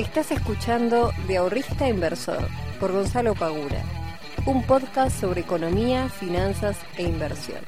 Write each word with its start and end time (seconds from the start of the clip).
Estás 0.00 0.30
escuchando 0.30 1.12
De 1.28 1.36
Ahorrista 1.36 1.86
Inversor 1.86 2.48
por 2.80 2.90
Gonzalo 2.90 3.34
Pagura, 3.34 3.84
un 4.46 4.66
podcast 4.66 5.20
sobre 5.20 5.42
economía, 5.42 6.08
finanzas 6.08 6.78
e 6.96 7.02
inversión. 7.02 7.58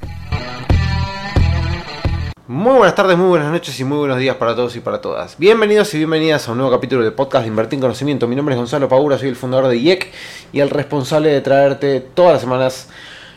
Muy 2.47 2.73
buenas 2.73 2.95
tardes, 2.95 3.19
muy 3.19 3.29
buenas 3.29 3.53
noches 3.53 3.79
y 3.79 3.85
muy 3.85 3.99
buenos 3.99 4.17
días 4.17 4.37
para 4.37 4.57
todos 4.57 4.75
y 4.77 4.81
para 4.81 5.03
todas. 5.03 5.37
Bienvenidos 5.37 5.93
y 5.93 5.99
bienvenidas 5.99 6.49
a 6.49 6.53
un 6.53 6.59
nuevo 6.59 6.73
capítulo 6.73 7.03
del 7.03 7.13
podcast 7.13 7.43
de 7.43 7.49
Invertir 7.49 7.77
en 7.77 7.83
Conocimiento. 7.83 8.27
Mi 8.27 8.35
nombre 8.35 8.55
es 8.55 8.59
Gonzalo 8.59 8.89
Pagura, 8.89 9.19
soy 9.19 9.29
el 9.29 9.37
fundador 9.37 9.69
de 9.69 9.77
IEC 9.77 10.11
y 10.55 10.61
el 10.61 10.71
responsable 10.71 11.29
de 11.29 11.43
traerte 11.43 12.01
todas 12.01 12.33
las 12.33 12.41
semanas 12.41 12.89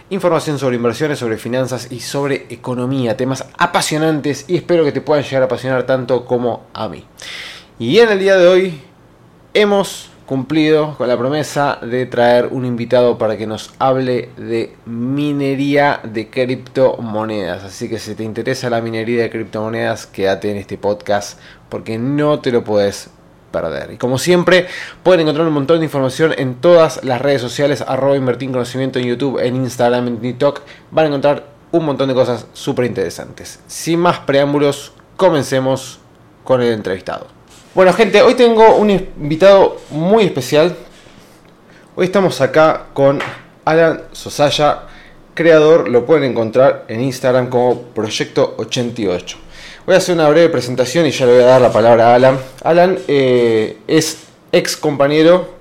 información 0.09 0.57
sobre 0.57 0.77
inversiones, 0.77 1.19
sobre 1.19 1.35
finanzas 1.35 1.91
y 1.91 1.99
sobre 1.99 2.45
economía. 2.49 3.17
Temas 3.17 3.45
apasionantes 3.57 4.45
y 4.47 4.55
espero 4.55 4.85
que 4.85 4.93
te 4.93 5.01
puedan 5.01 5.25
llegar 5.25 5.41
a 5.41 5.45
apasionar 5.47 5.83
tanto 5.83 6.23
como 6.23 6.67
a 6.73 6.87
mí. 6.87 7.03
Y 7.77 7.99
en 7.99 8.09
el 8.09 8.19
día 8.19 8.37
de 8.37 8.47
hoy 8.47 8.81
hemos 9.55 10.09
cumplido 10.25 10.97
con 10.97 11.07
la 11.07 11.17
promesa 11.17 11.79
de 11.81 12.05
traer 12.05 12.47
un 12.51 12.65
invitado 12.65 13.17
para 13.17 13.37
que 13.37 13.47
nos 13.47 13.73
hable 13.79 14.29
de 14.35 14.75
minería 14.85 16.01
de 16.03 16.29
criptomonedas. 16.29 17.63
Así 17.63 17.87
que 17.87 17.97
si 17.97 18.15
te 18.15 18.23
interesa 18.23 18.69
la 18.69 18.81
minería 18.81 19.21
de 19.21 19.29
criptomonedas, 19.29 20.07
quédate 20.07 20.51
en 20.51 20.57
este 20.57 20.77
podcast 20.77 21.39
porque 21.69 21.97
no 21.97 22.39
te 22.39 22.51
lo 22.51 22.65
puedes 22.65 23.09
perder. 23.51 23.93
Y 23.93 23.97
como 23.97 24.17
siempre, 24.17 24.67
pueden 25.03 25.21
encontrar 25.21 25.47
un 25.47 25.53
montón 25.53 25.79
de 25.79 25.85
información 25.85 26.33
en 26.37 26.55
todas 26.55 27.01
las 27.05 27.21
redes 27.21 27.39
sociales, 27.39 27.81
arroba 27.87 28.17
invertir 28.17 28.47
en 28.47 28.53
conocimiento 28.53 28.99
en 28.99 29.05
YouTube, 29.05 29.39
en 29.39 29.55
Instagram, 29.55 30.07
en 30.07 30.17
TikTok. 30.17 30.63
Van 30.91 31.05
a 31.05 31.07
encontrar 31.07 31.45
un 31.71 31.85
montón 31.85 32.09
de 32.09 32.13
cosas 32.13 32.45
súper 32.51 32.85
interesantes. 32.85 33.61
Sin 33.67 33.99
más 33.99 34.19
preámbulos, 34.19 34.91
comencemos 35.15 35.99
con 36.43 36.61
el 36.61 36.73
entrevistado. 36.73 37.27
Bueno 37.75 37.91
gente, 37.91 38.21
hoy 38.21 38.35
tengo 38.35 38.77
un 38.77 38.89
invitado 38.89 39.81
muy 39.89 40.23
especial. 40.23 40.77
Hoy 41.97 42.05
estamos 42.05 42.39
acá 42.39 42.85
con 42.93 43.19
Alan 43.65 44.03
Sosaya, 44.13 44.83
creador, 45.33 45.89
lo 45.89 46.05
pueden 46.05 46.31
encontrar 46.31 46.85
en 46.87 47.01
Instagram 47.01 47.49
como 47.49 47.93
Proyecto88. 47.93 49.35
Voy 49.85 49.93
a 49.93 49.97
hacer 49.97 50.15
una 50.15 50.29
breve 50.29 50.47
presentación 50.47 51.05
y 51.05 51.11
ya 51.11 51.25
le 51.25 51.33
voy 51.33 51.41
a 51.43 51.47
dar 51.47 51.61
la 51.61 51.73
palabra 51.73 52.11
a 52.11 52.15
Alan. 52.15 52.39
Alan 52.63 52.97
eh, 53.09 53.79
es 53.87 54.19
ex 54.53 54.77
compañero 54.77 55.55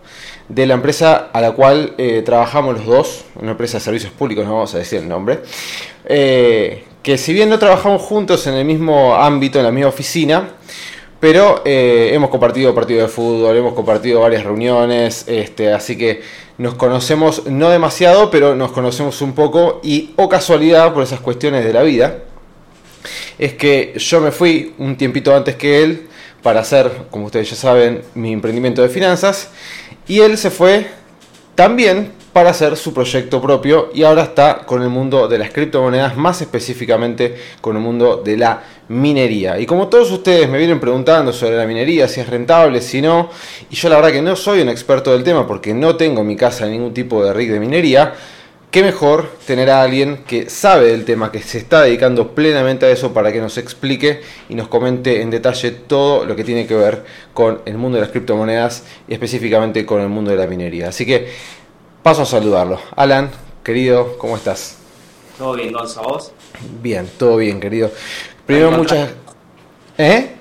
de 0.49 0.67
la 0.67 0.75
empresa 0.75 1.31
a 1.33 1.41
la 1.41 1.51
cual 1.51 1.95
eh, 1.99 2.23
trabajamos 2.25 2.77
los 2.77 2.87
dos, 2.87 3.25
una 3.35 3.51
empresa 3.51 3.79
de 3.79 3.81
servicios 3.83 4.13
públicos, 4.13 4.45
no 4.45 4.53
vamos 4.53 4.73
a 4.77 4.79
decir 4.79 5.01
el 5.01 5.09
nombre, 5.09 5.41
eh, 6.05 6.85
que 7.03 7.19
si 7.19 7.33
bien 7.33 7.49
no 7.49 7.59
trabajamos 7.59 8.03
juntos 8.03 8.47
en 8.47 8.55
el 8.55 8.65
mismo 8.65 9.17
ámbito, 9.17 9.59
en 9.59 9.65
la 9.65 9.73
misma 9.73 9.89
oficina, 9.89 10.51
pero 11.25 11.63
eh, 11.65 12.11
hemos 12.13 12.29
compartido 12.29 12.75
partidos 12.75 13.05
de 13.05 13.09
fútbol, 13.09 13.57
hemos 13.57 13.73
compartido 13.73 14.21
varias 14.21 14.45
reuniones, 14.45 15.25
este, 15.27 15.73
así 15.73 15.97
que 15.97 16.21
nos 16.59 16.75
conocemos 16.75 17.47
no 17.47 17.71
demasiado, 17.71 18.31
pero 18.31 18.55
nos 18.55 18.73
conocemos 18.73 19.23
un 19.23 19.35
poco 19.35 19.81
y, 19.83 20.13
o 20.17 20.29
casualidad, 20.29 20.93
por 20.93 21.03
esas 21.03 21.21
cuestiones 21.21 21.65
de 21.65 21.73
la 21.73 21.83
vida, 21.83 22.19
es 23.39 23.55
que 23.55 23.95
yo 23.97 24.21
me 24.21 24.33
fui 24.33 24.75
un 24.77 24.97
tiempito 24.99 25.35
antes 25.35 25.57
que 25.57 25.83
él 25.83 26.09
para 26.43 26.61
hacer, 26.61 26.93
como 27.11 27.25
ustedes 27.25 27.49
ya 27.49 27.57
saben, 27.57 28.03
mi 28.15 28.35
emprendimiento 28.35 28.83
de 28.83 28.91
finanzas 28.91 29.49
y 30.07 30.21
él 30.21 30.37
se 30.37 30.51
fue 30.51 30.89
también 31.55 32.13
para 32.33 32.51
hacer 32.51 32.77
su 32.77 32.93
proyecto 32.93 33.41
propio 33.41 33.91
y 33.95 34.03
ahora 34.03 34.25
está 34.25 34.67
con 34.67 34.83
el 34.83 34.89
mundo 34.89 35.29
de 35.29 35.39
las 35.39 35.51
criptomonedas, 35.53 36.17
más 36.17 36.43
específicamente 36.43 37.37
con 37.61 37.77
el 37.77 37.83
mundo 37.83 38.23
de 38.25 38.37
la 38.37 38.61
minería. 38.89 39.59
Y 39.61 39.67
como 39.67 39.87
todos 39.87 40.11
ustedes 40.11 40.49
me 40.49 40.59
vienen 40.59 40.81
preguntando 40.81 41.33
sobre 41.33 41.57
la 41.57 41.65
minería, 41.65 42.09
si 42.09 42.21
es 42.21 42.29
rentable, 42.29 42.81
si 42.81 43.01
no, 43.01 43.31
y 43.71 43.77
yo 43.77 43.89
la 43.89 43.97
verdad 43.97 44.11
que 44.11 44.21
no 44.21 44.35
soy 44.35 44.63
un 44.63 44.69
experto 44.69 45.13
del 45.13 45.23
tema 45.23 45.47
porque 45.47 45.73
no 45.73 45.95
tengo 45.95 46.23
en 46.23 46.27
mi 46.27 46.37
casa 46.37 46.67
ningún 46.67 46.93
tipo 46.93 47.25
de 47.25 47.33
rig 47.33 47.53
de 47.53 47.61
minería, 47.61 48.15
qué 48.75 48.83
mejor 48.83 49.31
tener 49.47 49.71
a 49.71 49.83
alguien 49.83 50.25
que 50.27 50.51
sabe 50.51 50.89
del 50.89 51.05
tema, 51.05 51.31
que 51.31 51.41
se 51.41 51.59
está 51.59 51.83
dedicando 51.83 52.35
plenamente 52.35 52.85
a 52.85 52.91
eso 52.91 53.15
para 53.15 53.33
que 53.33 53.41
nos 53.41 53.57
explique 53.57 54.21
y 54.49 54.57
nos 54.57 54.67
comente 54.67 55.23
en 55.23 55.31
detalle 55.31 55.71
todo 55.71 56.27
lo 56.27 56.35
que 56.35 56.43
tiene 56.43 56.67
que 56.67 56.75
ver 56.75 57.05
con 57.33 57.63
el 57.67 57.79
mundo 57.79 57.97
de 57.97 58.03
las 58.03 58.11
criptomonedas 58.11 58.83
y 59.07 59.15
específicamente 59.15 59.87
con 59.87 60.03
el 60.03 60.09
mundo 60.09 60.33
de 60.33 60.39
la 60.39 60.49
minería. 60.49 60.89
Así 60.89 61.07
que 61.07 61.33
Paso 62.05 62.21
a 62.21 62.27
saludarlo. 62.27 62.79
Alan, 62.97 63.31
querido, 63.63 64.19
¿cómo 64.19 64.37
estás? 64.37 64.77
Todo 65.39 65.55
bien, 65.55 65.73
Gonzalo, 65.73 66.09
¿vos? 66.09 66.33
Bien, 66.83 67.09
todo 67.19 67.39
bien, 67.39 67.61
querido. 67.61 67.91
Primero, 68.45 68.73
muchas... 68.73 69.09
¿Eh? 69.97 70.33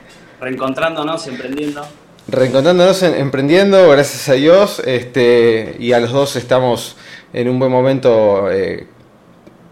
Reencontrándonos, 0.42 1.26
emprendiendo. 1.28 1.82
Reencontrándonos, 2.28 3.02
emprendiendo, 3.04 3.88
gracias 3.88 4.28
a 4.28 4.34
Dios. 4.34 4.82
Este, 4.86 5.78
y 5.80 5.94
a 5.94 6.02
los 6.02 6.12
dos 6.12 6.36
estamos 6.36 6.98
en 7.34 7.50
un 7.50 7.60
buen 7.60 7.72
momento 7.72 8.50
eh, 8.52 8.86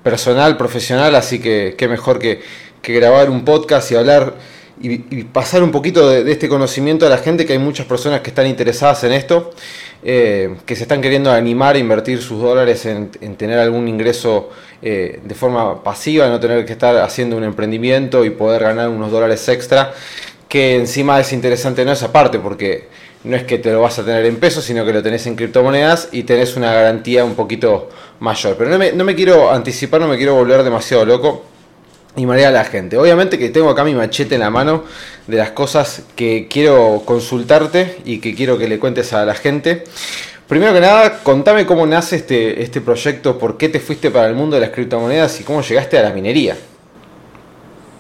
personal, 0.04 0.58
profesional, 0.58 1.16
así 1.16 1.40
que 1.40 1.76
qué 1.78 1.88
mejor 1.88 2.20
que, 2.20 2.42
grabar 2.84 3.30
un 3.30 3.46
podcast 3.46 3.92
y 3.92 3.96
hablar 3.96 4.34
y, 4.82 4.98
pasar 5.26 5.62
un 5.62 5.72
poquito 5.72 6.10
de, 6.10 6.30
este 6.32 6.50
conocimiento 6.50 7.06
a 7.06 7.10
la 7.10 7.20
gente, 7.20 7.46
que 7.46 7.54
hay 7.54 7.60
muchas 7.60 7.86
personas 7.86 8.22
que 8.22 8.32
están 8.32 8.48
interesadas 8.48 9.04
en 9.04 9.14
esto. 9.14 9.52
Eh, 10.04 10.56
que 10.66 10.76
se 10.76 10.82
están 10.82 11.00
queriendo 11.00 11.32
animar 11.32 11.76
a 11.76 11.78
invertir 11.78 12.24
sus 12.24 12.42
dólares 12.42 12.88
en, 12.88 13.12
tener 13.38 13.60
algún 13.60 13.88
ingreso 13.88 14.50
eh, 14.82 15.20
de 15.24 15.36
forma 15.36 15.84
pasiva, 15.84 16.28
no 16.28 16.40
tener 16.40 16.66
que 16.66 16.72
estar 16.72 16.98
haciendo 16.98 17.38
un 17.38 17.44
emprendimiento 17.44 18.26
y 18.26 18.32
poder 18.32 18.64
ganar 18.64 18.90
unos 18.90 19.12
dólares 19.12 19.48
extra, 19.48 19.94
que 20.50 20.76
encima 20.76 21.20
es 21.20 21.32
interesante 21.34 21.86
no 21.86 21.92
esa 21.92 22.12
parte, 22.12 22.40
porque 22.40 22.88
no 23.24 23.36
es 23.36 23.44
que 23.44 23.58
te 23.58 23.72
lo 23.72 23.82
vas 23.82 24.00
a 24.00 24.06
tener 24.06 24.26
en 24.26 24.38
pesos, 24.38 24.64
sino 24.64 24.86
que 24.86 24.94
lo 24.94 25.04
tenés 25.04 25.28
en 25.28 25.36
criptomonedas 25.36 26.10
y 26.12 26.24
tenés 26.24 26.56
una 26.56 26.74
garantía 26.74 27.24
un 27.24 27.36
poquito 27.36 27.90
mayor. 28.20 28.56
Pero 28.58 28.70
no 28.70 28.78
me, 28.78 28.92
no 28.94 29.04
me 29.04 29.16
quiero 29.16 29.52
anticipar, 29.52 30.02
no 30.02 30.08
me 30.08 30.18
quiero 30.18 30.36
volver 30.36 30.64
demasiado 30.64 31.06
loco 31.06 31.46
y 32.16 32.26
marear 32.26 32.50
a 32.50 32.60
la 32.60 32.66
gente. 32.66 32.98
Obviamente 32.98 33.38
que 33.38 33.50
tengo 33.50 33.70
acá 33.70 33.84
mi 33.84 33.94
machete 33.94 34.36
en 34.36 34.42
la 34.42 34.50
mano 34.50 34.84
de 35.28 35.38
las 35.38 35.52
cosas 35.52 36.04
que 36.16 36.48
quiero 36.50 37.04
consultarte 37.06 37.98
y 38.06 38.20
que 38.20 38.36
quiero 38.36 38.58
que 38.58 38.68
le 38.68 38.80
cuentes 38.80 39.14
a 39.14 39.26
la 39.26 39.36
gente. 39.36 39.84
Primero 40.48 40.74
que 40.74 40.82
nada, 40.82 41.20
contame 41.24 41.66
cómo 41.66 41.86
nace 41.86 42.18
este, 42.18 42.62
este 42.62 42.82
proyecto, 42.82 43.38
por 43.38 43.58
qué 43.58 43.70
te 43.70 43.80
fuiste 43.80 44.12
para 44.12 44.28
el 44.28 44.36
mundo 44.36 44.56
de 44.56 44.62
las 44.62 44.72
criptomonedas 44.72 45.40
y 45.40 45.44
cómo 45.46 45.62
llegaste 45.62 45.98
a 45.98 46.04
la 46.04 46.10
minería. 46.10 46.58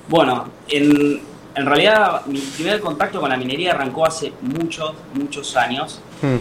Bueno, 0.10 0.50
en, 0.68 1.22
en 1.56 1.66
realidad 1.66 2.26
mi 2.26 2.40
primer 2.40 2.80
contacto 2.80 3.20
con 3.20 3.30
la 3.30 3.38
minería 3.38 3.72
arrancó 3.74 4.06
hace 4.06 4.34
muchos, 4.42 4.94
muchos 5.14 5.56
años. 5.56 6.02
Hmm. 6.22 6.38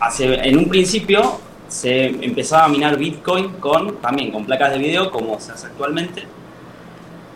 Hace, 0.00 0.34
en 0.48 0.58
un 0.58 0.68
principio 0.68 1.40
se 1.68 2.06
empezaba 2.06 2.64
a 2.64 2.68
minar 2.68 2.96
Bitcoin 2.96 3.54
con, 3.54 3.96
también 3.96 4.30
con 4.30 4.44
placas 4.44 4.72
de 4.72 4.78
video, 4.78 5.10
como 5.10 5.40
se 5.40 5.52
hace 5.52 5.66
actualmente 5.66 6.24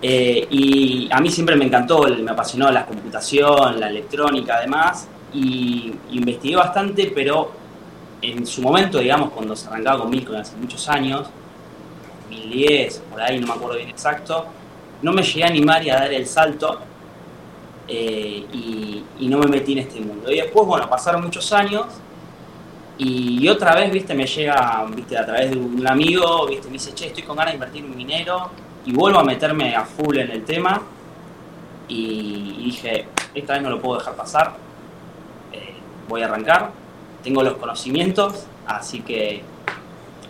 eh, 0.00 0.46
y 0.48 1.08
a 1.10 1.20
mí 1.20 1.30
siempre 1.30 1.56
me 1.56 1.64
encantó, 1.64 2.06
me 2.06 2.30
apasionó 2.30 2.70
la 2.70 2.86
computación, 2.86 3.80
la 3.80 3.88
electrónica 3.88 4.56
además, 4.58 5.08
y 5.32 5.92
investigué 6.10 6.56
bastante, 6.56 7.10
pero 7.14 7.50
en 8.22 8.46
su 8.46 8.62
momento, 8.62 8.98
digamos, 8.98 9.30
cuando 9.30 9.56
se 9.56 9.68
arrancaba 9.68 10.00
con 10.00 10.10
Bitcoin 10.10 10.40
hace 10.40 10.56
muchos 10.56 10.88
años, 10.88 11.28
2010, 12.30 13.02
por 13.10 13.20
ahí, 13.20 13.40
no 13.40 13.48
me 13.48 13.52
acuerdo 13.54 13.76
bien 13.76 13.88
exacto, 13.88 14.46
no 15.02 15.12
me 15.12 15.22
llegué 15.22 15.44
a 15.44 15.48
animar 15.48 15.82
y 15.84 15.90
a 15.90 15.94
dar 15.96 16.12
el 16.12 16.26
salto 16.26 16.80
eh, 17.86 18.44
y, 18.52 19.04
no 19.28 19.38
me 19.38 19.46
metí 19.46 19.72
en 19.72 19.78
este 19.78 20.00
mundo. 20.00 20.30
Y 20.30 20.36
después, 20.36 20.66
bueno, 20.66 20.88
pasaron 20.88 21.22
muchos 21.22 21.52
años 21.52 21.86
y, 22.96 23.46
otra 23.48 23.74
vez, 23.74 23.92
viste, 23.92 24.14
me 24.14 24.26
llega, 24.26 24.86
viste, 24.94 25.16
a 25.18 25.26
través 25.26 25.50
de 25.50 25.56
un 25.56 25.86
amigo, 25.86 26.46
viste, 26.46 26.66
me 26.68 26.74
dice, 26.74 26.94
che, 26.94 27.08
estoy 27.08 27.22
con 27.22 27.36
ganas 27.36 27.52
de 27.52 27.56
invertir 27.56 27.84
en 27.84 27.90
un 27.90 27.96
minero 27.96 28.50
y 28.86 28.92
vuelvo 28.92 29.18
a 29.18 29.24
meterme 29.24 29.74
a 29.76 29.84
full 29.84 30.16
en 30.18 30.30
el 30.30 30.44
tema 30.44 30.82
y, 31.88 32.64
dije, 32.64 33.06
esta 33.34 33.54
vez 33.54 33.62
no 33.62 33.70
lo 33.70 33.80
puedo 33.80 33.98
dejar 33.98 34.16
pasar, 34.16 34.54
eh, 35.52 35.74
voy 36.08 36.22
a 36.22 36.26
arrancar, 36.26 36.70
tengo 37.22 37.42
los 37.42 37.54
conocimientos, 37.54 38.46
así 38.66 39.00
que... 39.00 39.42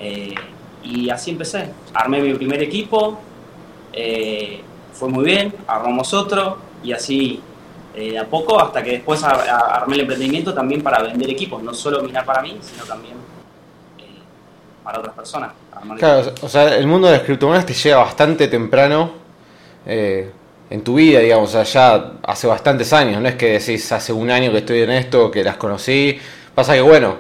Eh, 0.00 0.34
y 0.82 1.10
así 1.10 1.32
empecé, 1.32 1.72
armé 1.92 2.22
mi 2.22 2.32
primer 2.34 2.62
equipo, 2.62 3.18
fue 4.98 5.08
muy 5.08 5.24
bien, 5.24 5.54
armamos 5.66 6.12
otro 6.12 6.58
y 6.82 6.92
así 6.92 7.40
a 8.20 8.24
poco 8.26 8.60
hasta 8.60 8.80
que 8.82 8.92
después 8.92 9.24
armé 9.24 9.96
el 9.96 10.02
emprendimiento 10.02 10.54
también 10.54 10.82
para 10.82 11.02
vender 11.02 11.30
equipos, 11.30 11.60
no 11.62 11.74
solo 11.74 12.00
minar 12.02 12.24
para 12.24 12.42
mí, 12.42 12.56
sino 12.60 12.84
también 12.84 13.16
para 14.84 15.00
otras 15.00 15.14
personas. 15.14 15.52
Claro, 15.98 16.32
o 16.40 16.48
sea, 16.48 16.76
el 16.76 16.86
mundo 16.86 17.08
de 17.08 17.14
las 17.14 17.22
criptomonedas 17.22 17.66
te 17.66 17.74
llega 17.74 17.98
bastante 17.98 18.48
temprano 18.48 19.12
eh, 19.86 20.30
en 20.70 20.82
tu 20.82 20.94
vida, 20.94 21.20
digamos, 21.20 21.54
o 21.54 21.62
sea, 21.62 21.64
ya 21.64 22.12
hace 22.22 22.46
bastantes 22.46 22.92
años, 22.92 23.20
no 23.20 23.28
es 23.28 23.34
que 23.36 23.58
decís 23.58 23.90
hace 23.92 24.12
un 24.12 24.30
año 24.30 24.50
que 24.50 24.58
estoy 24.58 24.82
en 24.82 24.90
esto, 24.90 25.30
que 25.30 25.44
las 25.44 25.56
conocí. 25.56 26.18
Pasa 26.54 26.74
que, 26.74 26.80
bueno, 26.80 27.16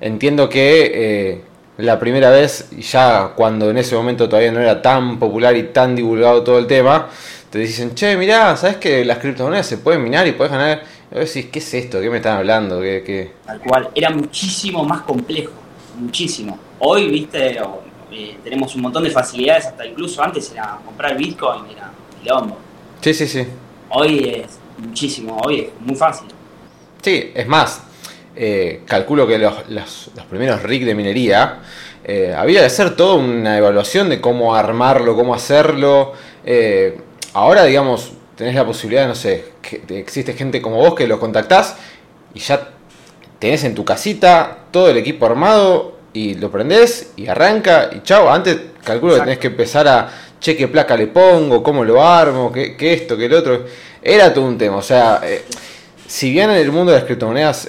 entiendo 0.00 0.48
que 0.48 0.92
eh, 0.94 1.42
la 1.78 1.98
primera 1.98 2.30
vez, 2.30 2.70
ya 2.70 3.32
cuando 3.34 3.70
en 3.70 3.78
ese 3.78 3.94
momento 3.94 4.28
todavía 4.28 4.52
no 4.52 4.60
era 4.60 4.82
tan 4.82 5.18
popular 5.18 5.56
y 5.56 5.64
tan 5.64 5.96
divulgado 5.96 6.42
todo 6.42 6.58
el 6.58 6.66
tema, 6.66 7.08
te 7.50 7.58
dicen, 7.58 7.94
che, 7.94 8.16
mirá, 8.16 8.56
¿sabes 8.56 8.76
que 8.76 9.04
las 9.04 9.18
criptomonedas 9.18 9.66
se 9.66 9.78
pueden 9.78 10.02
minar 10.02 10.26
y 10.26 10.32
puedes 10.32 10.52
ganar? 10.52 10.82
Y 11.10 11.18
vos 11.18 11.32
decís, 11.32 11.50
¿qué 11.50 11.58
es 11.58 11.74
esto? 11.74 12.00
¿Qué 12.00 12.10
me 12.10 12.18
están 12.18 12.38
hablando? 12.38 12.80
¿Qué, 12.80 13.02
qué? 13.04 13.32
Tal 13.46 13.60
cual, 13.60 13.88
era 13.94 14.10
muchísimo 14.10 14.84
más 14.84 15.02
complejo, 15.02 15.52
muchísimo. 15.98 16.58
Hoy, 16.78 17.08
viste, 17.08 17.58
eh, 18.10 18.36
tenemos 18.44 18.74
un 18.74 18.82
montón 18.82 19.04
de 19.04 19.10
facilidades, 19.10 19.66
hasta 19.66 19.86
incluso 19.86 20.22
antes 20.22 20.50
era 20.50 20.78
comprar 20.84 21.16
Bitcoin, 21.16 21.64
era 21.70 21.90
quilombo. 22.20 22.58
Sí, 23.00 23.14
sí, 23.14 23.26
sí. 23.26 23.46
Hoy 23.90 24.44
es 24.44 24.58
muchísimo, 24.78 25.38
hoy 25.44 25.60
es 25.60 25.80
muy 25.80 25.94
fácil. 25.94 26.28
Sí, 27.02 27.32
es 27.34 27.46
más, 27.46 27.82
eh, 28.34 28.82
calculo 28.86 29.26
que 29.26 29.38
los, 29.38 29.68
los, 29.68 30.10
los 30.16 30.24
primeros 30.26 30.62
RIG 30.62 30.86
de 30.86 30.94
minería 30.94 31.58
eh, 32.04 32.34
había 32.36 32.60
de 32.60 32.66
hacer 32.66 32.96
toda 32.96 33.14
una 33.14 33.58
evaluación 33.58 34.08
de 34.08 34.20
cómo 34.20 34.54
armarlo, 34.54 35.14
cómo 35.14 35.34
hacerlo. 35.34 36.12
Eh, 36.44 36.98
ahora, 37.34 37.64
digamos, 37.64 38.12
tenés 38.36 38.54
la 38.54 38.66
posibilidad, 38.66 39.06
no 39.06 39.14
sé, 39.14 39.44
que 39.60 39.82
existe 39.98 40.32
gente 40.32 40.60
como 40.60 40.76
vos 40.76 40.94
que 40.94 41.06
lo 41.06 41.20
contactás 41.20 41.76
y 42.34 42.40
ya 42.40 42.70
tenés 43.38 43.64
en 43.64 43.74
tu 43.74 43.84
casita 43.84 44.58
todo 44.70 44.88
el 44.88 44.96
equipo 44.96 45.26
armado 45.26 45.98
y 46.12 46.34
lo 46.34 46.50
prendés 46.50 47.12
y 47.16 47.28
arranca 47.28 47.90
y 47.92 48.02
chao. 48.02 48.30
Antes 48.30 48.58
calculo 48.82 49.12
Exacto. 49.12 49.14
que 49.14 49.24
tenés 49.24 49.38
que 49.38 49.46
empezar 49.48 49.88
a 49.88 50.10
che 50.40 50.56
qué 50.56 50.66
placa 50.66 50.96
le 50.96 51.06
pongo, 51.06 51.62
cómo 51.62 51.84
lo 51.84 52.02
armo, 52.04 52.50
qué, 52.50 52.76
qué 52.76 52.94
esto, 52.94 53.16
qué 53.16 53.26
el 53.26 53.34
otro. 53.34 53.64
Era 54.02 54.34
todo 54.34 54.44
un 54.46 54.58
tema. 54.58 54.76
O 54.76 54.82
sea, 54.82 55.20
si 56.04 56.32
bien 56.32 56.50
en 56.50 56.56
el 56.56 56.72
mundo 56.72 56.90
de 56.90 56.98
las 56.98 57.06
criptomonedas 57.06 57.68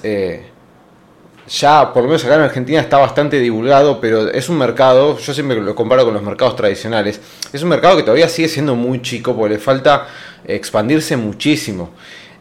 ya, 1.54 1.94
por 1.94 2.04
lo 2.04 2.10
menos 2.10 2.26
acá 2.26 2.36
en 2.36 2.42
Argentina, 2.42 2.82
está 2.82 2.98
bastante 2.98 3.40
divulgado, 3.40 4.02
pero 4.02 4.30
es 4.30 4.50
un 4.50 4.58
mercado, 4.58 5.18
yo 5.20 5.34
siempre 5.34 5.62
lo 5.62 5.76
comparo 5.76 6.04
con 6.04 6.14
los 6.14 6.24
mercados 6.24 6.56
tradicionales, 6.56 7.22
es 7.52 7.62
un 7.62 7.70
mercado 7.70 7.96
que 7.96 8.04
todavía 8.04 8.28
sigue 8.28 8.48
siendo 8.48 8.76
muy 8.76 9.02
chico 9.02 9.36
porque 9.36 9.56
le 9.56 9.60
falta 9.60 10.08
expandirse 10.46 11.16
muchísimo. 11.16 11.92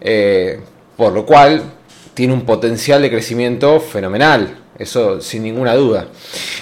Eh, 0.00 0.59
por 0.97 1.12
lo 1.12 1.25
cual 1.26 1.62
tiene 2.14 2.32
un 2.32 2.43
potencial 2.43 3.03
de 3.03 3.11
crecimiento 3.11 3.81
fenomenal, 3.81 4.59
eso 4.79 5.20
sin 5.20 5.43
ninguna 5.43 5.75
duda. 5.75 6.09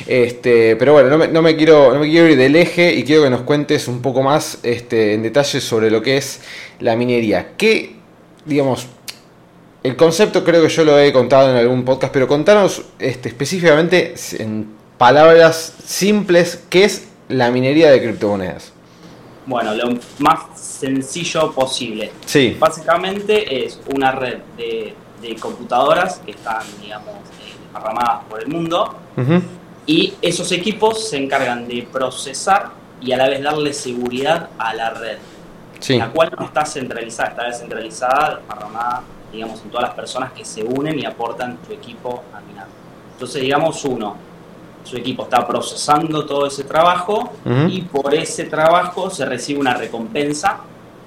Este, 0.07 0.77
pero 0.77 0.93
bueno, 0.93 1.09
no 1.09 1.19
me, 1.19 1.29
no 1.29 1.43
me, 1.43 1.57
quiero, 1.57 1.93
no 1.93 2.01
me 2.01 2.09
quiero 2.09 2.29
ir 2.29 2.37
del 2.37 2.57
eje 2.57 2.93
y 2.95 3.05
quiero 3.05 3.23
que 3.23 3.31
nos 3.31 3.43
cuentes 3.43 3.89
un 3.89 4.03
poco 4.03 4.23
más 4.23 4.59
este, 4.63 5.15
en 5.15 5.23
detalle 5.23 5.61
sobre 5.61 5.91
lo 5.91 6.03
que 6.03 6.17
es 6.17 6.41
la 6.81 6.97
minería. 6.97 7.53
¿Qué, 7.57 7.97
digamos, 8.45 8.87
el 9.83 9.97
concepto 9.97 10.45
creo 10.45 10.63
que 10.63 10.69
yo 10.69 10.85
lo 10.85 10.99
he 10.99 11.13
contado 11.13 11.51
en 11.51 11.57
algún 11.57 11.85
podcast, 11.85 12.13
pero 12.13 12.29
contanos 12.29 12.83
este, 12.99 13.31
específicamente 13.31 14.15
en 14.39 14.69
palabras 14.99 15.75
simples 15.85 16.65
qué 16.69 16.85
es 16.85 17.09
la 17.29 17.51
minería 17.51 17.91
de 17.91 18.03
criptomonedas. 18.03 18.73
Bueno, 19.47 19.75
lo 19.75 19.99
más 20.19 20.41
sencillo 20.55 21.53
posible. 21.53 22.13
Sí. 22.27 22.57
Básicamente 22.59 23.65
es 23.65 23.81
una 23.95 24.13
red 24.13 24.39
de, 24.57 24.95
de 25.23 25.37
computadoras 25.37 26.21
que 26.25 26.33
están, 26.33 26.63
digamos, 26.83 27.15
desparramadas 27.43 28.25
por 28.29 28.43
el 28.43 28.49
mundo 28.49 28.95
uh 29.17 29.21
-huh. 29.21 29.43
y 29.87 30.13
esos 30.21 30.53
equipos 30.53 31.09
se 31.09 31.17
encargan 31.17 31.67
de 31.67 31.89
procesar 31.91 32.71
y 33.01 33.13
a 33.13 33.17
la 33.17 33.29
vez 33.29 33.43
darle 33.43 33.73
seguridad 33.73 34.51
a 34.59 34.75
la 34.75 34.91
red. 34.91 35.19
Sí. 35.79 35.97
La 35.97 36.11
cual 36.11 36.31
no 36.39 36.45
está 36.45 36.67
centralizada, 36.67 37.31
está 37.31 37.45
descentralizada, 37.47 38.37
desparramada 38.37 39.03
digamos, 39.33 39.63
en 39.63 39.71
todas 39.71 39.89
las 39.89 39.95
personas 39.95 40.33
que 40.33 40.45
se 40.45 40.63
unen 40.63 40.99
y 40.99 41.05
aportan 41.05 41.59
su 41.67 41.73
equipo 41.73 42.23
a 42.35 42.41
minar. 42.41 42.67
Entonces, 43.13 43.43
digamos, 43.43 43.85
uno, 43.85 44.17
su 44.85 44.97
equipo 44.97 45.25
está 45.25 45.47
procesando 45.47 46.25
todo 46.25 46.47
ese 46.47 46.65
trabajo 46.65 47.33
uh 47.45 47.49
-huh. 47.49 47.71
y 47.71 47.83
por 47.83 48.15
ese 48.15 48.45
trabajo 48.45 49.11
se 49.11 49.25
recibe 49.27 49.61
una 49.61 49.75
recompensa 49.75 50.61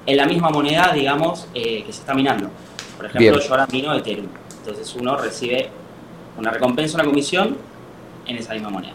en 0.06 0.18
la 0.18 0.26
misma 0.26 0.50
moneda, 0.50 0.92
digamos, 0.94 1.48
eh, 1.54 1.84
que 1.84 1.92
se 1.92 2.00
está 2.02 2.14
minando. 2.14 2.50
Por 2.98 3.06
ejemplo, 3.06 3.32
Bien. 3.32 3.48
yo 3.48 3.52
ahora 3.52 3.68
mino 3.72 3.94
Ethereum. 3.94 4.28
Entonces 4.60 4.96
uno 4.96 5.18
recibe 5.18 5.70
una 6.38 6.52
recompensa, 6.52 6.96
una 6.96 7.06
comisión 7.06 7.58
en 8.28 8.38
esa 8.38 8.54
misma 8.54 8.70
moneda. 8.70 8.94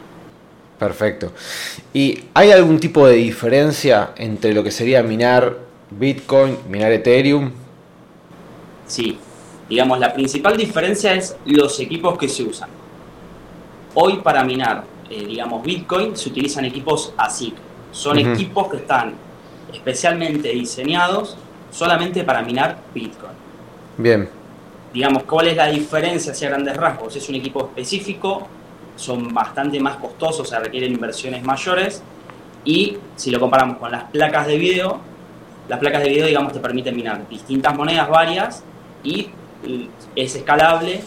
Perfecto. 0.78 1.32
¿Y 1.92 2.25
hay 2.34 2.52
algún 2.52 2.78
tipo 2.78 3.06
de 3.06 3.14
diferencia 3.14 4.10
entre 4.16 4.54
lo 4.54 4.62
que 4.62 4.70
sería 4.70 5.02
minar 5.02 5.58
Bitcoin, 5.90 6.56
minar 6.69 6.92
Ethereum? 6.92 7.50
Sí, 8.88 9.19
digamos, 9.69 10.00
la 10.00 10.12
principal 10.12 10.56
diferencia 10.56 11.14
es 11.14 11.37
los 11.44 11.79
equipos 11.79 12.19
que 12.19 12.29
se 12.29 12.43
usan. 12.43 12.70
Hoy 13.94 14.17
para 14.17 14.43
minar, 14.43 14.85
eh, 15.11 15.25
digamos, 15.26 15.62
Bitcoin 15.62 16.17
se 16.17 16.31
utilizan 16.31 16.64
equipos 16.64 17.12
ASIC. 17.17 17.55
Son 17.93 18.19
uh 18.19 18.20
-huh. 18.20 18.35
equipos 18.35 18.69
que 18.69 18.79
están 18.79 19.14
especialmente 19.73 20.49
diseñados 20.49 21.37
solamente 21.70 22.25
para 22.25 22.43
minar 22.43 22.79
Bitcoin. 22.94 23.32
Bien. 23.99 24.29
Digamos, 24.93 25.25
¿cuál 25.25 25.49
es 25.49 25.56
la 25.56 25.67
diferencia 25.67 26.32
hacia 26.32 26.49
grandes 26.49 26.76
rasgos? 26.76 27.14
Es 27.14 27.29
un 27.29 27.35
equipo 27.35 27.61
específico, 27.61 28.49
son 28.96 29.32
bastante 29.35 29.79
más 29.81 29.96
costosos, 29.96 30.40
o 30.40 30.44
sea, 30.44 30.61
requieren 30.61 30.93
inversiones 30.93 31.43
mayores. 31.44 32.02
Y 32.64 32.96
si 33.17 33.31
lo 33.31 33.38
comparamos 33.38 33.76
con 33.76 33.90
las 33.90 34.05
placas 34.05 34.46
de 34.46 34.56
video, 34.56 34.99
las 35.69 35.79
placas 35.79 36.02
de 36.02 36.08
video, 36.08 36.26
digamos, 36.26 36.52
te 36.55 36.61
permiten 36.61 36.96
minar 36.96 37.29
distintas 37.29 37.76
monedas 37.76 38.08
varias 38.08 38.64
y 39.03 39.31
es 40.17 40.35
escalable 40.35 41.00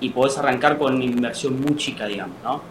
y 0.00 0.10
podés 0.10 0.36
arrancar 0.38 0.78
con 0.78 0.94
una 0.94 1.04
inversión 1.04 1.60
muy 1.60 1.76
chica, 1.76 2.06
digamos, 2.06 2.36
¿no? 2.42 2.62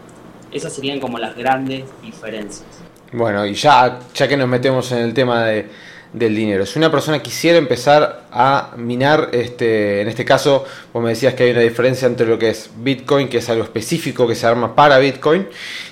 Esas 0.52 0.74
serían 0.74 1.00
como 1.00 1.18
las 1.18 1.36
grandes 1.36 1.84
diferencias. 2.02 2.66
Bueno, 3.12 3.46
y 3.46 3.54
ya, 3.54 4.00
ya 4.14 4.28
que 4.28 4.38
nos 4.38 4.48
metemos 4.48 4.92
en 4.92 5.00
el 5.00 5.14
tema 5.14 5.46
de, 5.46 5.68
del 6.14 6.36
dinero, 6.36 6.66
si 6.66 6.80
una 6.80 6.92
persona 6.92 7.22
quisiera 7.22 7.58
empezar 7.58 8.26
a 8.32 8.72
minar, 8.78 9.30
este, 9.32 10.02
en 10.02 10.08
este 10.08 10.24
caso, 10.24 10.66
vos 10.94 11.04
me 11.04 11.10
decías 11.10 11.34
que 11.34 11.44
hay 11.44 11.52
una 11.52 11.62
diferencia 11.62 12.08
entre 12.08 12.26
lo 12.28 12.38
que 12.38 12.50
es 12.50 12.70
Bitcoin, 12.78 13.28
que 13.28 13.38
es 13.38 13.50
algo 13.50 13.64
específico 13.64 14.28
que 14.28 14.36
se 14.36 14.46
arma 14.48 14.76
para 14.76 14.98
Bitcoin, 14.98 15.48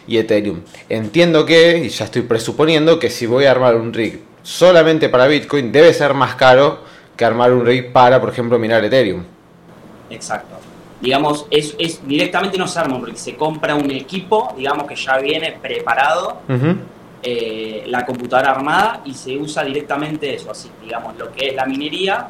y 0.07 0.17
Ethereum. 0.17 0.61
Entiendo 0.89 1.45
que, 1.45 1.77
y 1.79 1.89
ya 1.89 2.05
estoy 2.05 2.23
presuponiendo, 2.23 2.99
que 2.99 3.09
si 3.09 3.25
voy 3.25 3.45
a 3.45 3.51
armar 3.51 3.75
un 3.75 3.93
rig 3.93 4.19
solamente 4.43 5.09
para 5.09 5.27
Bitcoin, 5.27 5.71
debe 5.71 5.93
ser 5.93 6.13
más 6.13 6.35
caro 6.35 6.92
que 7.15 7.25
armar 7.25 7.51
un 7.51 7.65
rig 7.65 7.91
para, 7.91 8.19
por 8.19 8.29
ejemplo, 8.29 8.57
minar 8.57 8.83
Ethereum. 8.83 9.23
Exacto. 10.09 10.55
Digamos, 11.01 11.47
es, 11.49 11.75
es 11.77 12.05
directamente 12.07 12.57
no 12.57 12.67
se 12.67 12.79
arma 12.79 12.95
un 12.95 13.05
rig, 13.05 13.17
se 13.17 13.35
compra 13.35 13.75
un 13.75 13.91
equipo, 13.91 14.53
digamos 14.55 14.87
que 14.87 14.95
ya 14.95 15.17
viene 15.17 15.51
preparado, 15.61 16.37
uh 16.47 16.53
-huh. 16.53 16.77
eh, 17.21 17.83
la 17.87 18.05
computadora 18.05 18.51
armada 18.51 19.01
y 19.03 19.13
se 19.13 19.37
usa 19.37 19.63
directamente 19.63 20.33
eso, 20.33 20.51
así, 20.51 20.69
digamos, 20.81 21.17
lo 21.17 21.31
que 21.31 21.49
es 21.49 21.55
la 21.55 21.65
minería 21.65 22.27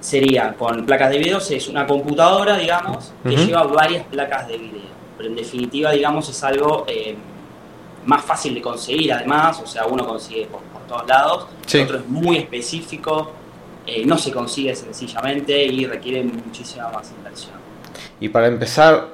sería 0.00 0.52
con 0.54 0.84
placas 0.84 1.10
de 1.10 1.18
video, 1.18 1.38
es 1.38 1.68
una 1.68 1.86
computadora, 1.86 2.56
digamos, 2.56 3.12
que 3.22 3.28
uh 3.28 3.32
-huh. 3.32 3.46
lleva 3.46 3.62
varias 3.64 4.04
placas 4.06 4.48
de 4.48 4.58
video, 4.58 4.90
pero 5.16 5.28
en 5.28 5.36
definitiva, 5.36 5.92
digamos, 5.92 6.28
es 6.28 6.42
algo 6.42 6.84
eh, 6.88 7.14
más 8.04 8.24
fácil 8.24 8.54
de 8.54 8.60
conseguir 8.60 9.12
además, 9.12 9.60
o 9.62 9.66
sea, 9.66 9.86
uno 9.86 10.04
consigue 10.04 10.46
por 10.46 10.60
todos 10.92 11.08
lados, 11.08 11.46
sí. 11.66 11.78
el 11.78 11.84
otro 11.84 11.98
es 11.98 12.06
muy 12.06 12.38
específico, 12.38 13.32
eh, 13.86 14.04
no 14.04 14.18
se 14.18 14.30
consigue 14.30 14.74
sencillamente 14.74 15.64
y 15.64 15.86
requiere 15.86 16.22
muchísima 16.22 16.88
más 16.90 17.10
inversión. 17.16 17.54
Y 18.20 18.28
para 18.28 18.46
empezar, 18.46 19.08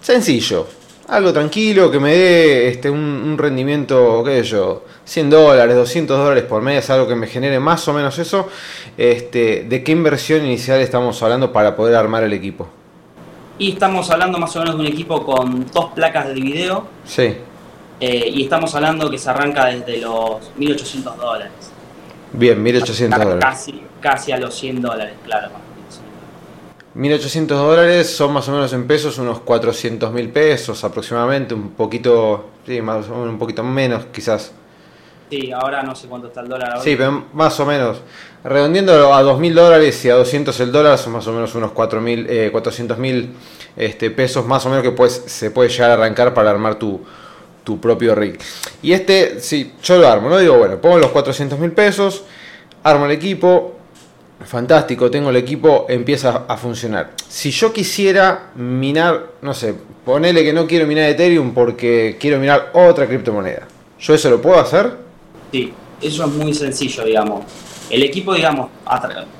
sencillo, 0.00 0.66
algo 1.08 1.32
tranquilo 1.32 1.90
que 1.90 1.98
me 1.98 2.12
dé 2.12 2.68
este, 2.68 2.88
un, 2.88 3.00
un, 3.00 3.36
rendimiento, 3.36 4.22
qué 4.24 4.44
sé 4.44 4.50
yo, 4.50 4.84
100 5.04 5.30
dólares, 5.30 5.74
200 5.74 6.16
dólares 6.16 6.44
por 6.44 6.62
mes, 6.62 6.88
algo 6.90 7.08
que 7.08 7.16
me 7.16 7.26
genere 7.26 7.58
más 7.58 7.86
o 7.88 7.92
menos 7.92 8.18
eso. 8.18 8.48
Este, 8.96 9.64
¿De 9.64 9.82
qué 9.82 9.92
inversión 9.92 10.44
inicial 10.44 10.80
estamos 10.80 11.20
hablando 11.22 11.52
para 11.52 11.74
poder 11.74 11.96
armar 11.96 12.22
el 12.22 12.32
equipo? 12.32 12.68
Y 13.58 13.72
estamos 13.72 14.08
hablando 14.10 14.38
más 14.38 14.54
o 14.56 14.60
menos 14.60 14.76
de 14.76 14.80
un 14.80 14.86
equipo 14.86 15.24
con 15.24 15.66
dos 15.72 15.86
placas 15.94 16.28
de 16.28 16.34
video. 16.34 16.86
Sí. 17.04 17.34
Eh, 18.00 18.30
y 18.32 18.44
estamos 18.44 18.74
hablando 18.74 19.10
que 19.10 19.18
se 19.18 19.28
arranca 19.28 19.66
desde 19.66 19.98
los 19.98 20.50
1.800 20.58 21.16
dólares. 21.16 21.52
Bien, 22.32 22.64
1.800 22.64 23.10
dólares. 23.10 23.44
Casi, 23.44 23.82
casi 24.00 24.32
a 24.32 24.38
los 24.38 24.54
100 24.54 24.80
dólares, 24.80 25.14
claro. 25.24 25.50
1.800 26.96 27.46
dólares 27.46 28.10
son 28.10 28.32
más 28.32 28.48
o 28.48 28.52
menos 28.52 28.72
en 28.72 28.86
pesos 28.86 29.18
unos 29.18 29.40
400 29.40 30.12
mil 30.12 30.30
pesos 30.30 30.82
aproximadamente, 30.82 31.54
un 31.54 31.70
poquito, 31.70 32.50
sí, 32.66 32.80
más 32.80 33.06
o 33.08 33.14
menos, 33.14 33.28
un 33.28 33.38
poquito 33.38 33.62
menos 33.62 34.06
quizás. 34.06 34.52
Sí, 35.30 35.52
ahora 35.52 35.82
no 35.82 35.94
sé 35.94 36.08
cuánto 36.08 36.26
está 36.26 36.40
el 36.40 36.48
dólar. 36.48 36.70
Ahora. 36.70 36.82
Sí, 36.82 36.96
pero 36.96 37.26
más 37.34 37.60
o 37.60 37.66
menos. 37.66 38.00
Redondeando 38.42 39.14
a 39.14 39.22
2.000 39.22 39.54
dólares 39.54 40.04
y 40.04 40.10
a 40.10 40.14
200 40.14 40.58
el 40.58 40.72
dólar 40.72 40.98
son 40.98 41.12
más 41.12 41.26
o 41.28 41.32
menos 41.32 41.54
unos 41.54 41.70
4.000, 41.72 42.26
eh, 42.28 42.48
400 42.50 42.98
mil 42.98 43.34
este, 43.76 44.10
pesos 44.10 44.46
más 44.46 44.66
o 44.66 44.70
menos 44.70 44.82
que 44.82 44.90
pues, 44.90 45.22
se 45.26 45.52
puede 45.52 45.68
llegar 45.68 45.90
a 45.90 45.94
arrancar 45.94 46.34
para 46.34 46.50
armar 46.50 46.76
tu, 46.76 47.00
tu 47.64 47.80
propio 47.80 48.14
rig. 48.14 48.38
Y 48.82 48.92
este, 48.92 49.40
sí, 49.40 49.72
yo 49.82 49.98
lo 49.98 50.08
armo, 50.08 50.28
¿no? 50.28 50.38
Digo, 50.38 50.58
bueno, 50.58 50.80
pongo 50.80 50.98
los 50.98 51.10
400 51.10 51.58
mil 51.58 51.72
pesos, 51.72 52.24
armo 52.82 53.06
el 53.06 53.12
equipo, 53.12 53.76
fantástico, 54.44 55.10
tengo 55.10 55.30
el 55.30 55.36
equipo, 55.36 55.86
empieza 55.88 56.44
a 56.48 56.56
funcionar. 56.56 57.12
Si 57.28 57.50
yo 57.50 57.72
quisiera 57.72 58.50
minar, 58.54 59.32
no 59.42 59.54
sé, 59.54 59.74
ponele 60.04 60.42
que 60.42 60.52
no 60.52 60.66
quiero 60.66 60.86
minar 60.86 61.10
Ethereum 61.10 61.52
porque 61.52 62.16
quiero 62.18 62.38
minar 62.38 62.70
otra 62.74 63.06
criptomoneda, 63.06 63.66
¿yo 63.98 64.14
eso 64.14 64.30
lo 64.30 64.40
puedo 64.40 64.58
hacer? 64.58 64.92
Sí, 65.52 65.72
eso 66.00 66.24
es 66.24 66.32
muy 66.32 66.54
sencillo, 66.54 67.04
digamos. 67.04 67.44
El 67.90 68.02
equipo, 68.04 68.34
digamos, 68.34 68.70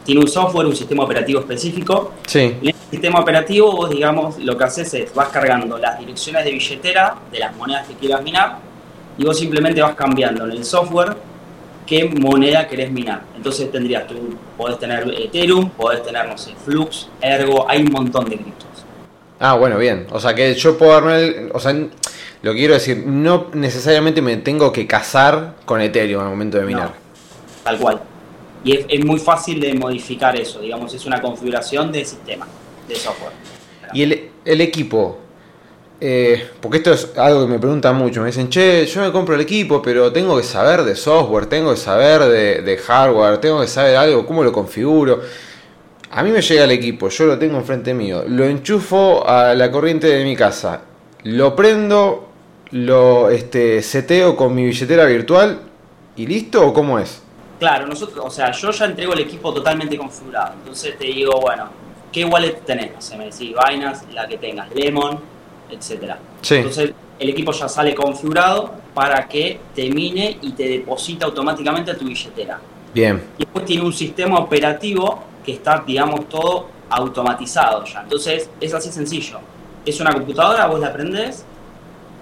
tiene 0.04 0.21
un 0.21 0.28
software, 0.28 0.66
un 0.66 0.76
sistema 0.76 1.04
operativo 1.04 1.40
específico. 1.40 2.14
Sí. 2.26 2.57
En 2.61 2.69
el 2.69 2.75
sistema 2.90 3.21
operativo, 3.21 3.73
vos, 3.73 3.90
digamos, 3.90 4.38
lo 4.38 4.59
que 4.59 4.64
haces 4.64 4.92
es 4.95 5.14
vas 5.14 5.28
cargando 5.28 5.78
las 5.78 5.99
direcciones 5.99 6.45
de 6.45 6.50
billetera 6.50 7.14
de 7.30 7.38
las 7.38 7.57
monedas 7.57 7.87
que 7.87 7.95
quieras 7.95 8.23
minar 8.23 8.59
y 9.16 9.25
vos 9.25 9.38
simplemente 9.38 9.83
vas 9.83 9.95
cambiando 9.95 10.45
en 10.47 10.52
el 10.52 10.64
software 10.64 11.16
qué 11.87 12.09
moneda 12.09 12.66
querés 12.66 12.90
minar. 12.90 13.23
Entonces 13.37 13.71
tendrías, 13.71 14.07
tú 14.07 14.14
podés 14.57 14.78
tener 14.78 15.12
Ethereum, 15.12 15.71
podés 15.71 16.02
tener, 16.02 16.28
no 16.28 16.38
sé, 16.38 16.54
Flux, 16.64 17.09
Ergo, 17.21 17.69
hay 17.69 17.83
un 17.83 17.90
montón 17.92 18.25
de 18.28 18.37
criptos. 18.37 18.69
Ah, 19.38 19.54
bueno, 19.54 19.76
bien. 19.78 20.07
O 20.11 20.21
sea 20.21 20.35
que 20.35 20.54
yo 20.54 20.78
puedo 20.78 20.95
armar, 20.95 21.16
el, 21.16 21.50
o 21.52 21.59
sea, 21.59 21.73
lo 21.73 22.52
que 22.52 22.59
quiero 22.59 22.75
decir, 22.75 23.04
no 23.07 23.49
necesariamente 23.52 24.23
me 24.23 24.37
tengo 24.37 24.73
que 24.73 24.87
casar 24.87 25.57
con 25.64 25.80
Ethereum 25.80 26.23
al 26.23 26.30
momento 26.30 26.59
de 26.59 26.64
minar. 26.64 26.92
tal 27.64 27.78
cual. 27.78 28.00
Y 28.64 28.85
es, 28.88 29.05
muy 29.05 29.19
fácil 29.19 29.59
de 29.59 29.73
modificar 29.75 30.38
eso, 30.38 30.61
digamos, 30.61 30.93
es 30.93 31.07
una 31.07 31.21
configuración 31.21 31.90
de 31.90 32.05
sistema, 32.05 32.47
de 32.87 32.95
software. 32.95 33.33
Y 33.95 34.02
el, 34.02 34.31
el 34.45 34.61
equipo, 34.61 35.19
eh, 36.00 36.49
porque 36.61 36.79
esto 36.79 36.93
es 36.93 37.11
algo 37.17 37.47
que 37.47 37.52
me 37.52 37.59
preguntan 37.59 37.97
mucho, 37.97 38.21
me 38.21 38.26
dicen, 38.26 38.49
che, 38.49 38.87
yo 38.87 39.02
me 39.02 39.12
compro 39.12 39.35
el 39.35 39.40
equipo, 39.40 39.81
pero 39.83 40.12
tengo 40.12 40.37
que 40.37 40.43
saber 40.43 40.83
de 40.83 40.95
software, 40.95 41.47
tengo 41.47 41.73
que 41.73 41.76
saber 41.79 42.23
de, 42.64 42.76
hardware, 42.79 43.38
tengo 43.38 43.61
que 43.61 43.67
saber 43.67 43.97
algo, 43.97 44.26
cómo 44.26 44.43
lo 44.43 44.52
configuro. 44.52 45.21
A 46.11 46.23
mí 46.23 46.31
me 46.31 46.43
llega 46.43 46.64
el 46.64 46.71
equipo, 46.71 47.09
yo 47.09 47.26
lo 47.26 47.38
tengo 47.38 47.57
enfrente 47.57 47.95
mío, 47.95 48.25
lo 48.26 48.45
enchufo 48.45 49.26
a 49.29 49.55
la 49.55 49.71
corriente 49.71 50.07
de 50.07 50.25
mi 50.25 50.35
casa, 50.37 50.83
lo 51.25 51.55
prendo, 51.55 52.29
lo 52.73 53.31
este, 53.31 53.83
seteo 53.83 54.37
con 54.37 54.55
mi 54.55 54.64
billetera 54.64 55.05
virtual 55.05 55.61
y 56.17 56.26
listo 56.26 56.67
o 56.67 56.73
cómo 56.73 56.99
es? 56.99 57.23
Claro, 57.61 57.87
nosotros, 57.87 58.25
o 58.25 58.31
sea, 58.31 58.50
yo 58.52 58.71
ya 58.71 58.87
entrego 58.87 59.12
el 59.12 59.21
equipo 59.21 59.52
totalmente 59.52 59.99
configurado. 59.99 60.55
Entonces 60.55 60.97
te 60.97 61.05
digo, 61.05 61.38
bueno, 61.43 61.69
¿qué 62.11 62.25
wallet 62.25 62.64
tenés? 62.64 62.93
O 62.97 63.00
sea, 63.02 63.19
me 63.19 63.26
decís 63.26 63.52
Binance, 63.52 64.11
la 64.14 64.26
que 64.26 64.38
tengas, 64.38 64.75
Lemon, 64.75 65.21
etcétera. 65.71 66.19
Entonces 66.49 66.95
el 67.19 67.29
equipo 67.29 67.52
ya 67.52 67.69
sale 67.69 67.95
configurado 67.95 68.73
para 68.95 69.29
que 69.29 69.61
te 69.75 69.90
mine 69.90 70.38
y 70.40 70.52
te 70.52 70.69
deposita 70.69 71.26
automáticamente 71.26 71.90
a 71.90 71.99
tu 71.99 72.07
billetera. 72.07 72.59
Bien. 72.95 73.23
Y 73.37 73.45
después 73.45 73.67
tiene 73.67 73.85
un 73.85 73.93
sistema 73.93 74.38
operativo 74.38 75.23
que 75.45 75.52
está, 75.52 75.85
digamos, 75.87 76.31
todo 76.31 76.67
automatizado 76.88 77.85
ya. 77.85 78.00
Entonces 78.00 78.49
es 78.59 78.73
así 78.73 78.90
sencillo. 78.90 79.38
Es 79.85 80.00
una 80.00 80.14
computadora, 80.14 80.67
vos 80.67 80.81
la 80.81 80.87
aprendés, 80.87 81.45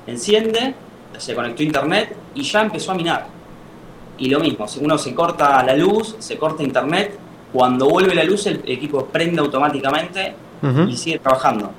enciende, 0.05 0.75
se 1.17 1.33
conectó 1.37 1.63
a 1.63 1.65
internet 1.65 2.17
y 2.35 2.43
ya 2.43 2.63
empezó 2.63 2.91
a 2.91 2.95
minar 2.97 3.38
y 4.19 4.29
lo 4.29 4.41
mismo, 4.41 4.67
si 4.67 4.81
uno 4.81 4.99
se 4.99 5.15
corta 5.15 5.63
la 5.63 5.77
luz, 5.77 6.17
se 6.19 6.37
corta 6.37 6.63
internet, 6.63 7.17
cuando 7.53 7.89
vuelve 7.89 8.15
la 8.15 8.25
luz 8.25 8.47
el 8.47 8.63
equipo 8.67 9.07
prende 9.07 9.41
automáticamente 9.41 10.35
y 10.89 10.97
sigue 10.97 11.19
trabajando. 11.19 11.71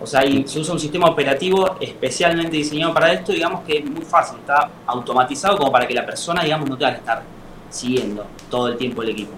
O 0.00 0.06
sea, 0.06 0.22
se 0.22 0.60
usa 0.60 0.72
un 0.72 0.80
sistema 0.80 1.08
operativo 1.08 1.76
especialmente 1.78 2.56
diseñado 2.56 2.94
para 2.94 3.12
esto, 3.12 3.32
digamos 3.32 3.62
que 3.64 3.78
es 3.78 3.84
muy 3.84 4.02
fácil, 4.02 4.38
está 4.38 4.70
automatizado 4.86 5.58
como 5.58 5.70
para 5.70 5.86
que 5.86 5.92
la 5.92 6.06
persona, 6.06 6.42
digamos, 6.42 6.70
no 6.70 6.78
tenga 6.78 6.92
que 6.92 6.98
estar 7.00 7.22
siguiendo 7.68 8.24
todo 8.48 8.68
el 8.68 8.78
tiempo 8.78 9.02
el 9.02 9.10
equipo. 9.10 9.32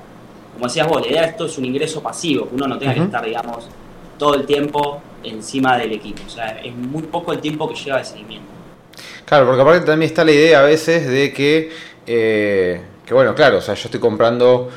Como 0.55 0.67
decías 0.67 0.87
vos, 0.87 1.01
la 1.01 1.09
idea 1.09 1.23
de 1.23 1.29
esto 1.29 1.47
es 1.47 1.59
un 1.59 1.65
ingreso 1.65 2.01
pasivo, 2.03 2.49
que 2.49 2.55
uno 2.55 2.69
no 2.69 2.79
tenga 2.79 2.95
que 2.95 3.03
estar, 3.03 3.25
digamos, 3.25 3.69
todo 4.19 4.35
el 4.35 4.47
tiempo 4.47 5.01
encima 5.25 5.77
del 5.79 5.93
equipo. 5.93 6.23
O 6.27 6.31
sea, 6.31 6.61
es 6.63 6.75
muy 6.75 7.03
poco 7.03 7.33
el 7.33 7.41
tiempo 7.41 7.69
que 7.69 7.75
lleva 7.75 7.99
de 7.99 8.05
seguimiento. 8.05 8.53
Claro, 9.25 9.47
porque 9.47 9.63
aparte 9.63 9.87
también 9.87 10.11
está 10.11 10.25
la 10.25 10.33
idea 10.33 10.61
a 10.61 10.65
veces 10.65 11.09
de 11.09 11.33
que 11.33 11.71
eh, 12.07 12.81
que 13.05 13.15
bueno, 13.15 13.35
claro, 13.35 13.59
o 13.59 13.61
sea, 13.61 13.75
yo 13.75 13.87
estoy 13.87 14.01
comprando 14.01 14.69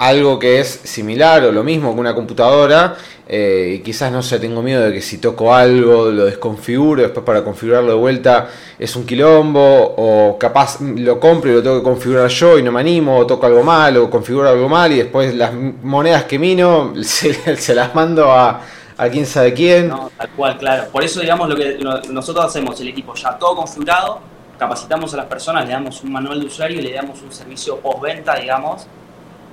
algo 0.00 0.38
que 0.38 0.60
es 0.60 0.68
similar 0.84 1.44
o 1.44 1.52
lo 1.52 1.62
mismo 1.62 1.92
que 1.92 2.00
una 2.00 2.14
computadora 2.14 2.96
eh, 3.28 3.74
y 3.76 3.78
quizás 3.80 4.10
no 4.10 4.22
sé, 4.22 4.40
tengo 4.40 4.62
miedo 4.62 4.82
de 4.82 4.94
que 4.94 5.02
si 5.02 5.18
toco 5.18 5.54
algo 5.54 6.10
lo 6.10 6.24
desconfiguro, 6.24 7.02
después 7.02 7.24
para 7.24 7.44
configurarlo 7.44 7.90
de 7.92 7.98
vuelta 7.98 8.48
es 8.78 8.96
un 8.96 9.04
quilombo 9.04 9.60
o 9.62 10.38
capaz 10.38 10.80
lo 10.80 11.20
compro 11.20 11.50
y 11.50 11.54
lo 11.54 11.62
tengo 11.62 11.76
que 11.78 11.84
configurar 11.84 12.28
yo 12.28 12.58
y 12.58 12.62
no 12.62 12.72
me 12.72 12.80
animo 12.80 13.18
o 13.18 13.26
toco 13.26 13.44
algo 13.44 13.62
mal 13.62 13.94
o 13.98 14.08
configuro 14.08 14.48
algo 14.48 14.70
mal 14.70 14.90
y 14.90 14.96
después 14.96 15.34
las 15.34 15.52
monedas 15.54 16.24
que 16.24 16.38
mino 16.38 16.94
se, 17.02 17.74
las 17.74 17.94
mando 17.94 18.32
a, 18.32 18.62
a 18.96 19.08
quién 19.10 19.26
sabe 19.26 19.52
quién. 19.52 19.88
No, 19.88 20.10
tal 20.16 20.30
cual, 20.30 20.56
claro. 20.56 20.88
Por 20.90 21.04
eso 21.04 21.20
digamos 21.20 21.46
lo 21.46 21.56
que 21.56 21.78
nosotros 22.10 22.46
hacemos, 22.46 22.80
el 22.80 22.88
equipo 22.88 23.14
ya 23.14 23.36
todo 23.36 23.54
configurado 23.54 24.39
capacitamos 24.60 25.14
a 25.14 25.16
las 25.16 25.26
personas, 25.26 25.64
le 25.64 25.72
damos 25.72 26.04
un 26.04 26.12
manual 26.12 26.38
de 26.38 26.46
usuario, 26.46 26.82
le 26.82 26.92
damos 26.92 27.22
un 27.22 27.32
servicio 27.32 27.78
postventa, 27.80 28.36
digamos, 28.36 28.86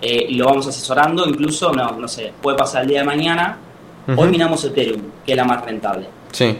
eh, 0.01 0.25
y 0.27 0.35
lo 0.35 0.47
vamos 0.47 0.67
asesorando, 0.67 1.25
incluso, 1.25 1.71
no, 1.71 1.93
no 1.93 2.09
sé, 2.09 2.33
puede 2.41 2.57
pasar 2.57 2.81
el 2.81 2.89
día 2.89 2.99
de 2.99 3.05
mañana, 3.05 3.57
hoy 4.17 4.27
minamos 4.27 4.65
Ethereum, 4.65 5.01
que 5.25 5.31
es 5.31 5.37
la 5.37 5.45
más 5.45 5.63
rentable. 5.63 6.09
Sí. 6.33 6.59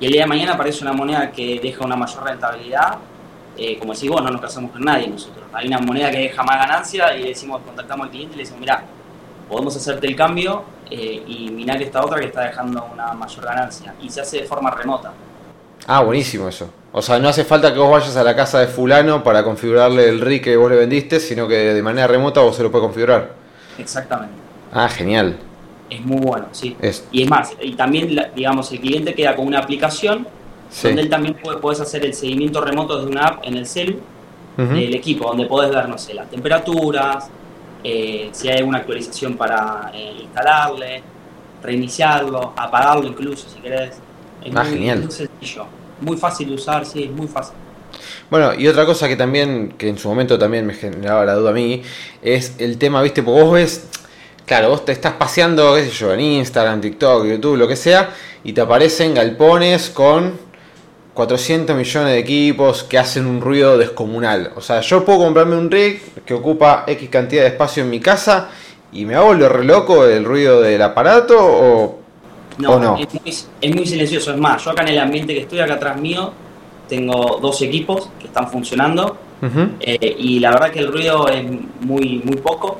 Y 0.00 0.06
el 0.06 0.12
día 0.12 0.22
de 0.22 0.26
mañana 0.26 0.54
aparece 0.54 0.84
una 0.84 0.94
moneda 0.94 1.30
que 1.30 1.60
deja 1.62 1.84
una 1.84 1.96
mayor 1.96 2.24
rentabilidad, 2.24 2.96
eh, 3.58 3.78
como 3.78 3.92
decís 3.92 4.08
vos, 4.08 4.22
no 4.22 4.30
nos 4.30 4.40
casamos 4.40 4.70
con 4.70 4.80
nadie 4.80 5.08
nosotros. 5.08 5.44
Hay 5.52 5.66
una 5.66 5.78
moneda 5.78 6.10
que 6.10 6.18
deja 6.18 6.42
más 6.42 6.56
ganancia 6.56 7.14
y 7.14 7.28
decimos, 7.28 7.60
contactamos 7.60 8.06
al 8.06 8.10
cliente 8.10 8.34
y 8.34 8.36
le 8.38 8.42
decimos, 8.42 8.60
mira, 8.60 8.84
podemos 9.50 9.76
hacerte 9.76 10.06
el 10.06 10.16
cambio 10.16 10.64
eh, 10.90 11.22
y 11.26 11.50
minar 11.50 11.80
esta 11.82 12.02
otra 12.02 12.18
que 12.20 12.26
está 12.26 12.40
dejando 12.40 12.88
una 12.90 13.12
mayor 13.12 13.44
ganancia. 13.44 13.94
Y 14.00 14.08
se 14.08 14.22
hace 14.22 14.40
de 14.40 14.44
forma 14.44 14.70
remota. 14.70 15.12
Ah, 15.86 16.02
buenísimo 16.02 16.48
eso. 16.48 16.68
O 16.92 17.02
sea, 17.02 17.18
no 17.18 17.28
hace 17.28 17.44
falta 17.44 17.72
que 17.72 17.78
vos 17.78 17.90
vayas 17.90 18.16
a 18.16 18.24
la 18.24 18.34
casa 18.34 18.58
de 18.58 18.66
fulano 18.66 19.22
para 19.22 19.44
configurarle 19.44 20.08
el 20.08 20.20
RIC 20.20 20.44
que 20.44 20.56
vos 20.56 20.70
le 20.70 20.76
vendiste, 20.76 21.20
sino 21.20 21.46
que 21.46 21.74
de 21.74 21.82
manera 21.82 22.06
remota 22.06 22.40
vos 22.40 22.56
se 22.56 22.62
lo 22.62 22.70
puedes 22.70 22.86
configurar. 22.86 23.34
Exactamente. 23.78 24.34
Ah, 24.72 24.88
genial. 24.88 25.36
Es 25.88 26.00
muy 26.00 26.18
bueno, 26.18 26.46
sí. 26.52 26.76
Y 27.12 27.22
es 27.22 27.30
más, 27.30 27.52
y 27.60 27.74
también, 27.74 28.16
digamos, 28.34 28.72
el 28.72 28.80
cliente 28.80 29.14
queda 29.14 29.36
con 29.36 29.46
una 29.46 29.60
aplicación 29.60 30.26
donde 30.82 31.02
él 31.02 31.08
también 31.08 31.34
puede, 31.34 31.58
puedes 31.58 31.80
hacer 31.80 32.04
el 32.04 32.14
seguimiento 32.14 32.60
remoto 32.60 32.98
de 33.00 33.06
una 33.06 33.26
app 33.26 33.44
en 33.44 33.56
el 33.56 33.66
celu 33.66 34.00
del 34.56 34.94
equipo, 34.94 35.28
donde 35.28 35.46
podés 35.46 35.70
ver, 35.70 35.86
no 35.88 35.98
sé, 35.98 36.14
las 36.14 36.30
temperaturas, 36.30 37.28
eh, 37.84 38.30
si 38.32 38.48
hay 38.48 38.58
alguna 38.58 38.78
actualización 38.78 39.36
para 39.36 39.90
eh, 39.94 40.16
instalarle, 40.22 41.02
reiniciarlo, 41.62 42.54
apagarlo 42.56 43.06
incluso, 43.06 43.48
si 43.48 43.60
querés. 43.60 44.00
Ah, 44.54 44.64
genial. 44.64 45.00
Muy 45.00 45.12
sencillo 45.12 45.66
muy 46.00 46.16
fácil 46.16 46.48
de 46.48 46.54
usar, 46.54 46.84
sí, 46.84 47.04
es 47.04 47.10
muy 47.10 47.26
fácil. 47.26 47.54
Bueno, 48.30 48.52
y 48.54 48.68
otra 48.68 48.84
cosa 48.84 49.08
que 49.08 49.16
también, 49.16 49.74
que 49.78 49.88
en 49.88 49.98
su 49.98 50.08
momento 50.08 50.38
también 50.38 50.66
me 50.66 50.74
generaba 50.74 51.24
la 51.24 51.34
duda 51.34 51.50
a 51.50 51.54
mí, 51.54 51.82
es 52.22 52.54
el 52.58 52.78
tema, 52.78 53.02
viste, 53.02 53.22
porque 53.22 53.42
vos 53.42 53.52
ves, 53.52 53.86
claro, 54.44 54.68
vos 54.68 54.84
te 54.84 54.92
estás 54.92 55.14
paseando, 55.14 55.74
qué 55.74 55.84
sé 55.84 55.90
yo, 55.90 56.12
en 56.12 56.20
Instagram, 56.20 56.80
TikTok, 56.80 57.26
YouTube, 57.26 57.56
lo 57.56 57.68
que 57.68 57.76
sea, 57.76 58.10
y 58.44 58.52
te 58.52 58.60
aparecen 58.60 59.14
galpones 59.14 59.90
con 59.90 60.34
400 61.14 61.74
millones 61.74 62.12
de 62.12 62.18
equipos 62.18 62.84
que 62.84 62.98
hacen 62.98 63.26
un 63.26 63.40
ruido 63.40 63.78
descomunal. 63.78 64.52
O 64.56 64.60
sea, 64.60 64.80
yo 64.80 65.04
puedo 65.04 65.20
comprarme 65.20 65.56
un 65.56 65.70
rig 65.70 66.02
que 66.26 66.34
ocupa 66.34 66.84
X 66.86 67.08
cantidad 67.08 67.42
de 67.42 67.48
espacio 67.48 67.84
en 67.84 67.90
mi 67.90 68.00
casa 68.00 68.50
y 68.92 69.06
me 69.06 69.14
hago 69.14 69.32
lo 69.32 69.48
re 69.48 69.64
loco 69.64 70.04
el 70.04 70.24
ruido 70.24 70.60
del 70.60 70.82
aparato 70.82 71.36
o 71.38 71.95
no, 72.58 72.96
Es, 72.96 73.74
muy, 73.74 73.86
silencioso. 73.86 74.32
Es 74.32 74.38
más, 74.38 74.64
yo 74.64 74.70
acá 74.70 74.82
en 74.82 74.88
el 74.88 74.98
ambiente 74.98 75.34
que 75.34 75.40
estoy, 75.40 75.60
acá 75.60 75.74
atrás 75.74 76.00
mío, 76.00 76.32
tengo 76.88 77.38
dos 77.40 77.60
equipos 77.62 78.10
que 78.18 78.26
están 78.26 78.48
funcionando 78.48 79.18
eh, 79.80 80.16
y 80.18 80.38
la 80.38 80.50
verdad 80.50 80.70
que 80.70 80.80
el 80.80 80.92
ruido 80.92 81.28
es 81.28 81.44
muy, 81.80 82.22
muy 82.24 82.36
poco. 82.36 82.78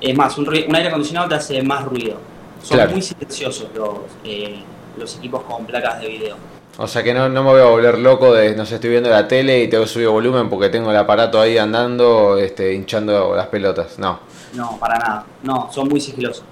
Es 0.00 0.16
más, 0.16 0.36
un, 0.38 0.52
aire 0.52 0.88
acondicionado 0.88 1.28
te 1.28 1.34
hace 1.36 1.62
más 1.62 1.84
ruido. 1.84 2.18
Son 2.62 2.90
muy 2.90 3.02
silenciosos 3.02 3.68
los, 3.74 3.94
eh, 4.24 4.62
los 4.98 5.16
equipos 5.16 5.42
con 5.42 5.66
placas 5.66 6.00
de 6.00 6.08
video. 6.08 6.36
O 6.76 6.88
sea 6.88 7.04
que 7.04 7.14
no, 7.14 7.28
no, 7.28 7.44
me 7.44 7.50
voy 7.50 7.60
a 7.60 7.66
volver 7.66 7.98
loco 7.98 8.34
de, 8.34 8.56
no 8.56 8.66
sé, 8.66 8.76
estoy 8.76 8.90
viendo 8.90 9.08
la 9.08 9.28
tele 9.28 9.62
y 9.62 9.68
tengo 9.68 9.84
que 9.84 9.90
subir 9.90 10.08
volumen 10.08 10.50
porque 10.50 10.70
tengo 10.70 10.90
el 10.90 10.96
aparato 10.96 11.40
ahí 11.40 11.56
andando, 11.56 12.36
este, 12.36 12.74
hinchando 12.74 13.36
las 13.36 13.46
pelotas. 13.46 13.98
No. 13.98 14.18
No, 14.54 14.76
para 14.78 14.98
nada. 14.98 15.24
No, 15.44 15.70
son 15.72 15.88
muy 15.88 16.00
sigilosos. 16.00 16.44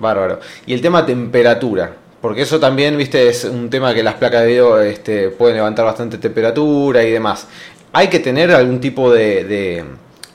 Bárbaro. 0.00 0.40
Y 0.66 0.74
el 0.74 0.80
tema 0.80 1.04
temperatura, 1.04 1.92
porque 2.20 2.42
eso 2.42 2.58
también, 2.58 2.96
viste, 2.96 3.28
es 3.28 3.44
un 3.44 3.70
tema 3.70 3.94
que 3.94 4.02
las 4.02 4.14
placas 4.14 4.42
de 4.42 4.48
video 4.48 4.80
este, 4.80 5.30
pueden 5.30 5.56
levantar 5.56 5.84
bastante 5.84 6.18
temperatura 6.18 7.02
y 7.04 7.12
demás. 7.12 7.46
¿Hay 7.92 8.08
que 8.08 8.18
tener 8.18 8.50
algún 8.50 8.80
tipo 8.80 9.12
de, 9.12 9.84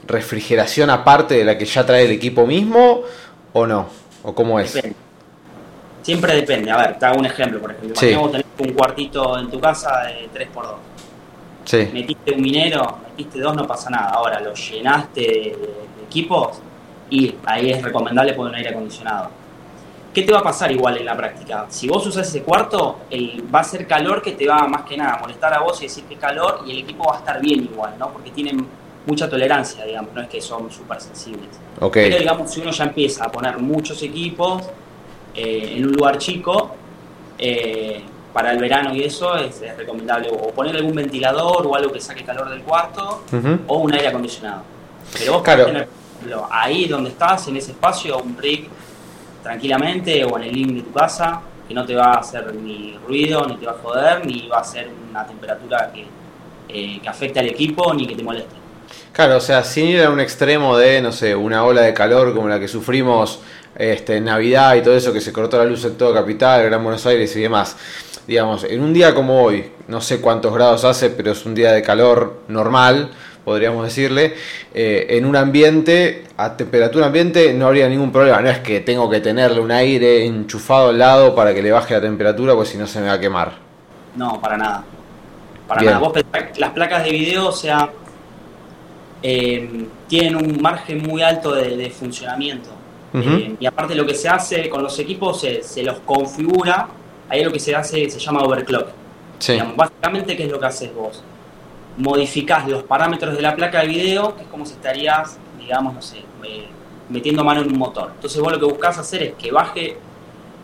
refrigeración 0.06 0.90
aparte 0.90 1.36
de 1.36 1.46
la 1.46 1.58
que 1.58 1.64
ya 1.64 1.86
trae 1.86 2.06
el 2.06 2.12
equipo 2.12 2.46
mismo 2.46 3.02
o 3.52 3.68
no? 3.68 3.88
¿O 4.24 4.34
cómo 4.34 4.60
es? 4.60 4.82
Siempre 6.02 6.36
depende. 6.36 6.72
A 6.72 6.78
ver, 6.78 7.00
te 7.00 7.06
hago 7.06 7.20
un 7.20 7.26
ejemplo, 7.26 7.60
por 7.60 7.72
ejemplo. 7.72 7.96
Sí. 7.96 8.08
tener 8.08 8.46
un 8.60 8.74
cuartito 8.74 9.40
en 9.40 9.50
tu 9.50 9.60
casa 9.60 10.04
de 10.04 10.30
3x2. 10.34 10.76
Sí. 11.66 11.90
Metiste 11.94 12.34
un 12.34 12.42
minero, 12.42 13.00
metiste 13.10 13.40
dos, 13.40 13.56
no 13.56 13.68
pasa 13.68 13.90
nada. 13.90 14.10
Ahora 14.10 14.40
lo 14.40 14.54
llenaste 14.54 15.22
de, 15.22 15.58
equipos 16.08 16.60
y 17.10 17.36
ahí 17.46 17.72
es 17.72 17.82
recomendable 17.82 18.34
poner 18.34 18.52
un 18.52 18.58
aire 18.58 18.70
acondicionado 18.70 19.43
¿qué 20.14 20.22
te 20.22 20.32
va 20.32 20.40
a 20.40 20.44
pasar 20.44 20.72
igual 20.72 20.98
en 20.98 21.06
la 21.06 21.18
práctica? 21.18 21.66
Si 21.70 21.88
vos 21.88 22.06
usas 22.06 22.28
ese 22.28 22.44
cuarto, 22.44 23.00
va 23.54 23.60
a 23.60 23.64
ser 23.64 23.88
calor 23.88 24.22
que 24.22 24.34
te 24.34 24.48
va 24.48 24.68
más 24.68 24.84
que 24.84 24.96
nada 24.96 25.16
a 25.16 25.20
molestar 25.20 25.54
a 25.54 25.62
vos 25.62 25.80
y 25.82 25.86
decir 25.86 26.04
que 26.06 26.16
calor 26.16 26.62
y 26.66 26.72
el 26.72 26.80
equipo 26.80 27.06
va 27.06 27.16
a 27.16 27.20
estar 27.20 27.42
bien 27.42 27.64
igual, 27.64 27.96
¿no? 27.98 28.12
Porque 28.12 28.32
tienen 28.32 28.66
mucha 29.06 29.30
tolerancia, 29.30 29.84
digamos, 29.84 30.14
no 30.14 30.22
es 30.22 30.30
que 30.30 30.40
son 30.40 30.72
súper 30.72 31.02
sensibles. 31.02 31.50
Okay. 31.80 32.10
Pero 32.10 32.20
digamos, 32.20 32.52
si 32.52 32.62
uno 32.62 32.72
ya 32.72 32.86
empieza 32.86 33.26
a 33.26 33.32
poner 33.32 33.58
muchos 33.60 34.02
equipos 34.04 34.64
eh, 35.36 35.74
en 35.76 35.86
un 35.86 35.92
lugar 35.94 36.18
chico, 36.20 36.76
eh, 37.38 38.04
para 38.32 38.52
el 38.52 38.58
verano 38.58 38.96
y 38.96 39.04
eso 39.04 39.36
es, 39.36 39.62
recomendable 39.78 40.30
o 40.32 40.52
poner 40.52 40.76
algún 40.76 40.96
ventilador 40.96 41.68
o 41.68 41.76
algo 41.76 41.92
que 41.92 42.02
saque 42.02 42.24
calor 42.24 42.50
del 42.50 42.64
cuarto 42.64 43.24
o 43.68 43.78
un 43.78 43.94
aire 43.94 44.08
acondicionado. 44.08 44.64
Pero 45.18 45.34
vos 45.34 45.44
claro. 45.44 45.66
tener 45.66 45.88
ahí 46.50 46.88
donde 46.88 47.12
estás, 47.12 47.48
en 47.48 47.58
ese 47.58 47.72
espacio, 47.72 48.18
un 48.18 48.38
rig 48.38 48.68
tranquilamente 49.44 50.24
o 50.24 50.38
en 50.38 50.46
el 50.46 50.54
living 50.54 50.76
de 50.76 50.82
tu 50.82 50.94
casa, 50.94 51.42
que 51.68 51.74
no 51.74 51.86
te 51.86 51.94
va 51.96 52.14
a 52.14 52.20
hacer 52.20 52.56
ni 52.56 52.98
ruido, 53.06 53.46
ni 53.46 53.58
te 53.58 53.66
va 53.66 53.74
a 53.74 53.78
joder, 53.84 54.26
ni 54.26 54.48
va 54.48 54.60
a 54.60 54.64
ser 54.64 54.90
una 55.10 55.28
temperatura 55.28 55.92
que, 55.94 56.06
eh, 56.70 57.00
que 57.02 57.10
afecte 57.10 57.40
al 57.40 57.48
equipo, 57.48 57.94
ni 57.94 58.08
que 58.08 58.16
te 58.16 58.24
moleste. 58.24 58.56
Claro, 59.12 59.38
o 59.38 59.42
sea, 59.42 59.64
sin 59.64 59.88
ir 59.88 60.02
a 60.02 60.10
un 60.10 60.20
extremo 60.20 60.76
de, 60.78 61.02
no 61.02 61.12
sé, 61.12 61.36
una 61.36 61.64
ola 61.64 61.82
de 61.82 61.94
calor 61.94 62.34
como 62.34 62.48
la 62.48 62.60
que 62.60 62.68
sufrimos 62.68 63.42
este, 63.76 64.18
en 64.18 64.26
Navidad 64.26 64.76
y 64.76 64.82
todo 64.82 64.96
eso, 64.96 65.14
que 65.14 65.22
se 65.22 65.32
cortó 65.32 65.58
la 65.58 65.66
luz 65.66 65.86
en 65.86 65.96
todo 65.98 66.14
Capital, 66.14 66.64
Gran 66.64 66.84
Buenos 66.84 67.06
Aires 67.06 67.36
y 67.36 67.42
demás. 67.42 67.78
Digamos, 68.26 68.64
en 68.64 68.82
un 68.82 68.94
día 68.94 69.14
como 69.14 69.44
hoy, 69.44 69.72
no 69.88 70.02
sé 70.02 70.22
cuántos 70.22 70.54
grados 70.54 70.84
hace, 70.86 71.10
pero 71.10 71.32
es 71.32 71.46
un 71.46 71.54
día 71.54 71.74
de 71.74 71.82
calor 71.82 72.42
normal, 72.48 73.12
podríamos 73.44 73.84
decirle, 73.84 74.36
eh, 74.74 75.08
en 75.10 75.26
un 75.26 75.36
ambiente, 75.36 76.24
a 76.38 76.56
temperatura 76.56 77.08
ambiente, 77.08 77.54
no 77.54 77.68
habría 77.68 77.90
ningún 77.90 78.12
problema. 78.12 78.42
No 78.42 78.50
es 78.50 78.60
que 78.60 78.80
tengo 78.80 79.10
que 79.10 79.20
tenerle 79.20 79.60
un 79.60 79.72
aire 79.72 80.26
enchufado 80.26 80.90
al 80.90 81.00
lado 81.00 81.36
para 81.36 81.54
que 81.54 81.62
le 81.62 81.72
baje 81.72 81.94
la 81.94 82.02
temperatura, 82.02 82.56
pues 82.56 82.70
si 82.70 82.78
no 82.78 82.88
se 82.88 83.02
me 83.02 83.08
va 83.08 83.14
a 83.14 83.20
quemar. 83.20 83.54
No, 84.16 84.40
para 84.40 84.58
nada. 84.58 84.84
Para 85.68 85.82
nada. 85.82 86.00
Vos 86.00 86.14
las 86.58 86.72
placas 86.72 87.04
de 87.04 87.12
video, 87.12 87.48
o 87.48 87.52
sea, 87.52 87.90
eh, 89.22 89.88
tienen 90.08 90.36
un 90.36 90.62
margen 90.62 91.02
muy 91.04 91.22
alto 91.22 91.54
de, 91.54 91.90
funcionamiento. 91.90 92.70
Eh, 93.16 93.56
y 93.60 93.66
aparte 93.68 93.94
lo 93.94 94.08
que 94.08 94.16
se 94.16 94.28
hace 94.28 94.68
con 94.70 94.82
los 94.82 94.98
equipos 94.98 95.40
se, 95.40 95.84
los 95.84 96.00
configura, 96.00 96.88
ahí 97.30 97.44
lo 97.44 97.52
que 97.52 97.60
se 97.60 97.76
hace 97.76 98.10
se 98.10 98.20
llama 98.20 98.42
overclock. 98.42 98.88
básicamente, 99.76 100.36
¿qué 100.36 100.46
es 100.46 100.52
lo 100.52 100.60
que 100.60 100.66
haces 100.66 100.94
vos? 100.96 101.24
Modificás 101.98 102.68
los 102.68 102.84
parámetros 102.84 103.36
de 103.36 103.42
la 103.42 103.56
placa 103.56 103.82
de 103.82 103.88
video, 103.88 104.36
que 104.36 104.44
es 104.44 104.48
como 104.48 104.66
si 104.66 104.74
estarías, 104.74 105.38
digamos, 105.60 105.94
no 105.94 106.02
sé, 106.02 106.24
metiendo 107.10 107.44
mano 107.44 107.62
en 107.62 107.72
un 107.72 107.78
motor. 107.78 108.12
Entonces 108.16 108.42
vos 108.42 108.52
lo 108.52 108.60
que 108.60 108.66
buscas 108.66 108.98
hacer 108.98 109.24
es 109.24 109.34
que 109.36 109.52
baje, 109.52 109.98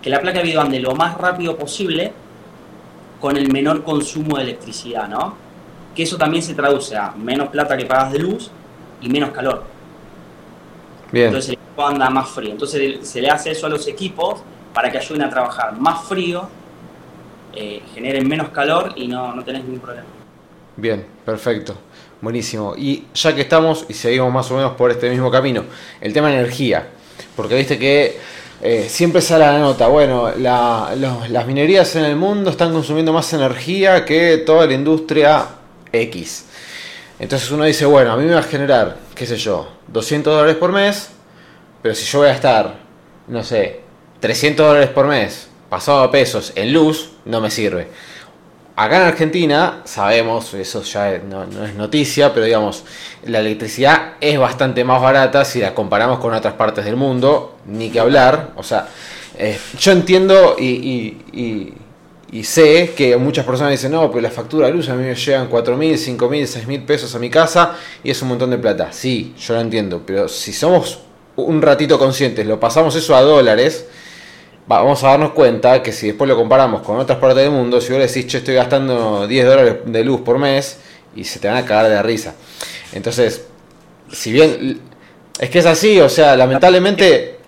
que 0.02 0.10
la 0.10 0.20
placa 0.20 0.40
de 0.40 0.46
video 0.46 0.62
ande 0.62 0.80
lo 0.80 0.96
más 0.96 1.18
rápido 1.18 1.58
posible 1.58 2.12
con 3.20 3.38
el 3.38 3.52
menor 3.52 3.84
consumo 3.84 4.38
de 4.38 4.44
electricidad, 4.44 5.08
¿no? 5.08 5.36
Que 5.96 6.04
eso 6.04 6.18
también 6.18 6.42
se 6.42 6.56
traduce 6.56 6.96
a 6.96 7.12
menos 7.12 7.50
plata 7.50 7.76
que 7.78 7.86
pagas 7.86 8.14
de 8.14 8.20
luz 8.20 8.50
y 9.02 9.10
menos 9.10 9.32
calor. 9.32 9.64
Bien. 11.12 11.28
Entonces 11.28 11.50
el 11.50 11.56
equipo 11.56 11.86
anda 11.86 12.10
más 12.10 12.30
frío. 12.30 12.52
Entonces 12.52 13.08
se 13.08 13.22
le 13.22 13.30
hace 13.30 13.52
eso 13.52 13.68
a 13.68 13.70
los 13.70 13.88
equipos 13.88 14.42
para 14.74 14.92
que 14.92 14.98
ayuden 14.98 15.24
a 15.24 15.30
trabajar 15.30 15.78
más 15.80 16.04
frío, 16.06 16.48
eh, 17.54 17.82
generen 17.94 18.28
menos 18.28 18.50
calor 18.50 18.94
y 18.96 19.08
no, 19.08 19.34
no 19.34 19.44
tenés 19.44 19.64
ningún 19.64 19.80
problema. 19.80 20.08
Bien, 20.76 21.06
perfecto. 21.26 21.76
Buenísimo. 22.22 22.76
Y 22.78 23.06
ya 23.14 23.34
que 23.34 23.42
estamos 23.42 23.86
y 23.88 23.94
seguimos 23.94 24.32
más 24.34 24.52
o 24.52 24.56
menos 24.56 24.74
por 24.74 24.92
este 24.92 25.10
mismo 25.10 25.32
camino, 25.32 25.64
el 26.02 26.14
tema 26.14 26.32
energía. 26.32 26.88
Porque 27.36 27.56
viste 27.56 27.78
que 27.78 28.18
eh, 28.62 28.88
siempre 28.90 29.22
sale 29.22 29.46
la 29.46 29.58
nota, 29.58 29.88
bueno, 29.88 30.32
las 30.38 31.48
minerías 31.48 31.96
en 31.96 32.04
el 32.04 32.18
mundo 32.18 32.50
están 32.50 32.74
consumiendo 32.74 33.14
más 33.14 33.32
energía 33.32 34.04
que 34.04 34.38
toda 34.40 34.66
la 34.66 34.74
industria 34.74 35.48
X. 35.94 36.46
Entonces 37.20 37.50
uno 37.52 37.64
dice, 37.64 37.86
bueno, 37.86 38.12
a 38.12 38.18
mí 38.18 38.26
me 38.26 38.34
va 38.34 38.40
a 38.40 38.44
generar, 38.44 38.98
qué 39.16 39.26
sé 39.26 39.38
yo, 39.38 39.68
200 39.88 40.34
dólares 40.34 40.58
por 40.58 40.74
mes, 40.74 41.10
pero 41.82 41.96
si 41.96 42.06
yo 42.06 42.20
voy 42.20 42.28
a 42.28 42.34
estar, 42.34 42.80
no 43.28 43.44
sé, 43.44 43.82
300 44.20 44.68
dólares 44.68 44.90
por 44.90 45.08
mes 45.08 45.48
pasado 45.70 46.02
a 46.02 46.12
pesos 46.12 46.52
en 46.56 46.74
luz, 46.74 47.12
no 47.26 47.40
me 47.40 47.52
sirve. 47.52 47.88
Acá 48.80 48.96
en 48.96 49.08
Argentina 49.08 49.82
sabemos, 49.84 50.54
eso 50.54 50.84
ya 50.84 51.18
no, 51.18 51.44
es 51.66 51.76
noticia, 51.76 52.34
pero 52.34 52.46
digamos, 52.46 52.86
la 53.26 53.40
electricidad 53.40 54.14
es 54.22 54.40
bastante 54.40 54.86
más 54.86 55.02
barata 55.02 55.44
si 55.44 55.60
la 55.60 55.76
comparamos 55.76 56.20
con 56.20 56.34
otras 56.34 56.54
partes 56.54 56.86
del 56.86 56.96
mundo, 56.96 57.58
ni 57.66 57.90
que 57.90 58.00
hablar. 58.00 58.54
O 58.56 58.64
sea, 58.64 58.88
eh, 59.38 59.60
yo 59.78 59.92
entiendo 59.92 60.56
y, 60.58 61.74
sé 62.42 62.94
que 62.96 63.18
muchas 63.18 63.46
personas 63.46 63.72
dicen, 63.72 63.92
no, 63.92 64.10
pero 64.10 64.22
la 64.22 64.32
factura 64.32 64.68
de 64.68 64.74
luz 64.74 64.88
a 64.88 64.96
mí 64.96 65.04
me 65.04 65.14
llegan 65.14 65.48
4 65.50 65.76
mil, 65.76 65.98
5 65.98 66.30
mil, 66.30 66.48
6 66.48 66.66
mil 66.66 66.82
pesos 66.84 67.14
a 67.14 67.20
mi 67.20 67.30
casa 67.30 67.76
y 68.02 68.12
es 68.12 68.22
un 68.22 68.30
montón 68.30 68.50
de 68.50 68.60
plata. 68.60 68.94
Sí, 68.94 69.36
yo 69.38 69.56
lo 69.56 69.60
entiendo, 69.60 70.04
pero 70.06 70.30
si 70.30 70.54
somos 70.54 71.00
un 71.36 71.62
ratito 71.62 72.00
conscientes, 72.00 72.46
lo 72.46 72.62
pasamos 72.62 72.96
eso 72.96 73.14
a 73.14 73.24
dólares 73.24 73.88
vamos 74.78 75.04
a 75.04 75.08
darnos 75.08 75.32
cuenta 75.32 75.82
que 75.82 75.92
si 75.92 76.08
después 76.08 76.28
lo 76.28 76.36
comparamos 76.36 76.82
con 76.84 76.98
otras 76.98 77.18
partes 77.18 77.44
del 77.44 77.52
mundo, 77.52 77.82
si 77.82 77.92
vos 77.92 78.02
decís, 78.02 78.28
che, 78.28 78.38
estoy 78.38 78.54
gastando 78.54 79.28
10 79.28 79.46
dólares 79.46 79.76
de 79.86 80.04
luz 80.04 80.22
por 80.22 80.38
mes, 80.38 80.78
y 81.16 81.24
se 81.24 81.40
te 81.40 81.48
van 81.48 81.58
a 81.58 81.66
cagar 81.66 81.90
de 81.90 82.02
risa. 82.04 82.36
Entonces, 82.94 83.46
si 84.12 84.32
bien 84.32 84.80
es 85.40 85.50
que 85.50 85.60
es 85.60 85.66
así, 85.66 86.00
o 86.00 86.08
sea, 86.08 86.36
lamentablemente, 86.36 87.40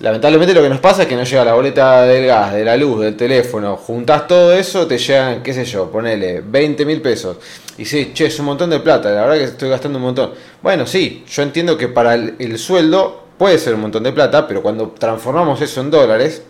lamentablemente 0.00 0.54
lo 0.54 0.62
que 0.62 0.68
nos 0.68 0.80
pasa 0.80 1.02
es 1.02 1.08
que 1.08 1.14
no 1.14 1.22
llega 1.22 1.44
la 1.44 1.54
boleta 1.54 2.02
del 2.02 2.26
gas, 2.26 2.52
de 2.52 2.64
la 2.64 2.76
luz, 2.76 3.00
del 3.00 3.16
teléfono, 3.16 3.76
juntás 3.76 4.26
todo 4.26 4.52
eso, 4.52 4.88
te 4.88 4.98
llegan, 4.98 5.44
qué 5.44 5.54
sé 5.54 5.64
yo, 5.64 5.88
ponele 5.88 6.40
20 6.40 6.84
mil 6.84 7.00
pesos. 7.00 7.36
Y 7.78 7.84
sí, 7.84 8.10
che, 8.12 8.26
es 8.26 8.38
un 8.40 8.46
montón 8.46 8.70
de 8.70 8.80
plata, 8.80 9.10
la 9.10 9.22
verdad 9.22 9.36
que 9.36 9.44
estoy 9.44 9.68
gastando 9.68 9.98
un 9.98 10.04
montón. 10.04 10.32
Bueno, 10.62 10.84
sí, 10.84 11.24
yo 11.28 11.42
entiendo 11.42 11.78
que 11.78 11.86
para 11.86 12.14
el 12.14 12.58
sueldo 12.58 13.22
puede 13.38 13.58
ser 13.58 13.74
un 13.74 13.82
montón 13.82 14.02
de 14.02 14.12
plata, 14.12 14.48
pero 14.48 14.62
cuando 14.62 14.88
transformamos 14.98 15.60
eso 15.60 15.80
en 15.80 15.92
dólares, 15.92 16.42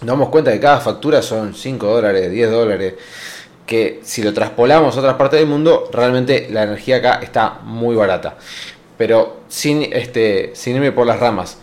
nos 0.00 0.08
damos 0.08 0.28
cuenta 0.28 0.52
que 0.52 0.60
cada 0.60 0.80
factura 0.80 1.22
son 1.22 1.54
5 1.54 1.86
dólares, 1.86 2.30
10 2.30 2.50
dólares, 2.50 2.94
que 3.66 4.00
si 4.02 4.22
lo 4.22 4.32
traspolamos 4.32 4.96
a 4.96 5.00
otras 5.00 5.14
partes 5.14 5.40
del 5.40 5.48
mundo, 5.48 5.88
realmente 5.92 6.48
la 6.50 6.62
energía 6.62 6.96
acá 6.96 7.20
está 7.22 7.60
muy 7.64 7.96
barata. 7.96 8.36
Pero 8.96 9.40
sin, 9.48 9.82
este, 9.92 10.52
sin 10.54 10.76
irme 10.76 10.92
por 10.92 11.06
las 11.06 11.18
ramas, 11.18 11.58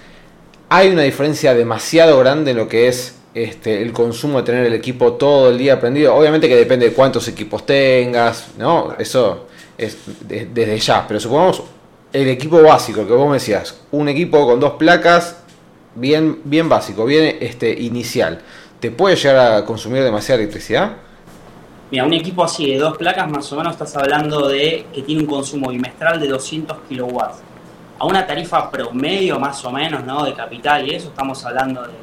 hay 0.69 0.89
una 0.89 1.03
diferencia 1.03 1.53
demasiado 1.53 2.19
grande 2.19 2.51
en 2.51 2.57
lo 2.57 2.67
que 2.67 2.87
es 2.87 3.15
este, 3.33 3.81
el 3.81 3.93
consumo 3.93 4.39
de 4.39 4.43
tener 4.43 4.65
el 4.65 4.73
equipo 4.73 5.13
todo 5.13 5.49
el 5.49 5.57
día 5.57 5.79
prendido. 5.79 6.15
Obviamente 6.15 6.47
que 6.47 6.55
depende 6.55 6.89
de 6.89 6.93
cuántos 6.93 7.27
equipos 7.27 7.65
tengas, 7.65 8.49
¿no? 8.57 8.95
Eso 8.99 9.47
es 9.77 9.97
desde 10.27 10.77
ya. 10.79 11.05
Pero 11.07 11.19
supongamos 11.19 11.63
el 12.11 12.27
equipo 12.29 12.61
básico 12.61 13.07
que 13.07 13.13
vos 13.13 13.27
me 13.27 13.35
decías, 13.35 13.75
un 13.91 14.07
equipo 14.07 14.45
con 14.45 14.59
dos 14.59 14.73
placas 14.73 15.42
bien, 15.95 16.41
bien 16.43 16.69
básico, 16.69 17.05
bien 17.05 17.37
este, 17.39 17.71
inicial, 17.71 18.41
¿te 18.79 18.91
puede 18.91 19.15
llegar 19.15 19.53
a 19.53 19.65
consumir 19.65 20.03
demasiada 20.03 20.41
electricidad? 20.41 20.97
Mira, 21.91 22.05
un 22.05 22.13
equipo 22.13 22.43
así 22.43 22.71
de 22.71 22.79
dos 22.79 22.97
placas 22.97 23.29
más 23.29 23.51
o 23.51 23.55
menos 23.55 23.73
estás 23.73 23.95
hablando 23.95 24.47
de 24.47 24.87
que 24.91 25.03
tiene 25.03 25.21
un 25.21 25.27
consumo 25.27 25.69
bimestral 25.69 26.19
de 26.19 26.27
200 26.27 26.77
kilowatts. 26.89 27.37
A 27.99 28.05
una 28.05 28.25
tarifa 28.25 28.71
promedio 28.71 29.39
más 29.39 29.63
o 29.63 29.71
menos, 29.71 30.03
¿no? 30.03 30.25
De 30.25 30.33
capital 30.33 30.87
y 30.87 30.95
eso 30.95 31.09
estamos 31.09 31.45
hablando 31.45 31.83
de 31.83 31.93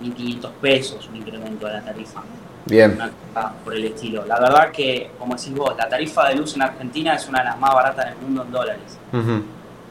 1.500 0.00 0.50
pesos 0.60 1.08
un 1.08 1.16
incremento 1.16 1.66
de 1.66 1.72
la 1.72 1.82
tarifa. 1.82 2.22
Bien. 2.66 2.98
por 3.64 3.74
el 3.74 3.86
estilo. 3.86 4.24
La 4.26 4.38
verdad 4.38 4.70
que, 4.70 5.10
como 5.18 5.34
decís 5.34 5.52
vos, 5.54 5.74
la 5.76 5.88
tarifa 5.88 6.28
de 6.28 6.36
luz 6.36 6.54
en 6.54 6.62
Argentina 6.62 7.14
es 7.14 7.26
una 7.26 7.40
de 7.40 7.46
las 7.46 7.58
más 7.58 7.74
baratas 7.74 8.06
del 8.10 8.18
mundo 8.18 8.42
en 8.42 8.52
dólares. 8.52 8.98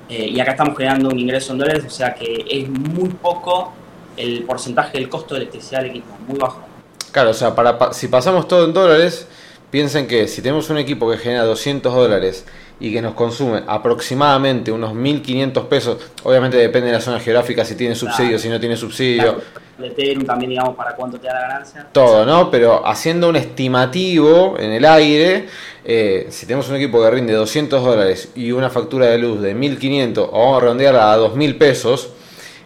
Eh, 0.10 0.28
y 0.28 0.40
acá 0.40 0.52
estamos 0.52 0.76
generando 0.76 1.10
un 1.10 1.20
ingreso 1.20 1.54
en 1.54 1.60
dólares, 1.60 1.84
o 1.86 1.90
sea 1.90 2.16
que 2.16 2.46
es 2.50 2.68
muy 2.68 3.10
poco 3.10 3.74
el 4.18 4.44
porcentaje 4.44 4.98
del 4.98 5.08
costo 5.08 5.36
de 5.36 5.42
electricidad 5.42 5.82
del 5.82 5.92
equipo, 5.92 6.18
muy 6.28 6.38
bajo. 6.38 6.64
Claro, 7.12 7.30
o 7.30 7.34
sea, 7.34 7.56
para, 7.56 7.94
si 7.94 8.08
pasamos 8.08 8.48
todo 8.48 8.66
en 8.66 8.74
dólares, 8.74 9.28
piensen 9.70 10.08
que 10.08 10.28
si 10.28 10.42
tenemos 10.42 10.70
un 10.70 10.78
equipo 10.78 11.10
que 11.10 11.18
genera 11.18 11.44
200 11.44 11.94
dólares 11.94 12.46
y 12.80 12.92
que 12.92 13.02
nos 13.02 13.14
consume 13.14 13.64
aproximadamente 13.68 14.72
unos 14.72 14.94
1.500 14.94 15.68
pesos, 15.68 15.98
obviamente 16.24 16.58
depende 16.58 16.88
de 16.88 16.94
la 16.94 17.02
zona 17.02 17.20
geográfica, 17.20 17.64
si 17.64 17.76
tiene 17.76 17.96
subsidio, 17.96 18.40
si 18.40 18.50
no 18.50 18.60
tiene 18.60 18.78
subsidio. 18.78 19.42
De 19.80 20.26
también, 20.26 20.50
digamos, 20.50 20.76
para 20.76 20.94
cuánto 20.94 21.18
te 21.20 21.28
da 21.28 21.36
la 21.36 21.42
ganancia. 21.42 21.88
Todo, 21.94 22.26
¿no? 22.26 22.52
Pero 22.52 22.86
haciendo 22.86 23.30
un 23.30 23.38
estimativo 23.38 24.58
en 24.60 24.72
el 24.72 24.84
aire, 24.84 25.48
eh, 25.86 26.28
si 26.30 26.46
tenemos 26.46 26.68
un 26.70 26.76
equipo 26.76 27.02
que 27.02 27.10
rinde 27.10 27.34
200 27.34 27.82
dólares 27.82 28.30
y 28.36 28.52
una 28.52 28.70
factura 28.70 29.06
de 29.06 29.18
luz 29.18 29.42
de 29.42 29.56
1.500, 29.56 30.18
o 30.18 30.32
vamos 30.32 30.58
a 30.58 30.60
redondearla 30.62 31.14
a 31.14 31.18
2.000 31.18 31.58
pesos, 31.58 32.10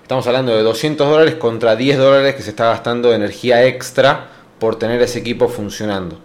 estamos 0.02 0.26
hablando 0.26 0.56
de 0.56 0.64
200 0.64 1.08
dólares 1.08 1.36
contra 1.36 1.76
10 1.76 1.98
dólares 2.00 2.34
que 2.34 2.42
se 2.42 2.50
está 2.50 2.66
gastando 2.66 3.10
de 3.10 3.18
energía 3.18 3.64
extra 3.64 4.30
por 4.58 4.78
tener 4.78 5.00
ese 5.02 5.20
equipo 5.20 5.48
funcionando 5.50 6.18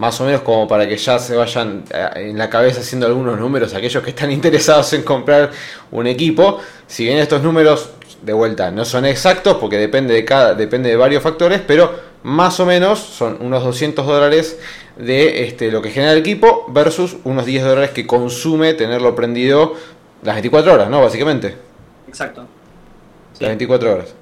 más 0.00 0.18
o 0.20 0.24
menos 0.24 0.40
como 0.40 0.66
para 0.66 0.88
que 0.88 0.96
ya 0.96 1.18
se 1.18 1.36
vayan 1.36 1.84
eh, 1.90 2.30
en 2.30 2.38
la 2.38 2.48
cabeza 2.48 2.80
haciendo 2.80 3.06
algunos 3.06 3.38
números 3.38 3.74
aquellos 3.74 4.02
que 4.02 4.10
están 4.10 4.30
interesados 4.32 4.92
en 4.94 5.02
comprar 5.02 5.50
un 5.90 6.06
equipo. 6.06 6.58
Si 6.86 7.04
bien 7.04 7.18
estos 7.18 7.42
números 7.42 7.90
de 8.22 8.32
vuelta 8.32 8.70
no 8.70 8.84
son 8.84 9.06
exactos 9.06 9.56
porque 9.56 9.78
depende 9.78 10.12
de 10.12 10.24
cada 10.24 10.54
depende 10.54 10.90
de 10.90 10.96
varios 10.96 11.22
factores, 11.22 11.60
pero 11.66 11.92
más 12.22 12.60
o 12.60 12.66
menos 12.66 12.98
son 12.98 13.38
unos 13.40 13.64
200 13.64 14.06
dólares 14.06 14.58
de 14.96 15.44
este, 15.44 15.70
lo 15.70 15.80
que 15.80 15.90
genera 15.90 16.12
el 16.12 16.18
equipo 16.18 16.66
versus 16.68 17.16
unos 17.24 17.46
10 17.46 17.64
dólares 17.64 17.90
que 17.90 18.06
consume 18.06 18.74
tenerlo 18.74 19.14
prendido 19.14 19.74
las 20.22 20.34
24 20.34 20.74
horas, 20.74 20.90
¿no? 20.90 21.00
Básicamente. 21.00 21.56
Exacto. 22.06 22.46
Las 23.38 23.48
24 23.48 23.92
horas. 23.92 24.14